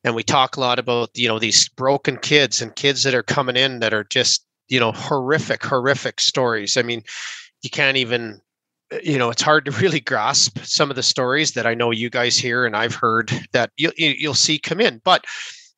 and 0.03 0.15
we 0.15 0.23
talk 0.23 0.57
a 0.57 0.61
lot 0.61 0.79
about 0.79 1.09
you 1.13 1.27
know 1.27 1.39
these 1.39 1.67
broken 1.69 2.17
kids 2.17 2.61
and 2.61 2.75
kids 2.75 3.03
that 3.03 3.13
are 3.13 3.23
coming 3.23 3.57
in 3.57 3.79
that 3.79 3.93
are 3.93 4.05
just 4.05 4.45
you 4.69 4.79
know 4.79 4.91
horrific 4.91 5.63
horrific 5.63 6.19
stories. 6.21 6.77
I 6.77 6.83
mean 6.83 7.03
you 7.61 7.69
can't 7.69 7.97
even 7.97 8.41
you 9.03 9.17
know 9.17 9.29
it's 9.29 9.41
hard 9.41 9.65
to 9.65 9.71
really 9.81 9.99
grasp 9.99 10.59
some 10.59 10.89
of 10.89 10.95
the 10.95 11.03
stories 11.03 11.51
that 11.53 11.65
i 11.65 11.73
know 11.73 11.91
you 11.91 12.09
guys 12.09 12.37
hear 12.37 12.65
and 12.65 12.75
i've 12.75 12.95
heard 12.95 13.31
that 13.53 13.71
you, 13.77 13.91
you'll 13.97 14.33
see 14.33 14.59
come 14.59 14.79
in. 14.79 15.01
But 15.03 15.25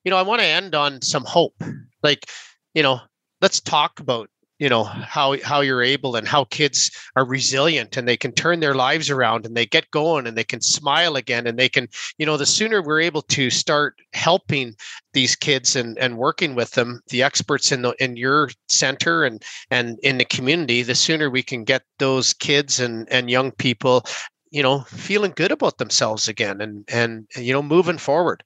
you 0.04 0.10
know 0.10 0.18
i 0.18 0.22
want 0.22 0.42
to 0.42 0.48
end 0.48 0.76
on 0.76 1.02
some 1.02 1.24
hope. 1.26 1.56
Like 2.02 2.26
you 2.74 2.84
know 2.84 3.00
let's 3.42 3.60
talk 3.60 4.00
about 4.00 4.30
you 4.64 4.70
know 4.70 4.86
how 4.86 5.36
how 5.44 5.60
you're 5.60 5.84
able 5.84 6.16
and 6.16 6.26
how 6.26 6.46
kids 6.46 6.90
are 7.18 7.26
resilient 7.26 7.98
and 7.98 8.08
they 8.08 8.16
can 8.16 8.32
turn 8.32 8.62
their 8.62 8.74
lives 8.74 9.10
around 9.10 9.46
and 9.46 9.58
they 9.58 9.66
get 9.66 9.92
going 9.92 10.26
and 10.26 10.38
they 10.38 10.44
can 10.46 10.62
smile 10.62 11.18
again 11.18 11.46
and 11.46 11.60
they 11.60 11.68
can 11.68 11.86
you 12.18 12.26
know 12.26 12.38
the 12.38 12.46
sooner 12.46 12.82
we're 12.82 13.02
able 13.02 13.24
to 13.24 13.50
start 13.50 13.96
helping 14.14 14.74
these 15.12 15.36
kids 15.36 15.76
and 15.76 15.98
and 15.98 16.18
working 16.18 16.56
with 16.56 16.72
them 16.72 17.02
the 17.10 17.22
experts 17.22 17.74
in 17.74 17.82
the 17.82 17.94
in 18.00 18.16
your 18.16 18.50
center 18.70 19.26
and 19.26 19.44
and 19.70 20.00
in 20.02 20.18
the 20.18 20.24
community 20.24 20.82
the 20.82 20.96
sooner 20.96 21.30
we 21.30 21.44
can 21.44 21.66
get 21.66 21.82
those 22.00 22.34
kids 22.34 22.80
and 22.80 23.06
and 23.12 23.30
young 23.30 23.52
people 23.52 24.06
you 24.50 24.64
know 24.64 24.80
feeling 24.88 25.34
good 25.36 25.52
about 25.52 25.78
themselves 25.78 26.30
again 26.30 26.62
and 26.62 26.86
and 26.88 27.28
you 27.36 27.52
know 27.52 27.62
moving 27.62 27.98
forward. 27.98 28.44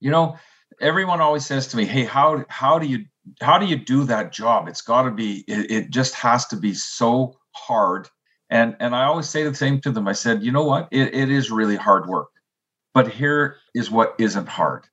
You 0.00 0.10
know 0.10 0.36
everyone 0.80 1.20
always 1.20 1.46
says 1.46 1.66
to 1.68 1.76
me 1.76 1.84
hey 1.84 2.04
how 2.04 2.44
how 2.48 2.78
do 2.78 2.86
you 2.86 3.04
how 3.40 3.58
do 3.58 3.66
you 3.66 3.76
do 3.76 4.04
that 4.04 4.32
job? 4.32 4.68
It's 4.68 4.82
got 4.82 5.02
to 5.02 5.10
be 5.10 5.44
it, 5.48 5.70
it, 5.70 5.90
just 5.90 6.14
has 6.14 6.46
to 6.46 6.56
be 6.56 6.74
so 6.74 7.36
hard. 7.52 8.08
And 8.50 8.76
and 8.78 8.94
i 8.94 9.04
always 9.04 9.28
say 9.28 9.42
the 9.42 9.54
same 9.54 9.80
to 9.80 9.90
them. 9.90 10.06
I 10.06 10.12
said 10.12 10.44
you 10.44 10.52
know 10.52 10.64
what? 10.64 10.88
It, 10.92 11.14
it 11.14 11.30
is 11.30 11.50
really 11.50 11.76
hard 11.76 12.06
work 12.06 12.28
but 12.96 13.12
here 13.12 13.58
is 13.74 13.90
what 13.90 14.14
isn't 14.18 14.48
hard. 14.48 14.86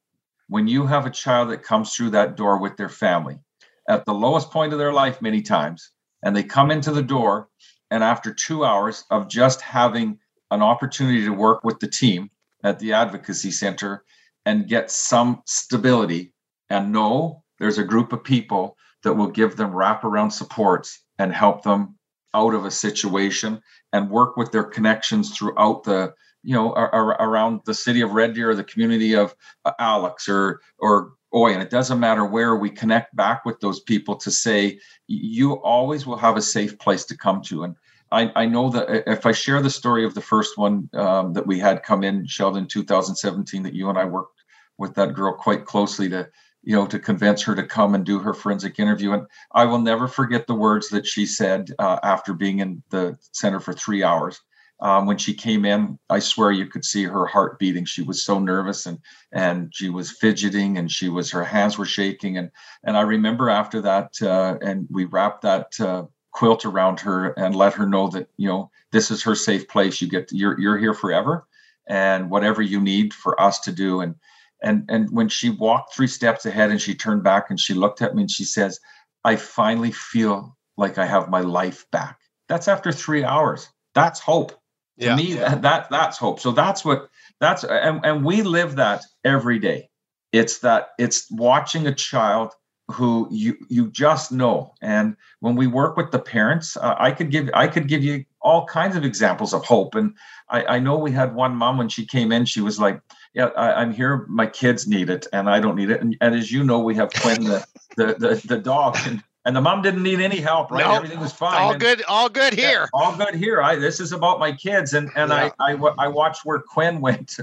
When 0.50 0.67
you 0.67 0.86
have 0.86 1.06
a 1.06 1.10
child 1.10 1.50
that 1.50 1.63
comes 1.63 1.96
through 1.96 2.10
that 2.10 2.36
door 2.36 2.58
with 2.58 2.76
their 2.76 2.89
family 2.89 3.39
at 3.88 4.04
the 4.04 4.13
lowest 4.13 4.52
point 4.52 4.74
of 4.74 4.80
their 4.80 4.91
life 4.91 5.22
many 5.22 5.41
times 5.41 5.89
and 6.22 6.36
they 6.36 6.43
come 6.43 6.69
into 6.69 6.91
the 6.91 7.02
door 7.02 7.48
and 7.91 8.04
after 8.04 8.34
two 8.34 8.65
hours 8.65 9.06
of 9.10 9.30
just 9.30 9.62
having 9.62 10.19
an 10.52 10.62
opportunity 10.62 11.24
to 11.24 11.32
work 11.32 11.63
with 11.63 11.80
the 11.80 11.88
team 11.88 12.30
at 12.65 12.78
the 12.78 12.91
advocacy 12.91 13.52
center 13.52 14.04
and 14.45 14.67
get 14.67 14.91
some 14.91 15.41
stability 15.45 16.34
and 16.69 16.91
know 16.91 17.43
there's 17.60 17.77
a 17.77 17.84
group 17.84 18.13
of 18.13 18.23
people 18.23 18.77
that 19.03 19.13
will 19.13 19.27
give 19.27 19.56
them 19.56 19.71
wraparound 19.71 20.32
supports 20.32 21.03
and 21.19 21.34
help 21.34 21.63
them 21.63 21.95
out 22.34 22.53
of 22.53 22.65
a 22.65 22.71
situation 22.71 23.62
and 23.91 24.10
work 24.10 24.38
with 24.38 24.51
their 24.51 24.63
connections 24.63 25.36
throughout 25.36 25.84
the 25.84 26.13
you 26.41 26.53
know 26.53 26.73
ar- 26.73 27.21
around 27.21 27.62
the 27.65 27.73
city 27.73 28.01
of 28.01 28.13
red 28.13 28.34
deer 28.34 28.49
or 28.49 28.56
the 28.56 28.63
community 28.63 29.15
of 29.15 29.36
uh, 29.65 29.71
Alix 29.79 30.27
or 30.27 30.62
or 30.79 31.13
Oyen 31.34 31.62
it 31.62 31.69
doesn't 31.69 31.99
matter 31.99 32.25
where 32.25 32.56
we 32.56 32.69
connect 32.69 33.15
back 33.15 33.45
with 33.45 33.60
those 33.60 33.82
people 33.82 34.15
to 34.17 34.32
say 34.32 34.79
you 35.08 35.53
always 35.53 36.06
will 36.06 36.17
have 36.17 36.38
a 36.38 36.41
safe 36.41 36.77
place 36.79 37.06
to 37.06 37.17
come 37.17 37.41
to. 37.43 37.63
And 37.63 37.75
I, 38.13 38.32
I 38.36 38.45
know 38.45 38.69
that 38.69 38.89
uh, 38.89 39.12
if 39.12 39.26
I 39.26 39.32
share 39.32 39.62
the 39.62 39.69
story 39.69 40.06
of 40.06 40.13
the 40.13 40.21
first 40.21 40.58
one 40.58 40.89
um, 40.93 41.34
that 41.34 41.47
we 41.47 41.60
had 41.60 41.84
come 41.84 42.04
in, 42.04 42.26
Sheldon, 42.26 42.67
2017, 42.67 43.63
that 43.63 43.73
you 43.73 43.89
and 43.89 43.97
I 43.97 44.06
worked 44.06 44.41
with 44.78 44.93
that 44.95 45.13
girl 45.13 45.34
quite 45.34 45.65
closely 45.65 46.10
to 46.10 46.30
you 46.63 46.76
know, 46.76 46.88
to 46.88 46.97
convince 46.97 47.41
her 47.43 47.56
to 47.56 47.63
come 47.63 47.93
and 47.93 48.06
do 48.06 48.19
her 48.19 48.34
forensic 48.34 48.80
interview. 48.80 49.12
And 49.12 49.28
I 49.52 49.65
will 49.65 49.80
never 49.80 50.08
forget 50.08 50.47
the 50.47 50.56
words 50.56 50.89
that 50.89 51.06
she 51.06 51.26
said 51.26 51.69
uh, 51.78 51.99
after 52.04 52.34
being 52.34 52.60
in 52.60 52.82
the 52.89 53.17
center 53.34 53.60
for 53.60 53.73
three 53.73 54.02
hours. 54.02 54.39
Um, 54.80 55.06
when 55.06 55.17
she 55.17 55.34
came 55.34 55.65
in, 55.65 55.99
I 56.10 56.19
swear 56.19 56.52
you 56.52 56.65
could 56.65 56.84
see 56.84 57.04
her 57.04 57.26
heart 57.26 57.60
beating. 57.60 57.86
She 57.86 58.02
was 58.02 58.23
so 58.23 58.39
nervous 58.39 58.86
and 58.86 58.99
and 59.32 59.71
she 59.73 59.89
was 59.89 60.12
fidgeting 60.12 60.78
and 60.78 60.91
she 60.91 61.10
was 61.10 61.32
her 61.32 61.43
hands 61.43 61.78
were 61.78 61.86
shaking. 61.86 62.38
And 62.38 62.49
and 62.84 62.97
I 62.97 63.02
remember 63.02 63.49
after 63.49 63.82
that, 63.82 64.13
uh, 64.21 64.58
and 64.62 64.88
we 64.89 65.06
wrapped 65.06 65.43
that 65.43 65.80
uh, 65.80 66.06
quilt 66.34 66.65
around 66.65 67.00
her 67.00 67.30
and 67.34 67.56
let 67.56 67.74
her 67.74 67.88
know 67.88 68.10
that 68.10 68.28
you 68.38 68.48
know 68.48 68.69
this 68.91 69.10
is 69.10 69.24
her 69.24 69.36
safe 69.36 69.67
place. 69.67 70.02
You 70.02 70.10
get 70.10 70.32
you're 70.32 70.60
you're 70.60 70.78
here 70.78 70.93
forever, 70.93 71.48
and 71.88 72.30
whatever 72.30 72.62
you 72.62 72.82
need 72.82 73.13
for 73.13 73.39
us 73.39 73.60
to 73.62 73.72
do. 73.72 74.02
And 74.02 74.15
and 74.62 74.86
and 74.89 75.10
when 75.12 75.30
she 75.30 75.50
walked 75.50 75.96
three 75.96 76.08
steps 76.08 76.46
ahead 76.46 76.72
and 76.72 76.82
she 76.82 76.96
turned 76.96 77.24
back 77.24 77.50
and 77.50 77.60
she 77.60 77.74
looked 77.74 78.02
at 78.02 78.15
me 78.15 78.24
and 78.24 78.32
she 78.32 78.46
says 78.46 78.80
i 79.26 79.36
finally 79.36 79.91
feel 79.91 80.58
like 80.78 80.98
i 80.98 81.06
have 81.06 81.30
my 81.30 81.41
life 81.41 81.86
back. 81.91 82.19
That's 82.50 82.67
after 82.67 82.91
three 82.91 83.24
hours. 83.24 83.69
That's 83.96 84.19
hope. 84.19 84.52
To 85.00 85.06
yeah, 85.06 85.15
me 85.15 85.36
yeah. 85.36 85.50
That, 85.50 85.62
that 85.62 85.89
that's 85.89 86.17
hope. 86.17 86.39
So 86.39 86.52
that's 86.52 86.84
what 86.84 87.10
that's 87.39 87.63
and, 87.63 88.06
and 88.06 88.26
we 88.26 88.41
live 88.43 88.76
that 88.76 89.04
every 89.24 89.60
day. 89.60 89.89
It's 90.32 90.60
that 90.60 90.89
it's 90.98 91.28
watching 91.32 91.88
a 91.88 91.93
child 91.93 92.54
who 92.91 93.28
you 93.32 93.58
you 93.69 93.89
just 93.91 94.32
know 94.32 94.74
and 94.82 95.15
when 95.39 95.56
we 95.56 95.67
work 95.67 95.96
with 95.96 96.12
the 96.12 96.19
parents 96.19 96.76
uh, 96.78 96.96
i 97.00 97.12
could 97.12 97.32
give 97.32 97.50
i 97.54 97.65
could 97.65 97.88
give 97.88 98.04
you 98.04 98.26
all 98.41 98.65
kinds 98.65 98.98
of 98.98 99.06
examples 99.06 99.54
of 99.54 99.63
hope 99.63 99.96
and 99.96 100.13
i 100.50 100.65
i 100.65 100.80
know 100.80 100.98
we 100.98 101.10
had 101.10 101.34
one 101.34 101.56
mom 101.56 101.78
when 101.78 101.88
she 101.88 102.06
came 102.06 102.32
in 102.32 102.43
she 102.43 102.60
was 102.60 102.80
like 102.80 103.02
yeah, 103.34 103.48
I, 103.58 103.82
am 103.82 103.91
here. 103.91 104.26
My 104.30 104.46
kids 104.46 104.88
need 104.88 105.10
it, 105.10 105.26
and 105.34 105.50
I 105.50 105.60
don't 105.60 105.76
need 105.76 105.89
it. 105.89 106.02
And, 106.02 106.15
and 106.22 106.36
as 106.36 106.52
you 106.52 106.63
know, 106.63 106.80
we 106.80 106.96
have 106.96 107.12
Quinn, 107.13 107.43
the 107.43 107.65
the 107.98 108.06
the, 108.13 108.48
the 108.48 108.58
dog, 108.60 108.96
and, 109.06 109.24
and 109.46 109.56
the 109.56 109.62
mom 109.62 109.82
didn't 109.82 110.04
need 110.04 110.19
any 110.19 110.39
help. 110.39 110.69
Right, 110.69 110.86
nope. 110.86 110.98
everything 110.98 111.19
was 111.19 111.34
fine. 111.34 111.60
All 111.60 111.72
and, 111.72 111.82
good, 111.82 112.04
all 112.08 112.30
good 112.30 112.54
here. 112.54 112.82
Yeah, 112.82 112.86
all 112.93 113.15
good 113.15 113.34
here. 113.34 113.62
I 113.62 113.76
this 113.76 114.00
is 114.00 114.12
about 114.12 114.39
my 114.39 114.52
kids, 114.52 114.93
and 114.93 115.10
and 115.15 115.32
yeah. 115.32 115.50
I, 115.60 115.74
I 115.74 115.93
I 115.98 116.08
watched 116.08 116.46
where 116.46 116.60
Quinn 116.60 117.02
went. 117.02 117.38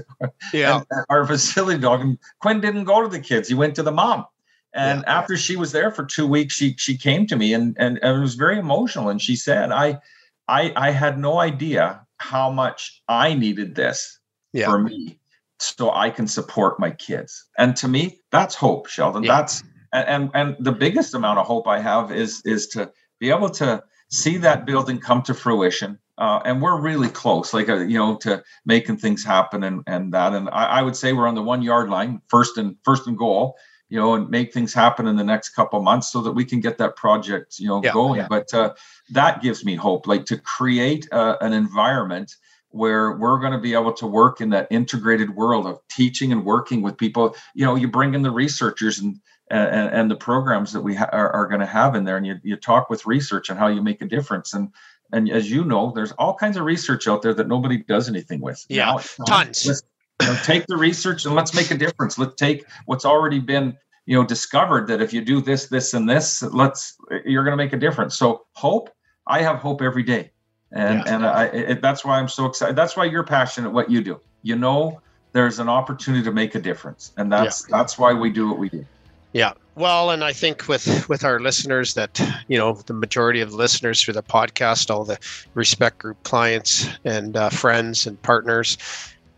Yeah, 0.53 0.83
our 1.09 1.25
facility 1.25 1.79
dog, 1.79 2.01
and 2.01 2.17
Quinn 2.39 2.61
didn't 2.61 2.85
go 2.85 3.01
to 3.01 3.09
the 3.09 3.19
kids. 3.19 3.49
He 3.49 3.53
went 3.53 3.75
to 3.75 3.83
the 3.83 3.91
mom. 3.91 4.25
And 4.73 5.03
yeah. 5.05 5.17
after 5.17 5.35
she 5.35 5.55
was 5.55 5.71
there 5.71 5.91
for 5.91 6.05
two 6.05 6.27
weeks, 6.27 6.53
she 6.53 6.75
she 6.77 6.97
came 6.97 7.27
to 7.27 7.35
me 7.35 7.53
and, 7.53 7.75
and 7.79 7.99
and 8.01 8.17
it 8.17 8.21
was 8.21 8.35
very 8.35 8.57
emotional. 8.57 9.09
And 9.09 9.21
she 9.21 9.35
said, 9.35 9.71
I 9.71 9.99
I 10.47 10.71
I 10.75 10.91
had 10.91 11.19
no 11.19 11.39
idea 11.39 12.05
how 12.17 12.49
much 12.51 13.01
I 13.07 13.33
needed 13.33 13.75
this 13.75 14.19
yeah. 14.53 14.69
for 14.69 14.79
me 14.79 15.19
so 15.59 15.91
I 15.91 16.09
can 16.09 16.27
support 16.27 16.79
my 16.79 16.91
kids. 16.91 17.45
And 17.57 17.75
to 17.77 17.87
me, 17.87 18.19
that's 18.31 18.55
hope, 18.55 18.87
Sheldon. 18.87 19.23
Yeah. 19.23 19.37
That's 19.37 19.63
and, 19.93 20.07
and 20.07 20.31
and 20.33 20.65
the 20.65 20.71
biggest 20.71 21.13
amount 21.13 21.39
of 21.39 21.45
hope 21.45 21.67
I 21.67 21.79
have 21.79 22.11
is 22.11 22.41
is 22.45 22.67
to 22.67 22.91
be 23.19 23.29
able 23.29 23.49
to 23.49 23.83
see 24.09 24.37
that 24.37 24.65
building 24.65 24.99
come 24.99 25.21
to 25.23 25.33
fruition. 25.33 25.97
Uh, 26.17 26.39
and 26.45 26.61
we're 26.61 26.79
really 26.79 27.07
close, 27.07 27.53
like 27.53 27.67
uh, 27.67 27.77
you 27.77 27.97
know, 27.97 28.15
to 28.15 28.43
making 28.65 28.97
things 28.97 29.23
happen 29.23 29.63
and 29.63 29.83
and 29.87 30.13
that. 30.13 30.33
And 30.33 30.49
I, 30.49 30.65
I, 30.65 30.81
would 30.83 30.95
say 30.95 31.13
we're 31.13 31.27
on 31.27 31.33
the 31.33 31.41
one 31.41 31.63
yard 31.63 31.89
line, 31.89 32.21
first 32.27 32.57
and 32.57 32.75
first 32.83 33.07
and 33.07 33.17
goal, 33.17 33.55
you 33.91 33.99
know, 33.99 34.13
and 34.13 34.29
make 34.29 34.53
things 34.53 34.73
happen 34.73 35.05
in 35.05 35.17
the 35.17 35.23
next 35.23 35.49
couple 35.49 35.81
months 35.81 36.09
so 36.09 36.21
that 36.21 36.31
we 36.31 36.45
can 36.45 36.61
get 36.61 36.77
that 36.77 36.95
project, 36.95 37.59
you 37.59 37.67
know, 37.67 37.81
yeah, 37.83 37.91
going. 37.91 38.21
Yeah. 38.21 38.27
But 38.29 38.53
uh, 38.53 38.73
that 39.09 39.41
gives 39.41 39.65
me 39.65 39.75
hope, 39.75 40.07
like 40.07 40.23
to 40.27 40.37
create 40.37 41.09
uh, 41.11 41.35
an 41.41 41.51
environment 41.51 42.37
where 42.69 43.11
we're 43.17 43.37
going 43.37 43.51
to 43.51 43.59
be 43.59 43.73
able 43.73 43.91
to 43.91 44.07
work 44.07 44.39
in 44.39 44.49
that 44.51 44.69
integrated 44.71 45.35
world 45.35 45.67
of 45.67 45.77
teaching 45.89 46.31
and 46.31 46.45
working 46.45 46.81
with 46.81 46.97
people. 46.97 47.35
You 47.53 47.65
know 47.65 47.75
you 47.75 47.89
bring 47.89 48.13
in 48.13 48.21
the 48.21 48.31
researchers 48.31 48.99
and 48.99 49.19
and, 49.49 49.89
and 49.89 50.09
the 50.09 50.15
programs 50.15 50.71
that 50.71 50.79
we 50.79 50.95
ha- 50.95 51.09
are, 51.11 51.29
are 51.31 51.47
going 51.47 51.59
to 51.59 51.65
have 51.65 51.93
in 51.93 52.05
there 52.05 52.15
and 52.15 52.25
you, 52.25 52.35
you 52.43 52.55
talk 52.55 52.89
with 52.89 53.05
research 53.05 53.49
and 53.49 53.59
how 53.59 53.67
you 53.67 53.81
make 53.81 54.01
a 54.01 54.07
difference. 54.07 54.53
And 54.53 54.69
and 55.11 55.29
as 55.29 55.51
you 55.51 55.65
know 55.65 55.91
there's 55.93 56.13
all 56.13 56.33
kinds 56.33 56.55
of 56.55 56.63
research 56.63 57.09
out 57.09 57.21
there 57.21 57.33
that 57.33 57.49
nobody 57.49 57.83
does 57.83 58.07
anything 58.07 58.39
with. 58.39 58.65
Yeah. 58.69 58.97
Tons. 59.27 59.65
let's, 59.65 59.83
you 60.21 60.27
know, 60.27 60.39
take 60.43 60.65
the 60.67 60.77
research 60.77 61.25
and 61.25 61.35
let's 61.35 61.53
make 61.53 61.71
a 61.71 61.77
difference 61.77 62.17
let's 62.17 62.35
take 62.35 62.63
what's 62.85 63.05
already 63.05 63.39
been 63.39 63.75
you 64.05 64.17
know 64.17 64.25
discovered 64.25 64.87
that 64.87 65.01
if 65.01 65.13
you 65.13 65.21
do 65.21 65.41
this 65.41 65.67
this 65.67 65.93
and 65.93 66.09
this 66.09 66.41
let's 66.41 66.97
you're 67.25 67.43
going 67.43 67.57
to 67.57 67.63
make 67.63 67.73
a 67.73 67.77
difference 67.77 68.17
so 68.17 68.45
hope 68.53 68.89
i 69.27 69.41
have 69.41 69.57
hope 69.57 69.81
every 69.81 70.03
day 70.03 70.31
and 70.71 71.03
yeah. 71.05 71.15
and 71.15 71.25
I, 71.25 71.45
it, 71.45 71.81
that's 71.81 72.05
why 72.05 72.19
I'm 72.19 72.27
so 72.27 72.45
excited. 72.45 72.75
That's 72.75 72.95
why 72.95 73.05
you're 73.05 73.23
passionate 73.23 73.71
what 73.71 73.89
you 73.91 74.01
do. 74.01 74.19
You 74.43 74.55
know, 74.55 75.01
there's 75.33 75.59
an 75.59 75.69
opportunity 75.69 76.23
to 76.23 76.31
make 76.31 76.55
a 76.55 76.59
difference, 76.59 77.11
and 77.17 77.31
that's 77.31 77.67
yeah. 77.67 77.77
that's 77.77 77.97
why 77.97 78.13
we 78.13 78.29
do 78.29 78.47
what 78.47 78.57
we 78.57 78.69
do. 78.69 78.85
Yeah. 79.33 79.53
Well, 79.75 80.09
and 80.09 80.23
I 80.23 80.33
think 80.33 80.67
with 80.67 81.07
with 81.09 81.23
our 81.23 81.39
listeners 81.39 81.93
that 81.95 82.21
you 82.47 82.57
know 82.57 82.73
the 82.73 82.93
majority 82.93 83.41
of 83.41 83.51
the 83.51 83.57
listeners 83.57 84.01
for 84.01 84.13
the 84.13 84.23
podcast, 84.23 84.89
all 84.89 85.03
the 85.03 85.17
respect 85.53 85.99
group 85.99 86.21
clients 86.23 86.87
and 87.03 87.35
uh, 87.35 87.49
friends 87.49 88.07
and 88.07 88.21
partners, 88.21 88.77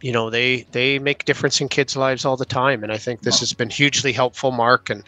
you 0.04 0.12
know 0.12 0.30
they 0.30 0.64
they 0.72 1.00
make 1.00 1.24
difference 1.24 1.62
in 1.62 1.70
kids' 1.70 1.96
lives 1.96 2.26
all 2.26 2.36
the 2.36 2.46
time, 2.46 2.84
and 2.84 2.92
I 2.92 2.98
think 2.98 3.22
this 3.22 3.40
has 3.40 3.54
been 3.54 3.70
hugely 3.70 4.12
helpful, 4.12 4.52
Mark. 4.52 4.90
And 4.90 5.04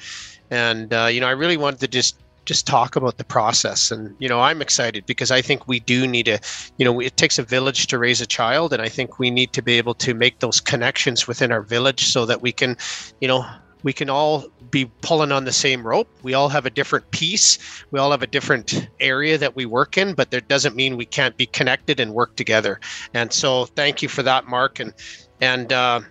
and 0.49 0.93
uh, 0.93 1.09
you 1.11 1.19
know 1.19 1.27
I 1.27 1.31
really 1.31 1.57
wanted 1.57 1.81
to 1.81 1.87
just 1.89 2.17
just 2.45 2.65
talk 2.65 2.95
about 2.95 3.17
the 3.17 3.23
process 3.23 3.89
and 3.89 4.15
you 4.19 4.29
know 4.29 4.39
i'm 4.39 4.61
excited 4.61 5.03
because 5.07 5.31
i 5.31 5.41
think 5.41 5.67
we 5.67 5.79
do 5.79 6.05
need 6.05 6.27
to 6.27 6.39
you 6.77 6.85
know 6.85 6.99
it 6.99 7.17
takes 7.17 7.39
a 7.39 7.43
village 7.43 7.87
to 7.87 7.97
raise 7.97 8.21
a 8.21 8.25
child 8.27 8.71
and 8.71 8.83
i 8.83 8.87
think 8.87 9.17
we 9.17 9.31
need 9.31 9.51
to 9.51 9.63
be 9.63 9.79
able 9.79 9.95
to 9.95 10.13
make 10.13 10.37
those 10.41 10.61
connections 10.61 11.27
within 11.27 11.51
our 11.51 11.63
village 11.63 12.05
so 12.05 12.23
that 12.23 12.43
we 12.43 12.51
can 12.51 12.77
you 13.19 13.27
know 13.27 13.43
we 13.85 13.93
can 13.93 14.09
all 14.09 14.43
be 14.71 14.85
pulling 15.01 15.31
on 15.31 15.45
the 15.45 15.51
same 15.51 15.85
rope. 15.85 16.09
We 16.23 16.33
all 16.33 16.49
have 16.49 16.65
a 16.65 16.71
different 16.71 17.11
piece. 17.11 17.59
We 17.91 17.99
all 17.99 18.09
have 18.09 18.23
a 18.23 18.27
different 18.27 18.89
area 18.99 19.37
that 19.37 19.55
we 19.55 19.67
work 19.67 19.95
in, 19.95 20.15
but 20.15 20.31
that 20.31 20.47
doesn't 20.47 20.75
mean 20.75 20.97
we 20.97 21.05
can't 21.05 21.37
be 21.37 21.45
connected 21.45 21.99
and 21.99 22.11
work 22.11 22.35
together. 22.35 22.79
And 23.13 23.31
so, 23.31 23.65
thank 23.65 24.01
you 24.01 24.09
for 24.09 24.23
that, 24.23 24.47
Mark. 24.47 24.79
And 24.79 24.91
and 25.39 25.71
uh, 25.71 26.01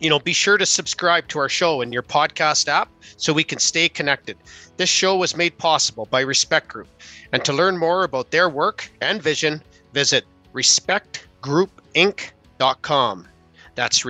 you 0.00 0.10
know, 0.10 0.18
be 0.18 0.32
sure 0.32 0.58
to 0.58 0.66
subscribe 0.66 1.28
to 1.28 1.38
our 1.38 1.48
show 1.48 1.82
in 1.82 1.92
your 1.92 2.02
podcast 2.02 2.66
app 2.66 2.90
so 3.16 3.32
we 3.32 3.44
can 3.44 3.60
stay 3.60 3.88
connected. 3.88 4.36
This 4.76 4.90
show 4.90 5.16
was 5.16 5.36
made 5.36 5.56
possible 5.56 6.08
by 6.10 6.22
Respect 6.22 6.66
Group. 6.66 6.88
And 7.32 7.44
to 7.44 7.52
learn 7.52 7.78
more 7.78 8.02
about 8.02 8.32
their 8.32 8.48
work 8.48 8.90
and 9.00 9.22
vision, 9.22 9.62
visit 9.92 10.24
respectgroupinc.com. 10.52 13.28
That's 13.76 14.04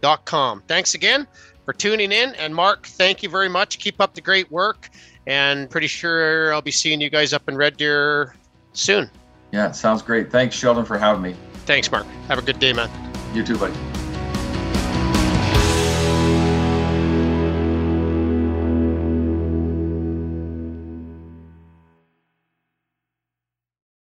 respectgroupinc.com. 0.00 0.62
Thanks 0.66 0.94
again 0.94 1.26
for 1.64 1.72
tuning 1.72 2.12
in. 2.12 2.34
And 2.34 2.54
Mark, 2.54 2.86
thank 2.86 3.22
you 3.22 3.28
very 3.28 3.48
much. 3.48 3.78
Keep 3.78 4.00
up 4.00 4.14
the 4.14 4.20
great 4.20 4.50
work. 4.50 4.90
And 5.26 5.70
pretty 5.70 5.86
sure 5.86 6.52
I'll 6.52 6.62
be 6.62 6.70
seeing 6.70 7.00
you 7.00 7.10
guys 7.10 7.32
up 7.32 7.48
in 7.48 7.56
Red 7.56 7.76
Deer 7.76 8.34
soon. 8.72 9.10
Yeah, 9.52 9.70
sounds 9.72 10.02
great. 10.02 10.30
Thanks, 10.30 10.56
Sheldon, 10.56 10.84
for 10.84 10.98
having 10.98 11.22
me. 11.22 11.34
Thanks, 11.66 11.90
Mark. 11.90 12.06
Have 12.28 12.38
a 12.38 12.42
good 12.42 12.58
day, 12.58 12.72
man. 12.72 12.90
You 13.34 13.44
too, 13.44 13.58
buddy. 13.58 13.74